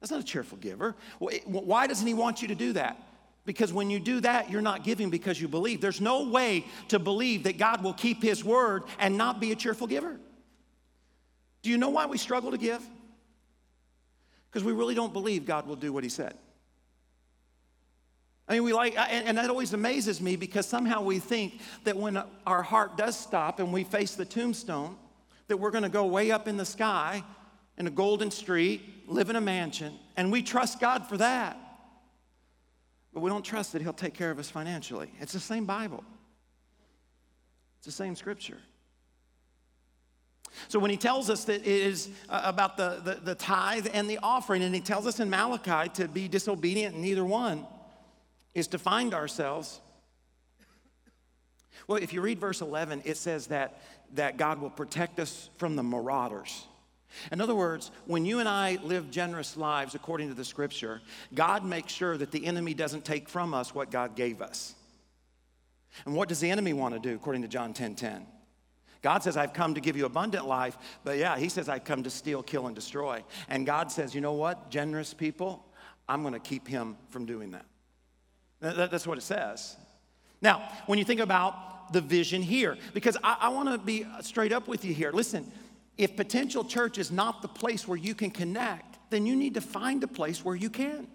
That's 0.00 0.10
not 0.10 0.20
a 0.20 0.24
cheerful 0.24 0.58
giver. 0.58 0.96
Why 1.20 1.86
doesn't 1.86 2.06
he 2.08 2.14
want 2.14 2.42
you 2.42 2.48
to 2.48 2.56
do 2.56 2.72
that? 2.72 3.00
Because 3.44 3.72
when 3.72 3.88
you 3.88 4.00
do 4.00 4.18
that, 4.20 4.50
you're 4.50 4.60
not 4.62 4.82
giving 4.82 5.10
because 5.10 5.40
you 5.40 5.46
believe. 5.46 5.80
There's 5.80 6.00
no 6.00 6.28
way 6.28 6.64
to 6.88 6.98
believe 6.98 7.44
that 7.44 7.56
God 7.56 7.84
will 7.84 7.94
keep 7.94 8.20
his 8.20 8.44
word 8.44 8.82
and 8.98 9.16
not 9.16 9.40
be 9.40 9.52
a 9.52 9.56
cheerful 9.56 9.86
giver. 9.86 10.18
Do 11.62 11.70
you 11.70 11.78
know 11.78 11.90
why 11.90 12.06
we 12.06 12.18
struggle 12.18 12.50
to 12.50 12.58
give? 12.58 12.82
Because 14.50 14.64
we 14.64 14.72
really 14.72 14.94
don't 14.94 15.12
believe 15.12 15.46
God 15.46 15.66
will 15.66 15.76
do 15.76 15.92
what 15.92 16.04
He 16.04 16.10
said. 16.10 16.36
I 18.48 18.54
mean, 18.54 18.64
we 18.64 18.72
like, 18.72 18.96
and, 18.98 19.38
that 19.38 19.48
always 19.48 19.74
amazes 19.74 20.20
me 20.20 20.34
because 20.34 20.66
somehow 20.66 21.02
we 21.02 21.20
think 21.20 21.60
that 21.84 21.96
when 21.96 22.20
our 22.44 22.62
heart 22.62 22.96
does 22.96 23.16
stop 23.16 23.60
and 23.60 23.72
we 23.72 23.84
face 23.84 24.16
the 24.16 24.24
tombstone, 24.24 24.96
that 25.46 25.56
we're 25.56 25.70
going 25.70 25.84
to 25.84 25.88
go 25.88 26.04
way 26.06 26.32
up 26.32 26.48
in 26.48 26.56
the 26.56 26.64
sky 26.64 27.22
in 27.78 27.86
a 27.86 27.90
golden 27.90 28.30
street, 28.32 28.82
live 29.06 29.30
in 29.30 29.36
a 29.36 29.40
mansion, 29.40 29.94
and 30.16 30.32
we 30.32 30.42
trust 30.42 30.80
God 30.80 31.06
for 31.06 31.16
that. 31.18 31.56
But 33.14 33.20
we 33.20 33.30
don't 33.30 33.44
trust 33.44 33.72
that 33.72 33.82
He'll 33.82 33.92
take 33.92 34.14
care 34.14 34.32
of 34.32 34.38
us 34.40 34.50
financially. 34.50 35.12
It's 35.20 35.32
the 35.32 35.40
same 35.40 35.64
Bible, 35.64 36.02
it's 37.78 37.86
the 37.86 37.92
same 37.92 38.16
scripture. 38.16 38.58
So 40.68 40.78
when 40.78 40.90
he 40.90 40.96
tells 40.96 41.30
us 41.30 41.44
that 41.44 41.62
it 41.62 41.66
is 41.66 42.10
uh, 42.28 42.42
about 42.44 42.76
the, 42.76 43.00
the, 43.04 43.14
the, 43.22 43.34
tithe 43.34 43.88
and 43.92 44.08
the 44.08 44.18
offering, 44.22 44.62
and 44.62 44.74
he 44.74 44.80
tells 44.80 45.06
us 45.06 45.20
in 45.20 45.30
Malachi 45.30 45.88
to 45.94 46.08
be 46.08 46.28
disobedient 46.28 46.96
in 46.96 47.04
either 47.04 47.24
one, 47.24 47.66
is 48.54 48.66
to 48.68 48.78
find 48.78 49.14
ourselves. 49.14 49.80
Well, 51.86 52.02
if 52.02 52.12
you 52.12 52.20
read 52.20 52.38
verse 52.38 52.60
11, 52.60 53.02
it 53.04 53.16
says 53.16 53.48
that, 53.48 53.80
that 54.14 54.36
God 54.36 54.60
will 54.60 54.70
protect 54.70 55.18
us 55.20 55.50
from 55.56 55.76
the 55.76 55.82
marauders. 55.82 56.64
In 57.32 57.40
other 57.40 57.54
words, 57.54 57.90
when 58.06 58.24
you 58.24 58.38
and 58.38 58.48
I 58.48 58.78
live 58.82 59.10
generous 59.10 59.56
lives 59.56 59.94
according 59.94 60.28
to 60.28 60.34
the 60.34 60.44
scripture, 60.44 61.00
God 61.34 61.64
makes 61.64 61.92
sure 61.92 62.16
that 62.16 62.30
the 62.30 62.46
enemy 62.46 62.74
doesn't 62.74 63.04
take 63.04 63.28
from 63.28 63.52
us 63.52 63.74
what 63.74 63.90
God 63.90 64.14
gave 64.14 64.40
us. 64.40 64.74
And 66.06 66.14
what 66.14 66.28
does 66.28 66.40
the 66.40 66.50
enemy 66.50 66.72
want 66.72 66.94
to 66.94 67.00
do, 67.00 67.14
according 67.14 67.42
to 67.42 67.48
John 67.48 67.74
10 67.74 67.96
10? 67.96 68.26
God 69.02 69.22
says, 69.22 69.36
I've 69.36 69.52
come 69.52 69.74
to 69.74 69.80
give 69.80 69.96
you 69.96 70.04
abundant 70.04 70.46
life, 70.46 70.76
but 71.04 71.16
yeah, 71.16 71.38
He 71.38 71.48
says, 71.48 71.68
I've 71.68 71.84
come 71.84 72.02
to 72.02 72.10
steal, 72.10 72.42
kill, 72.42 72.66
and 72.66 72.74
destroy. 72.74 73.22
And 73.48 73.64
God 73.64 73.90
says, 73.90 74.14
you 74.14 74.20
know 74.20 74.34
what, 74.34 74.70
generous 74.70 75.14
people, 75.14 75.64
I'm 76.08 76.22
going 76.22 76.34
to 76.34 76.40
keep 76.40 76.66
him 76.66 76.96
from 77.08 77.24
doing 77.24 77.52
that. 77.52 77.64
That's 78.60 79.06
what 79.06 79.16
it 79.16 79.22
says. 79.22 79.76
Now, 80.42 80.68
when 80.86 80.98
you 80.98 81.04
think 81.04 81.20
about 81.20 81.92
the 81.92 82.00
vision 82.00 82.42
here, 82.42 82.76
because 82.94 83.16
I, 83.22 83.36
I 83.40 83.48
want 83.50 83.68
to 83.68 83.78
be 83.78 84.06
straight 84.20 84.52
up 84.52 84.68
with 84.68 84.84
you 84.84 84.92
here. 84.92 85.12
Listen, 85.12 85.50
if 85.96 86.16
potential 86.16 86.64
church 86.64 86.98
is 86.98 87.10
not 87.10 87.42
the 87.42 87.48
place 87.48 87.86
where 87.86 87.96
you 87.96 88.14
can 88.14 88.30
connect, 88.30 88.98
then 89.10 89.26
you 89.26 89.36
need 89.36 89.54
to 89.54 89.60
find 89.60 90.02
a 90.02 90.08
place 90.08 90.44
where 90.44 90.56
you 90.56 90.70
can. 90.70 91.06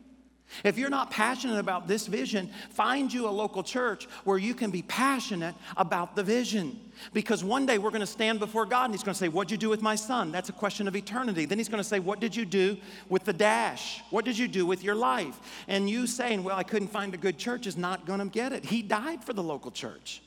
If 0.64 0.78
you're 0.78 0.90
not 0.90 1.12
passionate 1.12 1.60
about 1.60 1.88
this 1.88 2.08
vision, 2.08 2.50
find 2.70 3.12
you 3.12 3.28
a 3.28 3.30
local 3.30 3.64
church 3.64 4.08
where 4.24 4.38
you 4.38 4.54
can 4.54 4.72
be 4.72 4.84
passionate 4.84 5.56
about 5.76 6.16
the 6.16 6.24
vision. 6.24 6.80
Because 7.14 7.44
one 7.44 7.66
day 7.66 7.78
we're 7.78 7.90
going 7.90 8.02
to 8.02 8.08
stand 8.08 8.40
before 8.40 8.66
God 8.66 8.86
and 8.86 8.94
He's 8.94 9.04
going 9.04 9.14
to 9.14 9.20
say, 9.20 9.28
What'd 9.28 9.52
you 9.52 9.58
do 9.58 9.70
with 9.70 9.82
my 9.82 9.96
son? 9.96 10.32
That's 10.32 10.50
a 10.50 10.54
question 10.54 10.88
of 10.88 10.96
eternity. 10.96 11.46
Then 11.46 11.58
He's 11.58 11.68
going 11.68 11.84
to 11.84 11.88
say, 11.88 12.00
What 12.00 12.20
did 12.20 12.36
you 12.36 12.46
do 12.46 12.78
with 13.10 13.26
the 13.26 13.34
dash? 13.34 14.02
What 14.12 14.24
did 14.24 14.38
you 14.38 14.48
do 14.48 14.66
with 14.66 14.84
your 14.84 14.96
life? 14.96 15.38
And 15.68 15.90
you 15.90 16.08
saying, 16.08 16.44
Well, 16.44 16.58
I 16.58 16.64
couldn't 16.64 16.90
find 16.90 17.14
a 17.14 17.18
good 17.18 17.38
church 17.38 17.68
is 17.68 17.76
not 17.76 18.06
going 18.06 18.20
to 18.20 18.26
get 18.26 18.54
it. 18.54 18.66
He 18.66 18.82
died 18.82 19.24
for 19.24 19.34
the 19.34 19.44
local 19.44 19.72
church. 19.72 20.22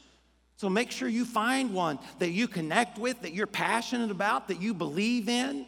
So 0.57 0.69
make 0.69 0.91
sure 0.91 1.09
you 1.09 1.25
find 1.25 1.73
one 1.73 2.01
that 2.19 2.31
you 2.31 2.49
connect 2.49 2.99
with, 2.99 3.23
that 3.23 3.33
you're 3.33 3.47
passionate 3.47 4.11
about, 4.11 4.49
that 4.49 4.61
you 4.61 4.75
believe 4.75 5.29
in, 5.29 5.65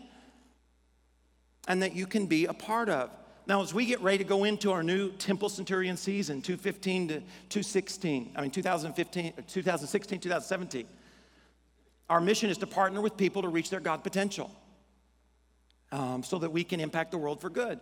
and 1.69 1.83
that 1.83 1.95
you 1.95 2.07
can 2.07 2.27
be 2.27 2.47
a 2.47 2.53
part 2.53 2.89
of. 2.89 3.11
Now, 3.51 3.63
as 3.63 3.75
we 3.75 3.85
get 3.85 4.01
ready 4.01 4.19
to 4.19 4.23
go 4.23 4.45
into 4.45 4.71
our 4.71 4.85
new 4.85 5.11
Temple 5.11 5.49
Centurion 5.49 5.97
season, 5.97 6.41
215 6.41 7.09
to 7.09 7.15
216, 7.15 8.31
I 8.37 8.43
mean 8.43 8.53
2015, 8.53 9.33
2016, 9.49 10.21
2017, 10.21 10.87
our 12.09 12.21
mission 12.21 12.49
is 12.49 12.59
to 12.59 12.69
partner 12.69 13.01
with 13.01 13.17
people 13.17 13.43
to 13.43 13.49
reach 13.49 13.69
their 13.69 13.81
God 13.81 14.05
potential 14.05 14.55
um, 15.91 16.23
so 16.23 16.39
that 16.39 16.53
we 16.53 16.63
can 16.63 16.79
impact 16.79 17.11
the 17.11 17.19
world 17.19 17.41
for 17.41 17.51
good. 17.51 17.81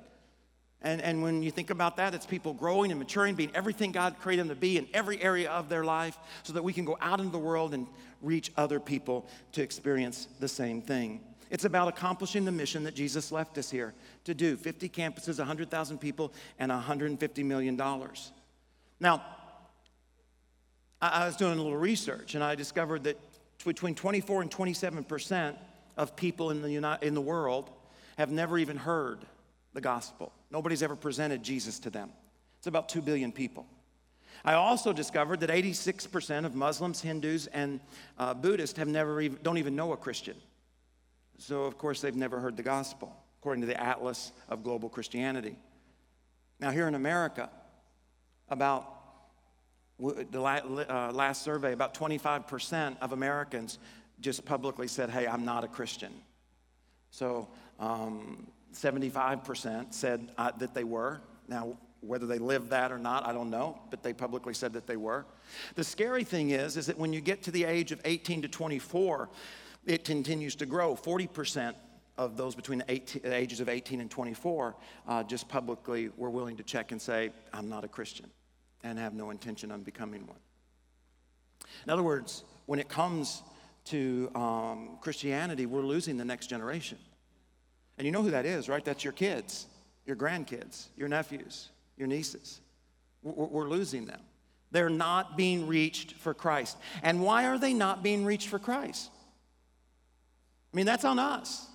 And, 0.81 1.03
and 1.03 1.23
when 1.23 1.43
you 1.43 1.51
think 1.51 1.69
about 1.69 1.99
that, 1.99 2.14
it's 2.14 2.25
people 2.25 2.55
growing 2.55 2.91
and 2.91 2.99
maturing, 2.99 3.35
being 3.35 3.55
everything 3.55 3.93
God 3.93 4.16
created 4.21 4.45
them 4.45 4.49
to 4.49 4.59
be 4.59 4.79
in 4.79 4.89
every 4.95 5.21
area 5.21 5.51
of 5.51 5.69
their 5.69 5.85
life 5.85 6.16
so 6.45 6.55
that 6.55 6.64
we 6.64 6.73
can 6.73 6.87
go 6.87 6.97
out 7.03 7.21
into 7.21 7.33
the 7.33 7.39
world 7.39 7.75
and 7.75 7.87
reach 8.23 8.53
other 8.57 8.81
people 8.81 9.29
to 9.53 9.61
experience 9.61 10.29
the 10.41 10.49
same 10.49 10.81
thing. 10.81 11.21
It's 11.51 11.64
about 11.64 11.89
accomplishing 11.89 12.45
the 12.45 12.53
mission 12.53 12.85
that 12.85 12.95
Jesus 12.95 13.33
left 13.33 13.57
us 13.59 13.71
here 13.71 13.95
to 14.29 14.35
do 14.35 14.57
50 14.57 14.89
campuses, 14.91 15.39
100,000 15.39 15.99
people, 15.99 16.33
and 16.59 16.70
$150 16.70 17.45
million. 17.45 17.81
Now, 19.01 19.24
I 21.01 21.26
was 21.26 21.37
doing 21.37 21.59
a 21.59 21.62
little 21.62 21.76
research 21.76 22.35
and 22.35 22.45
I 22.45 22.55
discovered 22.55 23.05
that 23.05 23.18
between 23.64 23.95
24 23.95 24.43
and 24.43 24.51
27 24.51 25.05
percent 25.05 25.57
of 25.97 26.14
people 26.14 26.51
in 26.51 26.62
the, 26.62 26.70
United, 26.70 27.07
in 27.07 27.14
the 27.14 27.20
world 27.20 27.70
have 28.18 28.31
never 28.31 28.59
even 28.59 28.76
heard 28.76 29.20
the 29.72 29.81
gospel. 29.81 30.33
Nobody's 30.51 30.83
ever 30.83 30.97
presented 30.97 31.43
Jesus 31.43 31.79
to 31.81 31.91
them. 31.91 32.11
It's 32.59 32.66
about 32.66 32.89
2 32.89 33.01
billion 33.01 33.33
people. 33.33 33.66
I 34.45 34.55
also 34.55 34.93
discovered 34.93 35.41
that 35.41 35.51
86% 35.51 36.45
of 36.45 36.55
Muslims, 36.55 37.01
Hindus, 37.01 37.47
and 37.49 37.81
uh, 38.18 38.35
Buddhists 38.35 38.79
have 38.79 38.89
never 38.89 39.20
even, 39.20 39.39
don't 39.43 39.59
even 39.59 39.74
know 39.74 39.93
a 39.93 39.97
Christian. 39.97 40.37
So, 41.39 41.64
of 41.64 41.79
course, 41.79 42.01
they've 42.01 42.14
never 42.14 42.39
heard 42.41 42.57
the 42.57 42.62
gospel, 42.62 43.16
according 43.41 43.61
to 43.61 43.66
the 43.66 43.80
Atlas 43.80 44.32
of 44.49 44.62
Global 44.62 44.89
Christianity. 44.89 45.57
Now, 46.61 46.70
here 46.70 46.89
in 46.89 46.95
America, 46.95 47.51
about 48.49 48.95
the 49.99 50.41
uh, 50.41 51.12
last 51.12 51.43
survey, 51.43 51.72
about 51.72 51.95
25% 51.95 52.97
of 53.01 53.12
Americans 53.12 53.78
just 54.20 54.45
publicly 54.45 54.89
said, 54.89 55.11
Hey, 55.11 55.26
I'm 55.26 55.45
not 55.45 55.64
a 55.64 55.68
Christian. 55.68 56.12
So, 57.11 57.49
um, 57.78 58.47
75% 58.74 59.95
said 59.95 60.30
uh, 60.36 60.53
that 60.59 60.74
they 60.74 60.84
were. 60.84 61.20
Now, 61.49 61.78
whether 62.01 62.26
they 62.26 62.39
lived 62.39 62.70
that 62.70 62.93
or 62.93 62.99
not, 62.99 63.26
I 63.26 63.32
don't 63.32 63.51
know, 63.51 63.80
but 63.91 64.03
they 64.03 64.12
publicly 64.12 64.55
said 64.55 64.72
that 64.74 64.86
they 64.86 64.97
were. 64.97 65.26
The 65.74 65.84
scary 65.84 66.22
thing 66.22 66.51
is, 66.51 66.76
is 66.76 66.86
that 66.86 66.99
when 66.99 67.12
you 67.12 67.20
get 67.20 67.43
to 67.45 67.51
the 67.51 67.64
age 67.64 67.93
of 67.93 68.01
18 68.05 68.43
to 68.43 68.49
24, 68.49 69.28
it 69.86 70.05
continues 70.05 70.55
to 70.57 70.66
grow. 70.66 70.95
40% 70.95 71.74
of 72.19 72.37
those 72.37 72.55
between 72.55 72.81
the, 72.81 72.91
18, 72.91 73.23
the 73.23 73.35
ages 73.35 73.61
of 73.61 73.69
18 73.69 74.01
and 74.01 74.11
24 74.11 74.75
uh, 75.07 75.23
just 75.23 75.49
publicly 75.49 76.11
were 76.16 76.31
willing 76.31 76.57
to 76.57 76.62
check 76.62 76.93
and 76.93 77.01
say, 77.01 77.31
I'm 77.53 77.69
not 77.69 77.85
a 77.85 77.89
Christian 77.89 78.27
and 78.83 78.99
have 78.99 79.14
no 79.14 79.31
intention 79.31 79.71
on 79.71 79.83
becoming 79.83 80.27
one. 80.27 80.39
In 81.87 81.91
other 81.91 82.03
words, 82.03 82.45
when 82.66 82.79
it 82.79 82.89
comes 82.89 83.43
to 83.87 84.31
um, 84.35 84.99
Christianity, 85.01 85.64
we're 85.64 85.83
losing 85.83 86.16
the 86.16 86.25
next 86.25 86.49
generation. 86.49 86.99
And 87.97 88.05
you 88.05 88.12
know 88.12 88.23
who 88.23 88.31
that 88.33 88.47
is, 88.47 88.69
right? 88.69 88.85
That's 88.85 89.03
your 89.03 89.12
kids, 89.12 89.66
your 90.05 90.16
grandkids, 90.16 90.89
your 90.97 91.09
nephews, 91.09 91.71
your 91.97 92.09
nieces. 92.09 92.61
We're 93.23 93.69
losing 93.69 94.05
them. 94.05 94.21
They're 94.71 94.91
not 94.91 95.37
being 95.37 95.66
reached 95.66 96.12
for 96.12 96.35
Christ. 96.35 96.77
And 97.03 97.23
why 97.23 97.47
are 97.47 97.59
they 97.59 97.73
not 97.73 98.03
being 98.03 98.25
reached 98.25 98.49
for 98.49 98.59
Christ? 98.59 99.11
I 100.73 100.77
mean, 100.77 100.87
that's 100.87 101.05
on 101.05 101.19
us. 101.19 101.68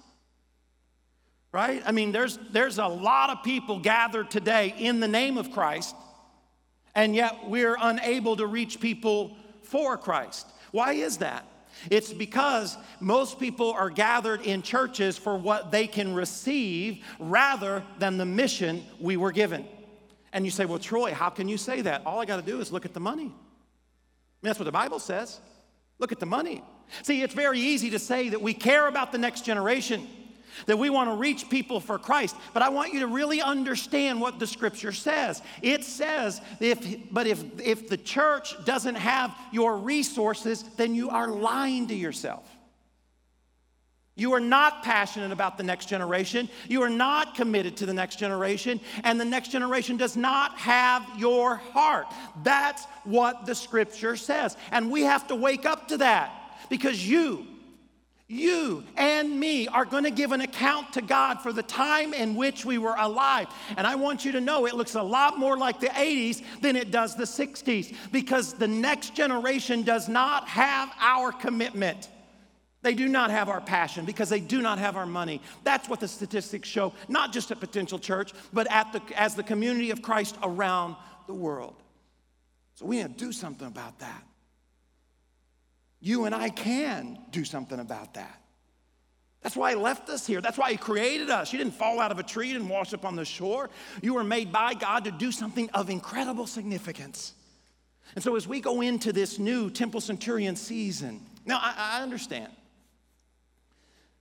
Right? 1.54 1.82
I 1.86 1.92
mean, 1.92 2.12
there's, 2.12 2.38
there's 2.52 2.80
a 2.80 2.88
lot 2.88 3.30
of 3.30 3.44
people 3.44 3.80
gathered 3.80 4.30
today 4.30 4.74
in 4.78 5.00
the 5.00 5.08
name 5.08 5.38
of 5.38 5.52
Christ, 5.52 5.96
and 6.96 7.16
yet 7.16 7.48
we're 7.48 7.78
unable 7.80 8.36
to 8.38 8.48
reach 8.48 8.82
people 8.82 9.38
for 9.62 9.96
Christ. 9.98 10.48
Why 10.72 10.94
is 10.94 11.18
that? 11.18 11.46
It's 11.90 12.12
because 12.12 12.76
most 13.00 13.40
people 13.40 13.72
are 13.72 13.90
gathered 13.90 14.42
in 14.42 14.62
churches 14.64 15.18
for 15.18 15.38
what 15.38 15.72
they 15.72 15.88
can 15.88 16.14
receive 16.14 17.04
rather 17.20 17.84
than 18.00 18.18
the 18.18 18.26
mission 18.26 18.84
we 19.00 19.18
were 19.18 19.32
given. 19.32 19.66
And 20.32 20.46
you 20.46 20.52
say, 20.52 20.66
Well, 20.66 20.80
Troy, 20.80 21.14
how 21.14 21.30
can 21.30 21.48
you 21.48 21.58
say 21.58 21.82
that? 21.82 22.04
All 22.06 22.20
I 22.20 22.26
got 22.26 22.38
to 22.38 22.52
do 22.52 22.60
is 22.60 22.72
look 22.72 22.86
at 22.86 22.94
the 22.94 23.00
money. 23.00 23.26
I 23.26 23.26
mean, 23.26 23.34
that's 24.42 24.60
what 24.60 24.66
the 24.66 24.72
Bible 24.72 25.00
says. 25.00 25.40
Look 26.00 26.12
at 26.12 26.20
the 26.20 26.26
money. 26.26 26.64
See, 27.04 27.22
it's 27.22 27.34
very 27.34 27.60
easy 27.60 27.92
to 27.92 28.00
say 28.00 28.30
that 28.30 28.42
we 28.42 28.54
care 28.54 28.88
about 28.88 29.12
the 29.12 29.18
next 29.18 29.46
generation, 29.46 30.08
that 30.66 30.78
we 30.78 30.90
want 30.90 31.10
to 31.10 31.16
reach 31.16 31.50
people 31.50 31.80
for 31.80 31.98
Christ, 31.98 32.36
but 32.54 32.64
I 32.64 32.70
want 32.70 32.94
you 32.94 33.02
to 33.02 33.08
really 33.08 33.42
understand 33.42 34.22
what 34.22 34.40
the 34.40 34.48
scripture 34.48 34.92
says. 34.92 35.42
It 35.62 35.84
says, 35.84 36.42
if, 36.60 37.12
but 37.12 37.28
if, 37.28 37.44
if 37.60 37.90
the 37.90 37.98
church 37.98 38.56
doesn't 38.66 38.96
have 38.96 39.36
your 39.52 39.78
resources, 39.78 40.64
then 40.78 40.96
you 40.96 41.10
are 41.10 41.28
lying 41.28 41.88
to 41.88 41.96
yourself. 41.96 42.48
You 44.16 44.34
are 44.34 44.40
not 44.40 44.84
passionate 44.84 45.32
about 45.32 45.58
the 45.58 45.64
next 45.64 45.88
generation. 45.88 46.48
You 46.70 46.84
are 46.84 46.90
not 46.90 47.34
committed 47.34 47.78
to 47.78 47.88
the 47.88 47.94
next 47.96 48.20
generation, 48.20 48.80
and 49.04 49.20
the 49.20 49.26
next 49.26 49.50
generation 49.50 49.98
does 49.98 50.16
not 50.16 50.56
have 50.60 51.04
your 51.18 51.56
heart. 51.56 52.06
That's 52.44 52.86
what 53.06 53.48
the 53.48 53.56
scripture 53.56 54.16
says. 54.16 54.56
And 54.72 54.92
we 54.92 55.02
have 55.02 55.28
to 55.28 55.36
wake 55.36 55.66
up 55.66 55.88
to 55.88 55.98
that 55.98 56.32
because 56.70 57.08
you, 57.08 57.48
you 58.34 58.84
and 58.98 59.40
me 59.40 59.68
are 59.68 59.86
going 59.86 60.04
to 60.04 60.12
give 60.12 60.32
an 60.32 60.42
account 60.42 60.94
to 60.94 61.02
God 61.02 61.42
for 61.42 61.54
the 61.54 61.64
time 61.64 62.14
in 62.14 62.36
which 62.36 62.66
we 62.66 62.78
were 62.78 62.96
alive. 62.98 63.48
And 63.78 63.86
I 63.86 63.96
want 63.96 64.26
you 64.26 64.32
to 64.34 64.42
know 64.42 64.66
it 64.66 64.74
looks 64.74 64.96
a 64.96 65.04
lot 65.04 65.38
more 65.38 65.58
like 65.58 65.80
the 65.80 65.88
80s 65.88 66.42
than 66.62 66.76
it 66.76 66.92
does 66.92 67.16
the 67.16 67.24
60s 67.24 67.96
because 68.12 68.54
the 68.54 68.68
next 68.68 69.16
generation 69.16 69.84
does 69.84 70.10
not 70.10 70.48
have 70.48 70.92
our 71.00 71.32
commitment. 71.32 72.10
They 72.82 72.94
do 72.94 73.08
not 73.08 73.32
have 73.32 73.48
our 73.48 73.62
passion 73.62 74.04
because 74.04 74.28
they 74.30 74.42
do 74.42 74.62
not 74.62 74.78
have 74.78 74.98
our 74.98 75.06
money. 75.06 75.42
That's 75.64 75.88
what 75.88 76.02
the 76.02 76.08
statistics 76.08 76.68
show, 76.68 76.94
not 77.08 77.32
just 77.32 77.50
at 77.52 77.60
Potential 77.60 77.98
Church, 77.98 78.34
but 78.52 78.70
at 78.70 78.92
the, 78.92 79.02
as 79.16 79.36
the 79.36 79.44
community 79.44 79.92
of 79.92 80.02
Christ 80.02 80.36
around 80.44 80.98
the 81.28 81.34
world. 81.34 81.76
So 82.76 82.86
we 82.86 82.98
need 82.98 83.18
to 83.18 83.26
do 83.26 83.32
something 83.32 83.68
about 83.68 84.00
that. 84.00 84.24
You 86.04 86.26
and 86.26 86.36
I 86.36 86.50
can 86.50 87.18
do 87.32 87.46
something 87.46 87.80
about 87.80 88.16
that. 88.16 88.42
That's 89.42 89.56
why 89.56 89.70
He 89.70 89.78
left 89.78 90.10
us 90.10 90.28
here. 90.28 90.42
That's 90.42 90.58
why 90.58 90.72
He 90.72 90.76
created 90.76 91.30
us. 91.30 91.54
You 91.54 91.58
didn't 91.58 91.76
fall 91.76 92.02
out 92.02 92.12
of 92.12 92.20
a 92.20 92.24
tree 92.24 92.54
and 92.54 92.70
wash 92.70 92.94
up 92.94 93.06
on 93.06 93.16
the 93.16 93.24
shore. 93.24 93.70
You 94.02 94.16
were 94.16 94.24
made 94.26 94.52
by 94.52 94.74
God 94.74 95.06
to 95.06 95.12
do 95.12 95.32
something 95.32 95.70
of 95.70 95.90
incredible 95.90 96.46
significance. 96.46 97.32
And 98.16 98.24
so, 98.24 98.36
as 98.36 98.46
we 98.46 98.60
go 98.60 98.82
into 98.82 99.14
this 99.14 99.40
new 99.40 99.70
Temple 99.70 100.02
Centurion 100.02 100.58
season, 100.58 101.26
now 101.46 101.60
I, 101.62 102.00
I 102.00 102.04
understand 102.04 102.52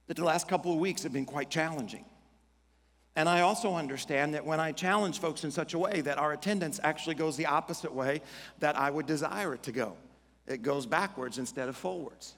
that 0.06 0.16
the 0.16 0.24
last 0.24 0.46
couple 0.46 0.72
of 0.72 0.78
weeks 0.78 1.02
have 1.02 1.12
been 1.12 1.26
quite 1.26 1.50
challenging. 1.50 2.04
And 3.16 3.28
I 3.28 3.40
also 3.40 3.74
understand 3.74 4.34
that 4.34 4.46
when 4.46 4.60
I 4.60 4.70
challenge 4.70 5.18
folks 5.18 5.42
in 5.42 5.50
such 5.50 5.74
a 5.74 5.80
way 5.80 6.00
that 6.02 6.16
our 6.16 6.32
attendance 6.32 6.78
actually 6.84 7.16
goes 7.16 7.36
the 7.36 7.46
opposite 7.46 7.92
way 7.92 8.22
that 8.60 8.78
I 8.78 8.88
would 8.88 9.06
desire 9.06 9.52
it 9.52 9.64
to 9.64 9.72
go. 9.72 9.96
It 10.46 10.62
goes 10.62 10.86
backwards 10.86 11.38
instead 11.38 11.68
of 11.68 11.76
forwards. 11.76 12.34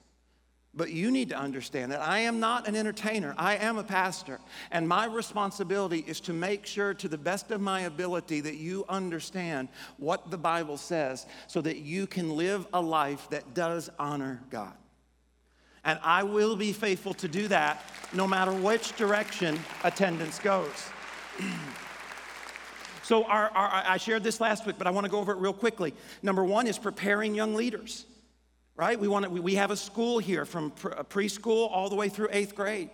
But 0.76 0.90
you 0.90 1.10
need 1.12 1.28
to 1.28 1.38
understand 1.38 1.92
that 1.92 2.00
I 2.00 2.20
am 2.20 2.40
not 2.40 2.66
an 2.66 2.74
entertainer. 2.74 3.34
I 3.38 3.56
am 3.56 3.78
a 3.78 3.84
pastor. 3.84 4.40
And 4.72 4.88
my 4.88 5.06
responsibility 5.06 6.04
is 6.06 6.20
to 6.22 6.32
make 6.32 6.66
sure, 6.66 6.94
to 6.94 7.08
the 7.08 7.18
best 7.18 7.52
of 7.52 7.60
my 7.60 7.82
ability, 7.82 8.40
that 8.40 8.56
you 8.56 8.84
understand 8.88 9.68
what 9.98 10.32
the 10.32 10.38
Bible 10.38 10.76
says 10.76 11.26
so 11.46 11.60
that 11.60 11.78
you 11.78 12.08
can 12.08 12.36
live 12.36 12.66
a 12.72 12.80
life 12.80 13.28
that 13.30 13.54
does 13.54 13.88
honor 14.00 14.42
God. 14.50 14.74
And 15.84 15.98
I 16.02 16.24
will 16.24 16.56
be 16.56 16.72
faithful 16.72 17.14
to 17.14 17.28
do 17.28 17.46
that 17.48 17.84
no 18.12 18.26
matter 18.26 18.52
which 18.52 18.96
direction 18.96 19.60
attendance 19.84 20.38
goes. 20.40 20.88
so, 23.04 23.24
our, 23.24 23.50
our, 23.50 23.70
I 23.86 23.96
shared 23.98 24.24
this 24.24 24.40
last 24.40 24.66
week, 24.66 24.76
but 24.78 24.86
I 24.86 24.90
want 24.90 25.04
to 25.04 25.10
go 25.10 25.18
over 25.18 25.32
it 25.32 25.38
real 25.38 25.52
quickly. 25.52 25.94
Number 26.22 26.42
one 26.42 26.66
is 26.66 26.78
preparing 26.78 27.34
young 27.34 27.54
leaders 27.54 28.06
right? 28.76 28.98
We, 28.98 29.08
want 29.08 29.24
to, 29.24 29.30
we 29.30 29.54
have 29.54 29.70
a 29.70 29.76
school 29.76 30.18
here 30.18 30.44
from 30.44 30.72
preschool 30.72 31.70
all 31.70 31.88
the 31.88 31.94
way 31.94 32.08
through 32.08 32.28
eighth 32.32 32.54
grade. 32.54 32.90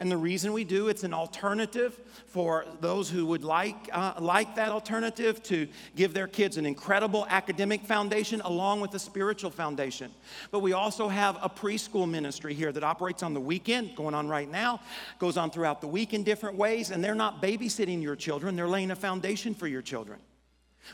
And 0.00 0.10
the 0.10 0.16
reason 0.16 0.54
we 0.54 0.64
do, 0.64 0.88
it's 0.88 1.04
an 1.04 1.12
alternative 1.12 2.00
for 2.26 2.64
those 2.80 3.10
who 3.10 3.26
would 3.26 3.44
like, 3.44 3.76
uh, 3.92 4.14
like 4.18 4.54
that 4.54 4.70
alternative 4.70 5.42
to 5.44 5.68
give 5.94 6.14
their 6.14 6.26
kids 6.26 6.56
an 6.56 6.64
incredible 6.64 7.26
academic 7.28 7.82
foundation 7.84 8.40
along 8.40 8.80
with 8.80 8.94
a 8.94 8.98
spiritual 8.98 9.50
foundation. 9.50 10.10
But 10.50 10.60
we 10.60 10.72
also 10.72 11.08
have 11.08 11.36
a 11.42 11.50
preschool 11.50 12.08
ministry 12.08 12.54
here 12.54 12.72
that 12.72 12.82
operates 12.82 13.22
on 13.22 13.34
the 13.34 13.40
weekend, 13.40 13.94
going 13.94 14.14
on 14.14 14.26
right 14.26 14.50
now, 14.50 14.80
goes 15.18 15.36
on 15.36 15.50
throughout 15.50 15.82
the 15.82 15.88
week 15.88 16.14
in 16.14 16.24
different 16.24 16.56
ways. 16.56 16.90
And 16.90 17.04
they're 17.04 17.14
not 17.14 17.42
babysitting 17.42 18.02
your 18.02 18.16
children, 18.16 18.56
they're 18.56 18.68
laying 18.68 18.92
a 18.92 18.96
foundation 18.96 19.54
for 19.54 19.66
your 19.66 19.82
children. 19.82 20.18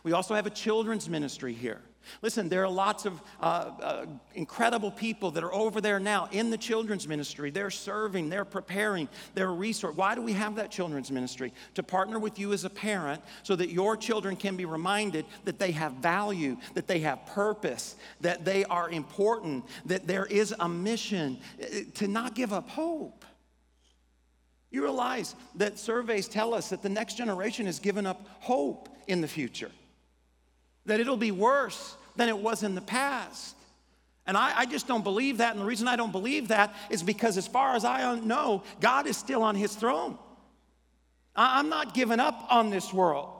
We 0.02 0.12
also 0.12 0.34
have 0.34 0.46
a 0.46 0.50
children's 0.50 1.08
ministry 1.08 1.52
here. 1.52 1.80
Listen, 2.22 2.48
there 2.48 2.64
are 2.64 2.70
lots 2.70 3.06
of 3.06 3.20
uh, 3.40 3.44
uh, 3.44 4.06
incredible 4.34 4.90
people 4.90 5.30
that 5.32 5.44
are 5.44 5.52
over 5.52 5.80
there 5.80 5.98
now 5.98 6.28
in 6.32 6.50
the 6.50 6.56
children's 6.56 7.06
ministry. 7.06 7.50
They're 7.50 7.70
serving, 7.70 8.28
they're 8.28 8.44
preparing, 8.44 9.08
they're 9.34 9.48
a 9.48 9.52
resource. 9.52 9.96
Why 9.96 10.14
do 10.14 10.22
we 10.22 10.32
have 10.32 10.56
that 10.56 10.70
children's 10.70 11.10
ministry? 11.10 11.52
To 11.74 11.82
partner 11.82 12.18
with 12.18 12.38
you 12.38 12.52
as 12.52 12.64
a 12.64 12.70
parent 12.70 13.22
so 13.42 13.56
that 13.56 13.70
your 13.70 13.96
children 13.96 14.36
can 14.36 14.56
be 14.56 14.64
reminded 14.64 15.26
that 15.44 15.58
they 15.58 15.72
have 15.72 15.92
value, 15.94 16.56
that 16.74 16.86
they 16.86 17.00
have 17.00 17.26
purpose, 17.26 17.96
that 18.20 18.44
they 18.44 18.64
are 18.64 18.90
important, 18.90 19.64
that 19.86 20.06
there 20.06 20.26
is 20.26 20.54
a 20.58 20.68
mission, 20.68 21.38
uh, 21.62 21.66
to 21.94 22.08
not 22.08 22.34
give 22.34 22.52
up 22.52 22.68
hope. 22.68 23.24
You 24.70 24.82
realize 24.82 25.34
that 25.54 25.78
surveys 25.78 26.28
tell 26.28 26.52
us 26.52 26.70
that 26.70 26.82
the 26.82 26.88
next 26.88 27.14
generation 27.16 27.66
has 27.66 27.78
given 27.78 28.06
up 28.06 28.26
hope 28.40 28.88
in 29.06 29.20
the 29.20 29.28
future 29.28 29.70
that 30.86 31.00
it'll 31.00 31.16
be 31.16 31.30
worse 31.30 31.96
than 32.16 32.28
it 32.28 32.38
was 32.38 32.62
in 32.62 32.74
the 32.74 32.80
past. 32.80 33.56
And 34.26 34.36
I, 34.36 34.60
I, 34.60 34.66
just 34.66 34.88
don't 34.88 35.04
believe 35.04 35.38
that. 35.38 35.52
And 35.52 35.60
the 35.60 35.66
reason 35.66 35.86
I 35.86 35.94
don't 35.94 36.10
believe 36.10 36.48
that 36.48 36.74
is 36.90 37.02
because, 37.02 37.36
as 37.36 37.46
far 37.46 37.76
as 37.76 37.84
I 37.84 38.18
know, 38.18 38.64
God 38.80 39.06
is 39.06 39.16
still 39.16 39.42
on 39.42 39.54
his 39.54 39.76
throne. 39.76 40.18
I, 41.36 41.60
I'm 41.60 41.68
not 41.68 41.94
giving 41.94 42.18
up 42.18 42.46
on 42.50 42.70
this 42.70 42.92
world. 42.92 43.32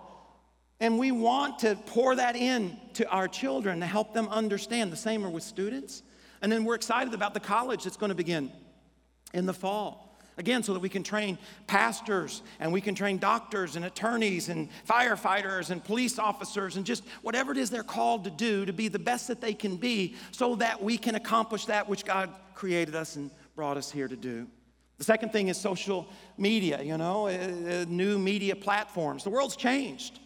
And 0.79 0.99
we 0.99 1.11
want 1.11 1.61
to 1.61 1.75
pour 1.87 2.15
that 2.15 2.37
in 2.37 2.77
to 2.95 3.09
our 3.09 3.27
children 3.27 3.81
to 3.81 3.87
help 3.87 4.13
them 4.13 4.29
understand. 4.29 4.93
The 4.93 4.97
same 4.97 5.25
are 5.25 5.31
with 5.31 5.43
students. 5.43 6.03
And 6.43 6.53
then 6.53 6.65
we're 6.65 6.75
excited 6.75 7.15
about 7.15 7.35
the 7.35 7.41
college 7.41 7.85
that's 7.85 7.97
going 7.97 8.11
to 8.11 8.15
begin 8.17 8.53
in 9.33 9.47
the 9.47 9.55
fall. 9.55 10.06
Again, 10.39 10.63
so 10.63 10.75
that 10.75 10.81
we 10.81 10.91
can 10.91 11.03
train 11.03 11.39
pastors 11.67 12.43
and 12.61 12.71
we 12.71 12.83
can 12.83 12.95
train 12.95 13.17
doctors 13.17 13.75
and 13.75 13.87
attorneys 13.87 14.51
and 14.51 14.69
firefighters 14.87 15.71
and 15.71 15.83
police 15.83 16.19
officers 16.19 16.77
and 16.77 16.85
just 16.85 17.05
whatever 17.23 17.53
it 17.53 17.59
is 17.59 17.71
they're 17.71 17.83
called 17.83 18.25
to 18.25 18.31
do 18.31 18.67
to 18.67 18.73
be 18.73 18.89
the 18.89 18.99
best 18.99 19.29
that 19.29 19.41
they 19.41 19.55
can 19.55 19.77
be 19.77 20.15
so 20.33 20.55
that 20.57 20.83
we 20.83 20.99
can 20.99 21.15
accomplish 21.15 21.65
that 21.67 21.89
which 21.89 22.05
God 22.05 22.31
created 22.55 22.95
us 22.95 23.17
and 23.17 23.31
brought 23.55 23.79
us 23.79 23.91
here 23.91 24.09
to 24.09 24.17
do. 24.17 24.47
The 24.99 25.05
second 25.05 25.33
thing 25.33 25.49
is 25.49 25.57
social 25.57 26.07
media, 26.37 26.83
you 26.83 26.99
know, 26.99 27.29
uh, 27.29 27.31
uh 27.31 27.85
new 27.89 28.19
media 28.19 28.57
platforms. 28.57 29.25
The 29.25 29.31
world's 29.31 29.57
changed. 29.57 30.21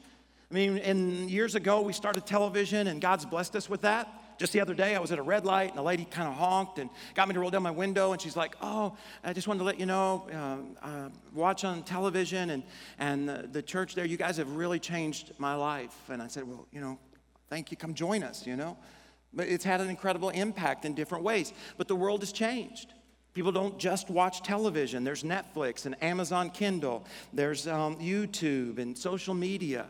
I 0.51 0.55
mean, 0.55 0.79
in 0.79 1.29
years 1.29 1.55
ago, 1.55 1.81
we 1.81 1.93
started 1.93 2.27
television 2.27 2.89
and 2.89 3.01
God's 3.01 3.25
blessed 3.25 3.55
us 3.55 3.71
with 3.71 3.83
that. 3.83 4.13
Just 4.41 4.55
the 4.55 4.61
other 4.63 4.73
day, 4.73 4.97
I 4.97 4.99
was 5.01 5.13
at 5.13 5.19
a 5.19 5.23
red 5.23 5.45
light 5.45 5.69
and 5.69 5.79
a 5.79 5.83
lady 5.83 6.07
kind 6.07 6.27
of 6.27 6.33
honked 6.33 6.79
and 6.79 6.89
got 7.15 7.29
me 7.29 7.35
to 7.35 7.41
roll 7.41 7.51
down 7.51 7.63
my 7.63 7.71
window. 7.71 8.13
And 8.13 8.23
she's 8.23 8.39
like, 8.39 8.57
Oh, 8.63 8.97
I 9.23 9.35
just 9.35 9.47
wanted 9.47 9.59
to 9.59 9.65
let 9.67 9.79
you 9.79 9.85
know, 9.85 10.27
uh, 10.33 10.87
uh, 10.87 11.09
watch 11.35 11.63
on 11.63 11.83
television 11.83 12.49
and, 12.49 12.63
and 12.99 13.29
the, 13.29 13.51
the 13.53 13.61
church 13.61 13.95
there, 13.95 14.07
you 14.07 14.17
guys 14.17 14.39
have 14.39 14.57
really 14.57 14.79
changed 14.79 15.33
my 15.37 15.55
life. 15.55 15.95
And 16.09 16.23
I 16.23 16.29
said, 16.29 16.49
Well, 16.49 16.67
you 16.73 16.81
know, 16.81 16.99
thank 17.51 17.71
you. 17.71 17.77
Come 17.77 17.93
join 17.93 18.23
us, 18.23 18.47
you 18.47 18.57
know. 18.57 18.79
But 19.35 19.49
it's 19.49 19.63
had 19.63 19.83
an 19.83 19.91
incredible 19.91 20.31
impact 20.31 20.87
in 20.87 20.95
different 20.95 21.23
ways. 21.23 21.53
But 21.77 21.87
the 21.87 21.95
world 21.95 22.23
has 22.23 22.33
changed. 22.33 22.95
People 23.35 23.53
don't 23.53 23.79
just 23.79 24.09
watch 24.09 24.43
television. 24.43 25.05
There's 25.05 25.23
Netflix 25.23 25.85
and 25.85 26.03
Amazon 26.03 26.49
Kindle, 26.49 27.05
there's 27.35 27.69
um, 27.69 27.97
YouTube 27.97 28.79
and 28.79 28.97
social 28.97 29.35
media. 29.35 29.85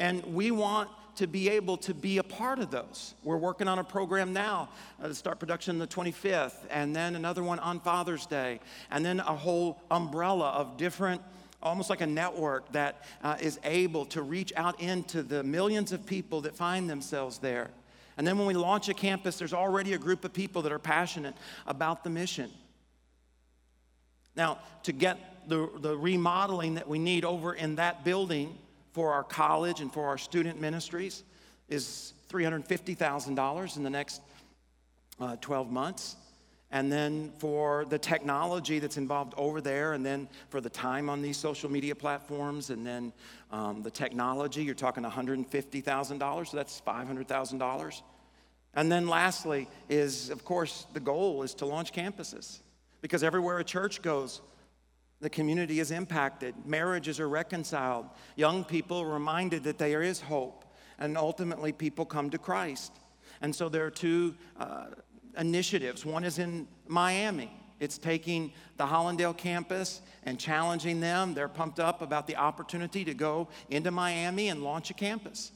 And 0.00 0.34
we 0.34 0.50
want 0.50 0.90
to 1.16 1.26
be 1.26 1.48
able 1.48 1.76
to 1.78 1.94
be 1.94 2.18
a 2.18 2.22
part 2.22 2.58
of 2.58 2.70
those. 2.70 3.14
We're 3.22 3.36
working 3.36 3.68
on 3.68 3.78
a 3.78 3.84
program 3.84 4.32
now 4.32 4.68
uh, 5.02 5.08
to 5.08 5.14
start 5.14 5.38
production 5.38 5.78
the 5.78 5.86
25th, 5.86 6.54
and 6.70 6.94
then 6.94 7.14
another 7.14 7.42
one 7.42 7.58
on 7.58 7.80
Father's 7.80 8.26
Day, 8.26 8.60
and 8.90 9.04
then 9.04 9.20
a 9.20 9.34
whole 9.34 9.80
umbrella 9.90 10.50
of 10.50 10.76
different 10.76 11.20
almost 11.62 11.88
like 11.88 12.02
a 12.02 12.06
network 12.06 12.70
that 12.72 13.04
uh, 13.22 13.36
is 13.40 13.58
able 13.64 14.04
to 14.04 14.20
reach 14.20 14.52
out 14.54 14.78
into 14.80 15.22
the 15.22 15.42
millions 15.42 15.92
of 15.92 16.04
people 16.04 16.42
that 16.42 16.54
find 16.54 16.90
themselves 16.90 17.38
there. 17.38 17.70
And 18.16 18.26
then 18.26 18.38
when 18.38 18.46
we 18.46 18.54
launch 18.54 18.88
a 18.88 18.94
campus, 18.94 19.38
there's 19.38 19.54
already 19.54 19.94
a 19.94 19.98
group 19.98 20.24
of 20.24 20.32
people 20.32 20.62
that 20.62 20.72
are 20.72 20.78
passionate 20.78 21.34
about 21.66 22.04
the 22.04 22.10
mission. 22.10 22.50
Now, 24.36 24.58
to 24.82 24.92
get 24.92 25.48
the, 25.48 25.68
the 25.78 25.96
remodeling 25.96 26.74
that 26.74 26.88
we 26.88 26.98
need 26.98 27.24
over 27.24 27.54
in 27.54 27.76
that 27.76 28.04
building, 28.04 28.58
for 28.94 29.12
our 29.12 29.24
college 29.24 29.80
and 29.80 29.92
for 29.92 30.06
our 30.06 30.16
student 30.16 30.60
ministries 30.60 31.24
is 31.68 32.14
$350,000 32.30 33.76
in 33.76 33.82
the 33.82 33.90
next 33.90 34.22
uh, 35.20 35.36
12 35.40 35.70
months. 35.70 36.16
And 36.70 36.90
then 36.90 37.32
for 37.38 37.84
the 37.84 37.98
technology 37.98 38.78
that's 38.78 38.96
involved 38.96 39.34
over 39.36 39.60
there, 39.60 39.92
and 39.92 40.06
then 40.06 40.28
for 40.48 40.60
the 40.60 40.70
time 40.70 41.10
on 41.10 41.22
these 41.22 41.36
social 41.36 41.70
media 41.70 41.94
platforms, 41.94 42.70
and 42.70 42.86
then 42.86 43.12
um, 43.52 43.82
the 43.82 43.90
technology, 43.90 44.62
you're 44.62 44.74
talking 44.74 45.04
$150,000, 45.04 46.46
so 46.46 46.56
that's 46.56 46.80
$500,000. 46.80 48.02
And 48.74 48.90
then 48.90 49.08
lastly, 49.08 49.68
is 49.88 50.30
of 50.30 50.44
course, 50.44 50.86
the 50.92 51.00
goal 51.00 51.42
is 51.42 51.54
to 51.54 51.66
launch 51.66 51.92
campuses. 51.92 52.58
Because 53.02 53.22
everywhere 53.22 53.58
a 53.58 53.64
church 53.64 54.02
goes, 54.02 54.40
the 55.24 55.30
community 55.30 55.80
is 55.80 55.90
impacted, 55.90 56.54
marriages 56.66 57.18
are 57.18 57.28
reconciled, 57.30 58.06
young 58.36 58.62
people 58.62 59.06
reminded 59.06 59.64
that 59.64 59.78
there 59.78 60.02
is 60.02 60.20
hope, 60.20 60.66
and 60.98 61.16
ultimately 61.16 61.72
people 61.72 62.04
come 62.04 62.28
to 62.28 62.36
Christ. 62.36 62.92
And 63.40 63.56
so 63.56 63.70
there 63.70 63.86
are 63.86 63.90
two 63.90 64.34
uh, 64.60 64.88
initiatives. 65.38 66.04
One 66.04 66.24
is 66.24 66.38
in 66.38 66.68
Miami. 66.86 67.50
It's 67.80 67.96
taking 67.96 68.52
the 68.76 68.84
Hallandale 68.84 69.34
campus 69.34 70.02
and 70.24 70.38
challenging 70.38 71.00
them. 71.00 71.32
They're 71.32 71.48
pumped 71.48 71.80
up 71.80 72.02
about 72.02 72.26
the 72.26 72.36
opportunity 72.36 73.02
to 73.06 73.14
go 73.14 73.48
into 73.70 73.90
Miami 73.90 74.50
and 74.50 74.62
launch 74.62 74.90
a 74.90 74.94
campus. 74.94 75.52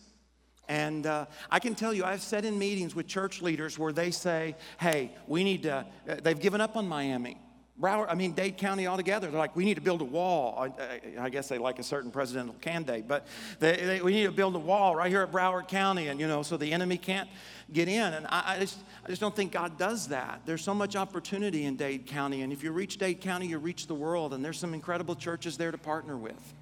And 0.67 1.05
uh, 1.07 1.27
I 1.51 1.59
can 1.59 1.75
tell 1.75 1.93
you, 1.93 2.05
I've 2.05 2.23
sat 2.23 2.47
in 2.47 2.59
meetings 2.59 2.95
with 2.95 3.07
church 3.07 3.43
leaders 3.43 3.79
where 3.79 3.93
they 3.93 4.13
say, 4.13 4.57
hey, 4.81 5.13
we 5.27 5.45
need 5.45 5.65
to, 5.65 5.85
uh, 6.09 6.17
they've 6.23 6.41
given 6.41 6.63
up 6.63 6.75
on 6.75 6.89
Miami. 6.89 7.37
Broward, 7.81 8.07
I 8.09 8.15
mean, 8.15 8.33
Dade 8.33 8.57
County 8.57 8.89
altogether. 8.89 9.31
They're 9.31 9.39
like, 9.39 9.55
we 9.55 9.65
need 9.65 9.77
to 9.77 9.81
build 9.81 10.01
a 10.01 10.05
wall. 10.05 10.69
I, 10.81 11.01
I 11.21 11.29
guess 11.29 11.49
they 11.49 11.59
like 11.59 11.79
a 11.79 11.85
certain 11.85 12.11
presidential 12.11 12.57
candidate, 12.61 13.07
but 13.07 13.27
they, 13.61 13.77
they, 13.77 14.01
we 14.01 14.13
need 14.13 14.25
to 14.25 14.33
build 14.33 14.57
a 14.57 14.59
wall 14.59 14.97
right 14.97 15.09
here 15.09 15.23
at 15.23 15.31
Broward 15.31 15.69
County, 15.69 16.09
and 16.09 16.19
you 16.19 16.27
know, 16.27 16.43
so 16.43 16.57
the 16.57 16.73
enemy 16.73 16.99
can't 16.99 17.29
get 17.73 17.87
in. 17.87 18.15
And 18.15 18.27
I, 18.27 18.55
I, 18.57 18.59
just, 18.59 18.79
I 19.05 19.09
just 19.09 19.21
don't 19.21 19.35
think 19.35 19.53
God 19.53 19.79
does 19.79 20.09
that. 20.09 20.41
There's 20.45 20.63
so 20.63 20.75
much 20.75 20.97
opportunity 20.97 21.67
in 21.67 21.77
Dade 21.77 22.07
County, 22.07 22.43
and 22.43 22.53
if 22.53 22.65
you 22.65 22.73
reach 22.73 22.99
Dade 22.99 23.21
County, 23.21 23.47
you 23.47 23.59
reach 23.59 23.87
the 23.87 23.95
world, 23.95 24.35
and 24.35 24.45
there's 24.45 24.59
some 24.59 24.75
incredible 24.75 25.15
churches 25.15 25.57
there 25.57 25.71
to 25.71 25.79
partner 25.79 26.17
with. 26.17 26.55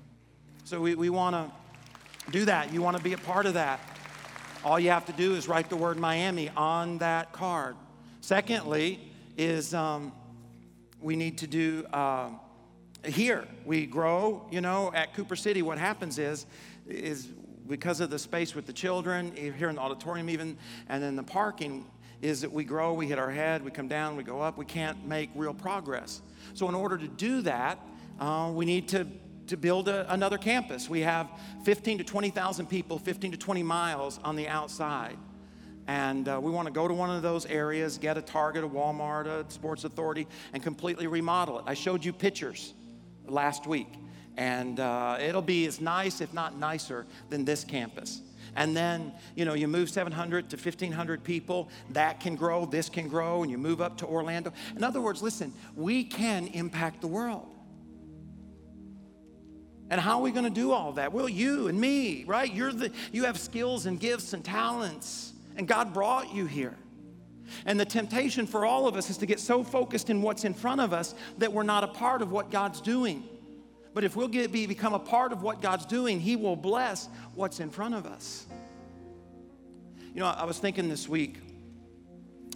So 0.64 0.80
we, 0.80 0.96
we 0.96 1.08
want 1.08 1.34
to 1.34 2.30
do 2.30 2.44
that. 2.44 2.74
You 2.74 2.82
want 2.82 2.96
to 2.96 3.02
be 3.02 3.14
a 3.14 3.18
part 3.18 3.46
of 3.46 3.54
that. 3.54 3.80
All 4.64 4.78
you 4.78 4.90
have 4.90 5.06
to 5.06 5.12
do 5.12 5.34
is 5.34 5.48
write 5.48 5.70
the 5.70 5.76
word 5.76 5.96
Miami 5.96 6.50
on 6.56 6.98
that 6.98 7.32
card. 7.32 7.76
Secondly, 8.20 9.00
is 9.38 9.72
um, 9.72 10.12
we 11.00 11.16
need 11.16 11.38
to 11.38 11.46
do 11.46 11.84
uh, 11.92 12.30
here. 13.04 13.46
We 13.64 13.86
grow, 13.86 14.46
you 14.50 14.60
know, 14.60 14.92
at 14.94 15.14
Cooper 15.14 15.36
City. 15.36 15.62
What 15.62 15.78
happens 15.78 16.18
is, 16.18 16.46
is 16.86 17.26
because 17.68 18.00
of 18.00 18.10
the 18.10 18.18
space 18.18 18.54
with 18.54 18.66
the 18.66 18.72
children, 18.72 19.34
here 19.34 19.68
in 19.68 19.76
the 19.76 19.80
auditorium 19.80 20.30
even, 20.30 20.56
and 20.88 21.02
then 21.02 21.16
the 21.16 21.22
parking, 21.22 21.86
is 22.22 22.40
that 22.40 22.50
we 22.50 22.64
grow, 22.64 22.94
we 22.94 23.06
hit 23.06 23.18
our 23.18 23.30
head, 23.30 23.62
we 23.62 23.70
come 23.70 23.88
down, 23.88 24.16
we 24.16 24.22
go 24.22 24.40
up, 24.40 24.56
we 24.56 24.64
can't 24.64 25.06
make 25.06 25.30
real 25.34 25.52
progress. 25.52 26.22
So 26.54 26.68
in 26.68 26.74
order 26.74 26.96
to 26.96 27.08
do 27.08 27.42
that, 27.42 27.78
uh, 28.18 28.50
we 28.54 28.64
need 28.64 28.88
to 28.88 29.06
to 29.48 29.56
build 29.56 29.88
a, 29.88 30.12
another 30.12 30.38
campus. 30.38 30.88
We 30.88 31.00
have 31.00 31.28
15 31.64 31.98
to 31.98 32.04
20,000 32.04 32.66
people, 32.66 32.98
15 32.98 33.32
to 33.32 33.36
20 33.36 33.62
miles 33.62 34.20
on 34.24 34.36
the 34.36 34.48
outside. 34.48 35.16
And 35.88 36.28
uh, 36.28 36.40
we 36.42 36.50
want 36.50 36.66
to 36.66 36.72
go 36.72 36.88
to 36.88 36.94
one 36.94 37.10
of 37.10 37.22
those 37.22 37.46
areas, 37.46 37.98
get 37.98 38.18
a 38.18 38.22
Target, 38.22 38.64
a 38.64 38.68
Walmart, 38.68 39.26
a 39.26 39.48
Sports 39.50 39.84
Authority, 39.84 40.26
and 40.52 40.62
completely 40.62 41.06
remodel 41.06 41.60
it. 41.60 41.64
I 41.66 41.74
showed 41.74 42.04
you 42.04 42.12
pictures 42.12 42.74
last 43.26 43.66
week, 43.66 43.88
and 44.36 44.80
uh, 44.80 45.18
it'll 45.20 45.42
be 45.42 45.66
as 45.66 45.80
nice, 45.80 46.20
if 46.20 46.34
not 46.34 46.58
nicer, 46.58 47.06
than 47.30 47.44
this 47.44 47.62
campus. 47.62 48.22
And 48.56 48.76
then, 48.76 49.12
you 49.34 49.44
know, 49.44 49.54
you 49.54 49.68
move 49.68 49.90
700 49.90 50.50
to 50.50 50.56
1,500 50.56 51.22
people, 51.22 51.68
that 51.90 52.20
can 52.20 52.34
grow, 52.34 52.64
this 52.64 52.88
can 52.88 53.06
grow, 53.08 53.42
and 53.42 53.50
you 53.50 53.58
move 53.58 53.80
up 53.80 53.98
to 53.98 54.06
Orlando. 54.06 54.52
In 54.74 54.82
other 54.82 55.00
words, 55.00 55.22
listen, 55.22 55.52
we 55.76 56.02
can 56.02 56.48
impact 56.48 57.00
the 57.00 57.06
world. 57.06 57.46
And 59.88 60.00
how 60.00 60.18
are 60.18 60.22
we 60.22 60.32
going 60.32 60.44
to 60.44 60.50
do 60.50 60.72
all 60.72 60.92
that? 60.92 61.12
Well, 61.12 61.28
you 61.28 61.68
and 61.68 61.80
me, 61.80 62.24
right? 62.24 62.52
You're 62.52 62.72
the, 62.72 62.90
you 63.12 63.24
have 63.24 63.38
skills 63.38 63.86
and 63.86 64.00
gifts 64.00 64.32
and 64.32 64.44
talents, 64.44 65.32
and 65.56 65.66
God 65.66 65.92
brought 65.92 66.32
you 66.32 66.46
here. 66.46 66.76
And 67.64 67.78
the 67.78 67.84
temptation 67.84 68.46
for 68.46 68.66
all 68.66 68.86
of 68.86 68.96
us 68.96 69.10
is 69.10 69.18
to 69.18 69.26
get 69.26 69.40
so 69.40 69.62
focused 69.62 70.10
in 70.10 70.22
what's 70.22 70.44
in 70.44 70.54
front 70.54 70.80
of 70.80 70.92
us 70.92 71.14
that 71.38 71.52
we're 71.52 71.62
not 71.62 71.84
a 71.84 71.88
part 71.88 72.22
of 72.22 72.32
what 72.32 72.50
God's 72.50 72.80
doing. 72.80 73.24
But 73.94 74.04
if 74.04 74.16
we'll 74.16 74.28
get, 74.28 74.52
be, 74.52 74.66
become 74.66 74.94
a 74.94 74.98
part 74.98 75.32
of 75.32 75.42
what 75.42 75.62
God's 75.62 75.86
doing, 75.86 76.20
He 76.20 76.36
will 76.36 76.56
bless 76.56 77.08
what's 77.34 77.60
in 77.60 77.70
front 77.70 77.94
of 77.94 78.04
us. 78.04 78.46
You 80.12 80.20
know, 80.20 80.26
I 80.26 80.44
was 80.44 80.58
thinking 80.58 80.88
this 80.88 81.08
week 81.08 81.36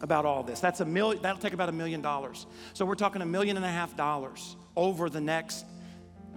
about 0.03 0.25
all 0.25 0.43
this. 0.43 0.61
That's 0.61 0.81
a 0.81 0.85
million, 0.85 1.23
that'll 1.23 1.41
take 1.41 1.53
about 1.53 1.69
a 1.69 1.73
million 1.73 2.03
dollars. 2.03 2.47
So 2.75 2.85
we're 2.85 2.95
talking 2.95 3.23
a 3.23 3.27
million 3.27 3.57
and 3.57 3.65
a 3.65 3.71
half 3.71 3.97
dollars 3.97 4.57
over 4.77 5.09
the 5.09 5.21
next 5.21 5.65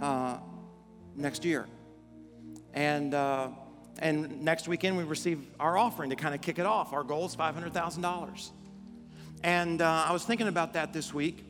uh, 0.02 0.38
next 1.16 1.46
year. 1.46 1.68
And, 2.74 3.14
uh, 3.14 3.50
and 4.04 4.42
next 4.42 4.68
weekend, 4.68 4.98
we 4.98 5.06
receive 5.06 5.48
our 5.62 5.78
offering 5.78 6.10
to 6.10 6.18
kind 6.18 6.36
of 6.36 6.42
kick 6.42 6.60
it 6.60 6.66
off. 6.66 6.92
Our 6.92 7.06
goal 7.06 7.26
is 7.26 7.38
$500,000. 7.38 8.52
And 9.46 9.82
uh, 9.82 10.06
I 10.08 10.12
was 10.12 10.26
thinking 10.26 10.50
about 10.50 10.74
that 10.74 10.92
this 10.92 11.14
week. 11.14 11.46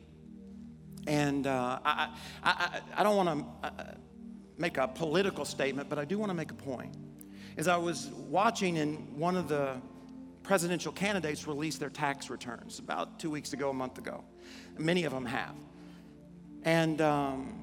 And 1.08 1.48
uh, 1.48 1.80
I, 1.84 2.10
I, 2.44 2.80
I, 2.94 3.02
don't 3.02 3.16
want 3.16 3.40
to 3.40 3.66
uh, 3.66 3.84
make 4.56 4.78
a 4.78 4.86
political 4.86 5.44
statement, 5.44 5.88
but 5.88 5.98
I 5.98 6.04
do 6.04 6.16
want 6.16 6.30
to 6.30 6.34
make 6.34 6.52
a 6.52 6.54
point. 6.54 6.94
As 7.56 7.66
I 7.66 7.76
was 7.76 8.06
watching, 8.28 8.78
and 8.78 9.18
one 9.18 9.36
of 9.36 9.48
the 9.48 9.74
presidential 10.44 10.92
candidates 10.92 11.48
released 11.48 11.80
their 11.80 11.90
tax 11.90 12.30
returns 12.30 12.78
about 12.78 13.18
two 13.18 13.30
weeks 13.30 13.52
ago, 13.52 13.70
a 13.70 13.74
month 13.74 13.98
ago. 13.98 14.22
Many 14.78 15.04
of 15.04 15.12
them 15.12 15.26
have. 15.26 15.56
And 16.62 17.00
um, 17.00 17.54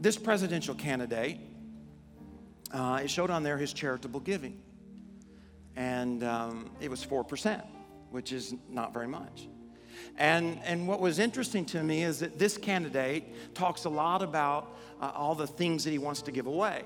this 0.00 0.16
presidential 0.16 0.74
candidate, 0.74 1.38
uh, 2.72 3.00
it 3.02 3.10
showed 3.10 3.30
on 3.30 3.42
there 3.42 3.58
his 3.58 3.72
charitable 3.72 4.20
giving. 4.20 4.60
And 5.76 6.24
um, 6.24 6.70
it 6.80 6.90
was 6.90 7.04
4%, 7.04 7.62
which 8.10 8.32
is 8.32 8.54
not 8.68 8.94
very 8.94 9.08
much. 9.08 9.48
And, 10.18 10.60
and 10.64 10.86
what 10.86 11.00
was 11.00 11.18
interesting 11.18 11.64
to 11.66 11.82
me 11.82 12.02
is 12.02 12.20
that 12.20 12.38
this 12.38 12.56
candidate 12.56 13.54
talks 13.54 13.84
a 13.84 13.88
lot 13.88 14.22
about 14.22 14.76
uh, 15.00 15.12
all 15.14 15.34
the 15.34 15.46
things 15.46 15.84
that 15.84 15.90
he 15.90 15.98
wants 15.98 16.22
to 16.22 16.32
give 16.32 16.46
away 16.46 16.84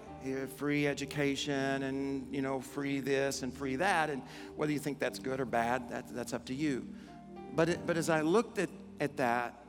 free 0.57 0.87
education 0.87 1.83
and 1.85 2.27
you 2.31 2.43
know 2.43 2.61
free 2.61 3.01
this 3.01 3.43
and 3.43 3.55
free 3.55 3.75
that 3.75 4.11
and 4.11 4.21
whether 4.55 4.71
you 4.71 4.79
think 4.79 4.99
that's 4.99 5.19
good 5.19 5.41
or 5.41 5.47
bad 5.47 5.89
that, 5.89 6.05
that's 6.15 6.35
up 6.35 6.45
to 6.45 6.53
you 6.53 6.87
but, 7.55 7.71
it, 7.71 7.87
but 7.87 7.97
as 7.97 8.11
i 8.11 8.21
looked 8.21 8.59
at, 8.59 8.69
at 9.01 9.17
that 9.17 9.65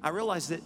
i 0.00 0.08
realized 0.08 0.50
that 0.50 0.62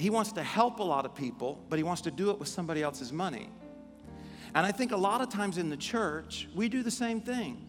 he 0.00 0.08
wants 0.08 0.32
to 0.32 0.42
help 0.42 0.80
a 0.80 0.82
lot 0.82 1.04
of 1.04 1.14
people, 1.14 1.62
but 1.68 1.78
he 1.78 1.82
wants 1.82 2.02
to 2.02 2.10
do 2.10 2.30
it 2.30 2.38
with 2.38 2.48
somebody 2.48 2.82
else's 2.82 3.12
money. 3.12 3.50
And 4.54 4.66
I 4.66 4.72
think 4.72 4.92
a 4.92 4.96
lot 4.96 5.20
of 5.20 5.28
times 5.28 5.58
in 5.58 5.70
the 5.70 5.76
church, 5.76 6.48
we 6.54 6.68
do 6.68 6.82
the 6.82 6.90
same 6.90 7.20
thing. 7.20 7.68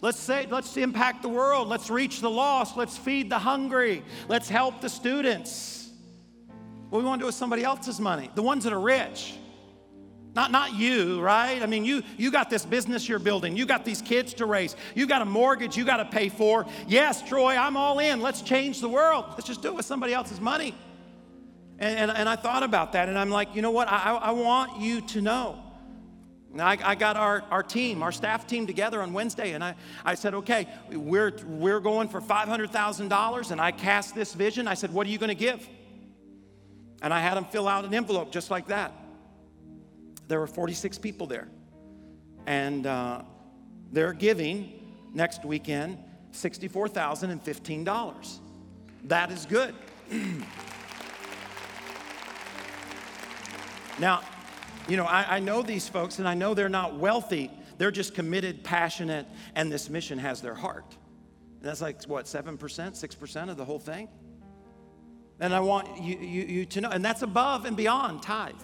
Let's 0.00 0.18
say, 0.18 0.46
let's 0.50 0.76
impact 0.76 1.22
the 1.22 1.28
world. 1.28 1.68
Let's 1.68 1.90
reach 1.90 2.20
the 2.20 2.30
lost. 2.30 2.76
Let's 2.76 2.96
feed 2.96 3.30
the 3.30 3.38
hungry. 3.38 4.02
Let's 4.28 4.48
help 4.48 4.80
the 4.80 4.88
students. 4.88 5.90
What 6.90 7.00
we 7.00 7.04
want 7.04 7.20
to 7.20 7.22
do 7.24 7.26
with 7.26 7.34
somebody 7.34 7.64
else's 7.64 8.00
money, 8.00 8.30
the 8.34 8.42
ones 8.42 8.64
that 8.64 8.72
are 8.72 8.80
rich. 8.80 9.34
Not, 10.34 10.50
not 10.50 10.74
you, 10.74 11.20
right? 11.20 11.62
I 11.62 11.66
mean, 11.66 11.84
you, 11.84 12.02
you 12.16 12.32
got 12.32 12.50
this 12.50 12.66
business 12.66 13.08
you're 13.08 13.20
building. 13.20 13.56
You 13.56 13.66
got 13.66 13.84
these 13.84 14.02
kids 14.02 14.34
to 14.34 14.46
raise. 14.46 14.74
You 14.94 15.06
got 15.06 15.22
a 15.22 15.24
mortgage 15.24 15.76
you 15.76 15.84
got 15.84 15.98
to 15.98 16.04
pay 16.04 16.28
for. 16.28 16.66
Yes, 16.88 17.22
Troy, 17.22 17.56
I'm 17.56 17.76
all 17.76 18.00
in. 18.00 18.20
Let's 18.20 18.42
change 18.42 18.80
the 18.80 18.88
world. 18.88 19.26
Let's 19.30 19.46
just 19.46 19.62
do 19.62 19.68
it 19.68 19.74
with 19.76 19.86
somebody 19.86 20.12
else's 20.12 20.40
money. 20.40 20.74
And, 21.78 21.98
and, 21.98 22.10
and, 22.10 22.28
I 22.28 22.36
thought 22.36 22.62
about 22.62 22.92
that, 22.92 23.08
and 23.08 23.18
I'm 23.18 23.30
like, 23.30 23.54
you 23.54 23.62
know 23.62 23.72
what? 23.72 23.88
I, 23.88 24.14
I 24.14 24.30
want 24.30 24.80
you 24.80 25.00
to 25.00 25.20
know. 25.20 25.58
I, 26.60 26.78
I, 26.82 26.94
got 26.94 27.16
our, 27.16 27.42
our 27.50 27.62
team, 27.62 28.02
our 28.02 28.12
staff 28.12 28.46
team 28.46 28.66
together 28.66 29.02
on 29.02 29.12
Wednesday, 29.12 29.52
and 29.52 29.64
I, 29.64 29.74
I 30.04 30.14
said, 30.14 30.34
okay, 30.34 30.68
we're, 30.90 31.32
we're 31.46 31.80
going 31.80 32.08
for 32.08 32.20
$500,000, 32.20 33.50
and 33.50 33.60
I 33.60 33.72
cast 33.72 34.14
this 34.14 34.34
vision. 34.34 34.68
I 34.68 34.74
said, 34.74 34.92
what 34.92 35.06
are 35.06 35.10
you 35.10 35.18
going 35.18 35.30
to 35.30 35.34
give? 35.34 35.66
And 37.02 37.12
I 37.12 37.20
had 37.20 37.34
them 37.34 37.44
fill 37.44 37.66
out 37.66 37.84
an 37.84 37.92
envelope 37.92 38.30
just 38.30 38.50
like 38.50 38.68
that. 38.68 38.92
There 40.28 40.38
were 40.40 40.46
46 40.46 40.98
people 40.98 41.26
there, 41.26 41.48
and 42.46 42.86
uh, 42.86 43.22
they're 43.92 44.12
giving 44.12 44.72
next 45.12 45.44
weekend 45.44 45.98
$64,015. 46.32 48.38
That 49.04 49.30
is 49.30 49.46
good. 49.46 49.74
Now, 53.98 54.22
you 54.88 54.96
know, 54.96 55.04
I, 55.04 55.36
I, 55.36 55.38
know 55.40 55.62
these 55.62 55.88
folks 55.88 56.18
and 56.18 56.28
I 56.28 56.34
know 56.34 56.54
they're 56.54 56.68
not 56.68 56.96
wealthy. 56.96 57.50
They're 57.78 57.90
just 57.90 58.14
committed, 58.14 58.62
passionate, 58.62 59.26
and 59.54 59.72
this 59.72 59.88
mission 59.88 60.18
has 60.18 60.40
their 60.40 60.54
heart. 60.54 60.96
And 61.60 61.68
that's 61.68 61.80
like, 61.80 62.02
what, 62.04 62.26
7%, 62.26 62.58
6% 62.58 63.50
of 63.50 63.56
the 63.56 63.64
whole 63.64 63.78
thing? 63.78 64.08
And 65.40 65.54
I 65.54 65.60
want 65.60 66.00
you, 66.02 66.16
you, 66.18 66.42
you 66.44 66.66
to 66.66 66.80
know, 66.82 66.90
and 66.90 67.04
that's 67.04 67.22
above 67.22 67.64
and 67.64 67.76
beyond 67.76 68.22
tithe. 68.22 68.54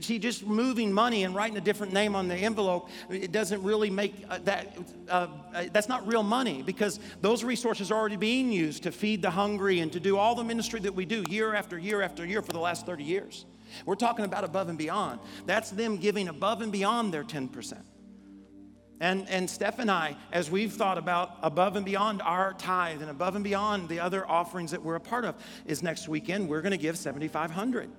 See, 0.00 0.18
just 0.18 0.46
moving 0.46 0.90
money 0.90 1.24
and 1.24 1.34
writing 1.34 1.58
a 1.58 1.60
different 1.60 1.92
name 1.92 2.14
on 2.14 2.28
the 2.28 2.34
envelope, 2.34 2.88
it 3.10 3.30
doesn't 3.30 3.62
really 3.62 3.90
make 3.90 4.14
uh, 4.30 4.38
that, 4.44 4.78
uh, 5.10 5.26
uh, 5.54 5.64
that's 5.70 5.88
not 5.88 6.06
real 6.06 6.22
money 6.22 6.62
because 6.62 6.98
those 7.20 7.44
resources 7.44 7.90
are 7.90 7.98
already 7.98 8.16
being 8.16 8.50
used 8.50 8.84
to 8.84 8.92
feed 8.92 9.20
the 9.20 9.30
hungry 9.30 9.80
and 9.80 9.92
to 9.92 10.00
do 10.00 10.16
all 10.16 10.34
the 10.34 10.44
ministry 10.44 10.80
that 10.80 10.94
we 10.94 11.04
do 11.04 11.24
year 11.28 11.54
after 11.54 11.76
year 11.78 12.00
after 12.00 12.24
year 12.24 12.40
for 12.40 12.52
the 12.52 12.58
last 12.58 12.86
30 12.86 13.04
years. 13.04 13.44
We're 13.84 13.94
talking 13.96 14.24
about 14.24 14.44
above 14.44 14.68
and 14.68 14.78
beyond. 14.78 15.20
That's 15.44 15.70
them 15.70 15.96
giving 15.96 16.28
above 16.28 16.62
and 16.62 16.72
beyond 16.72 17.12
their 17.12 17.24
10%. 17.24 17.82
And, 19.00 19.28
and 19.28 19.48
Steph 19.48 19.78
and 19.78 19.90
I, 19.90 20.16
as 20.32 20.50
we've 20.50 20.72
thought 20.72 20.96
about 20.96 21.36
above 21.42 21.76
and 21.76 21.84
beyond 21.84 22.22
our 22.22 22.54
tithe 22.54 23.02
and 23.02 23.10
above 23.10 23.34
and 23.34 23.44
beyond 23.44 23.88
the 23.88 24.00
other 24.00 24.26
offerings 24.26 24.70
that 24.70 24.82
we're 24.82 24.94
a 24.94 25.00
part 25.00 25.24
of, 25.24 25.34
is 25.66 25.82
next 25.82 26.08
weekend 26.08 26.48
we're 26.48 26.62
going 26.62 26.72
to 26.72 26.78
give 26.78 26.96
7,500. 26.96 27.90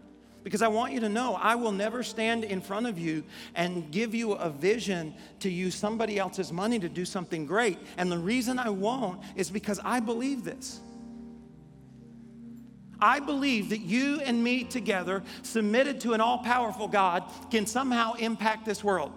Because 0.43 0.61
I 0.61 0.69
want 0.69 0.93
you 0.93 1.01
to 1.01 1.09
know, 1.09 1.35
I 1.35 1.55
will 1.55 1.73
never 1.73 2.01
stand 2.03 2.45
in 2.45 2.61
front 2.61 2.87
of 2.87 2.97
you 2.97 3.23
and 3.53 3.91
give 3.91 4.15
you 4.15 4.33
a 4.33 4.49
vision 4.49 5.13
to 5.41 5.49
use 5.49 5.75
somebody 5.75 6.17
else's 6.17 6.53
money 6.53 6.79
to 6.79 6.89
do 6.89 7.05
something 7.05 7.45
great. 7.45 7.77
And 7.97 8.11
the 8.11 8.17
reason 8.17 8.57
I 8.57 8.69
won't 8.69 9.21
is 9.35 9.51
because 9.51 9.79
I 9.83 9.99
believe 9.99 10.43
this. 10.43 10.79
I 12.99 13.19
believe 13.19 13.69
that 13.69 13.81
you 13.81 14.19
and 14.21 14.43
me 14.43 14.63
together, 14.63 15.23
submitted 15.43 16.01
to 16.01 16.13
an 16.13 16.21
all 16.21 16.39
powerful 16.39 16.87
God, 16.87 17.23
can 17.51 17.65
somehow 17.65 18.13
impact 18.13 18.65
this 18.65 18.83
world. 18.83 19.11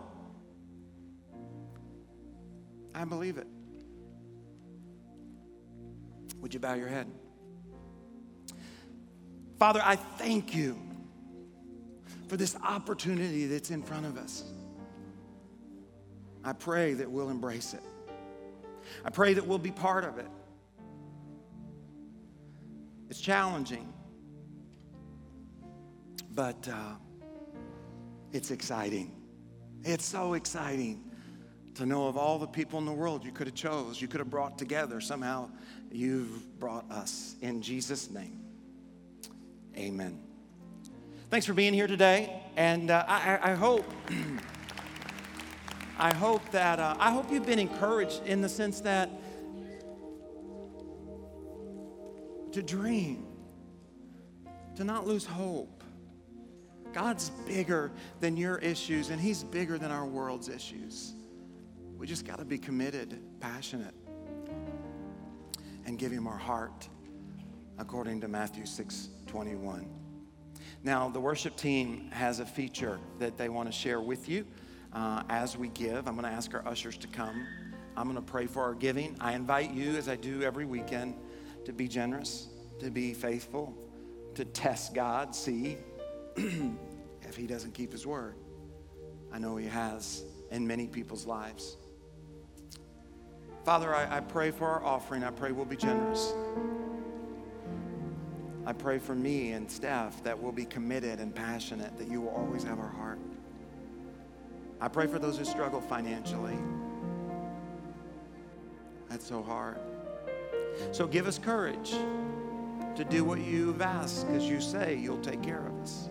I 2.94 3.04
believe 3.04 3.38
it. 3.38 3.46
Would 6.40 6.54
you 6.54 6.60
bow 6.60 6.74
your 6.74 6.88
head? 6.88 7.06
Father, 9.58 9.80
I 9.84 9.96
thank 9.96 10.54
you 10.54 10.78
for 12.28 12.36
this 12.36 12.56
opportunity 12.62 13.46
that's 13.46 13.70
in 13.70 13.82
front 13.82 14.06
of 14.06 14.16
us. 14.16 14.44
I 16.42 16.54
pray 16.54 16.94
that 16.94 17.10
we'll 17.10 17.28
embrace 17.28 17.74
it. 17.74 17.82
I 19.04 19.10
pray 19.10 19.34
that 19.34 19.46
we'll 19.46 19.58
be 19.58 19.70
part 19.70 20.04
of 20.04 20.18
it. 20.18 20.28
It's 23.10 23.20
challenging, 23.20 23.92
but 26.30 26.68
uh, 26.68 26.92
it's 28.32 28.52
exciting. 28.52 29.10
It's 29.82 30.04
so 30.04 30.34
exciting 30.34 31.10
to 31.74 31.86
know 31.86 32.06
of 32.06 32.16
all 32.16 32.38
the 32.38 32.46
people 32.46 32.78
in 32.78 32.86
the 32.86 32.92
world 32.92 33.24
you 33.24 33.32
could 33.32 33.48
have 33.48 33.56
chose, 33.56 34.00
you 34.00 34.06
could 34.06 34.20
have 34.20 34.30
brought 34.30 34.56
together. 34.58 35.00
Somehow 35.00 35.50
you've 35.90 36.60
brought 36.60 36.88
us. 36.88 37.34
In 37.40 37.62
Jesus' 37.62 38.10
name, 38.10 38.44
amen. 39.76 40.20
Thanks 41.30 41.46
for 41.46 41.52
being 41.52 41.74
here 41.74 41.88
today, 41.88 42.40
and 42.56 42.92
uh, 42.92 43.04
I, 43.08 43.40
I, 43.42 43.54
hope. 43.54 43.92
I 45.98 46.14
hope 46.14 46.48
that 46.52 46.78
uh, 46.78 46.94
I 47.00 47.10
hope 47.10 47.32
you've 47.32 47.44
been 47.44 47.58
encouraged 47.58 48.24
in 48.24 48.40
the 48.40 48.48
sense 48.48 48.80
that 48.82 49.10
to 52.60 52.76
dream, 52.76 53.26
to 54.76 54.84
not 54.84 55.06
lose 55.06 55.24
hope. 55.24 55.82
God's 56.92 57.30
bigger 57.46 57.90
than 58.20 58.36
your 58.36 58.58
issues, 58.58 59.10
and 59.10 59.20
He's 59.20 59.44
bigger 59.44 59.78
than 59.78 59.90
our 59.90 60.04
world's 60.04 60.48
issues. 60.48 61.14
We 61.96 62.06
just 62.06 62.26
got 62.26 62.38
to 62.38 62.44
be 62.44 62.58
committed, 62.58 63.20
passionate, 63.40 63.94
and 65.86 65.98
give 65.98 66.12
Him 66.12 66.26
our 66.26 66.36
heart, 66.36 66.88
according 67.78 68.20
to 68.22 68.28
Matthew 68.28 68.66
6 68.66 69.08
21. 69.26 69.88
Now, 70.82 71.08
the 71.08 71.20
worship 71.20 71.56
team 71.56 72.10
has 72.10 72.40
a 72.40 72.46
feature 72.46 72.98
that 73.20 73.38
they 73.38 73.48
want 73.48 73.68
to 73.68 73.72
share 73.72 74.00
with 74.00 74.28
you 74.28 74.46
uh, 74.92 75.22
as 75.28 75.56
we 75.56 75.68
give. 75.68 76.08
I'm 76.08 76.14
going 76.14 76.24
to 76.24 76.36
ask 76.36 76.52
our 76.52 76.66
ushers 76.66 76.96
to 76.98 77.06
come. 77.06 77.46
I'm 77.96 78.04
going 78.04 78.16
to 78.16 78.22
pray 78.22 78.46
for 78.46 78.62
our 78.62 78.74
giving. 78.74 79.16
I 79.20 79.34
invite 79.34 79.70
you, 79.70 79.96
as 79.96 80.08
I 80.08 80.16
do 80.16 80.42
every 80.42 80.64
weekend, 80.64 81.14
to 81.64 81.72
be 81.72 81.88
generous, 81.88 82.48
to 82.78 82.90
be 82.90 83.14
faithful, 83.14 83.74
to 84.34 84.44
test 84.44 84.94
God, 84.94 85.34
see 85.34 85.76
if 86.36 87.36
He 87.36 87.46
doesn't 87.46 87.74
keep 87.74 87.92
His 87.92 88.06
word. 88.06 88.34
I 89.32 89.38
know 89.38 89.56
He 89.56 89.66
has 89.66 90.24
in 90.50 90.66
many 90.66 90.86
people's 90.86 91.26
lives. 91.26 91.76
Father, 93.64 93.94
I, 93.94 94.16
I 94.16 94.20
pray 94.20 94.50
for 94.50 94.66
our 94.66 94.84
offering. 94.84 95.22
I 95.22 95.30
pray 95.30 95.52
we'll 95.52 95.64
be 95.64 95.76
generous. 95.76 96.32
I 98.66 98.72
pray 98.72 98.98
for 98.98 99.14
me 99.14 99.52
and 99.52 99.70
staff 99.70 100.22
that 100.24 100.38
we'll 100.38 100.52
be 100.52 100.64
committed 100.64 101.18
and 101.18 101.34
passionate, 101.34 101.96
that 101.98 102.08
you 102.08 102.20
will 102.20 102.30
always 102.30 102.62
have 102.62 102.78
our 102.78 102.88
heart. 102.88 103.18
I 104.80 104.88
pray 104.88 105.06
for 105.06 105.18
those 105.18 105.36
who 105.38 105.44
struggle 105.44 105.80
financially. 105.80 106.56
That's 109.08 109.26
so 109.26 109.42
hard. 109.42 109.78
So 110.92 111.06
give 111.06 111.26
us 111.26 111.38
courage 111.38 111.90
to 112.96 113.04
do 113.04 113.24
what 113.24 113.38
you've 113.40 113.82
asked 113.82 114.26
because 114.26 114.44
you 114.44 114.60
say 114.60 114.96
you'll 114.96 115.20
take 115.20 115.42
care 115.42 115.66
of 115.66 115.74
us. 115.80 116.10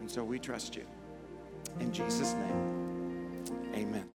And 0.00 0.10
so 0.10 0.24
we 0.24 0.38
trust 0.38 0.76
you. 0.76 0.86
In 1.80 1.92
Jesus' 1.92 2.34
name, 2.34 3.44
amen. 3.74 4.15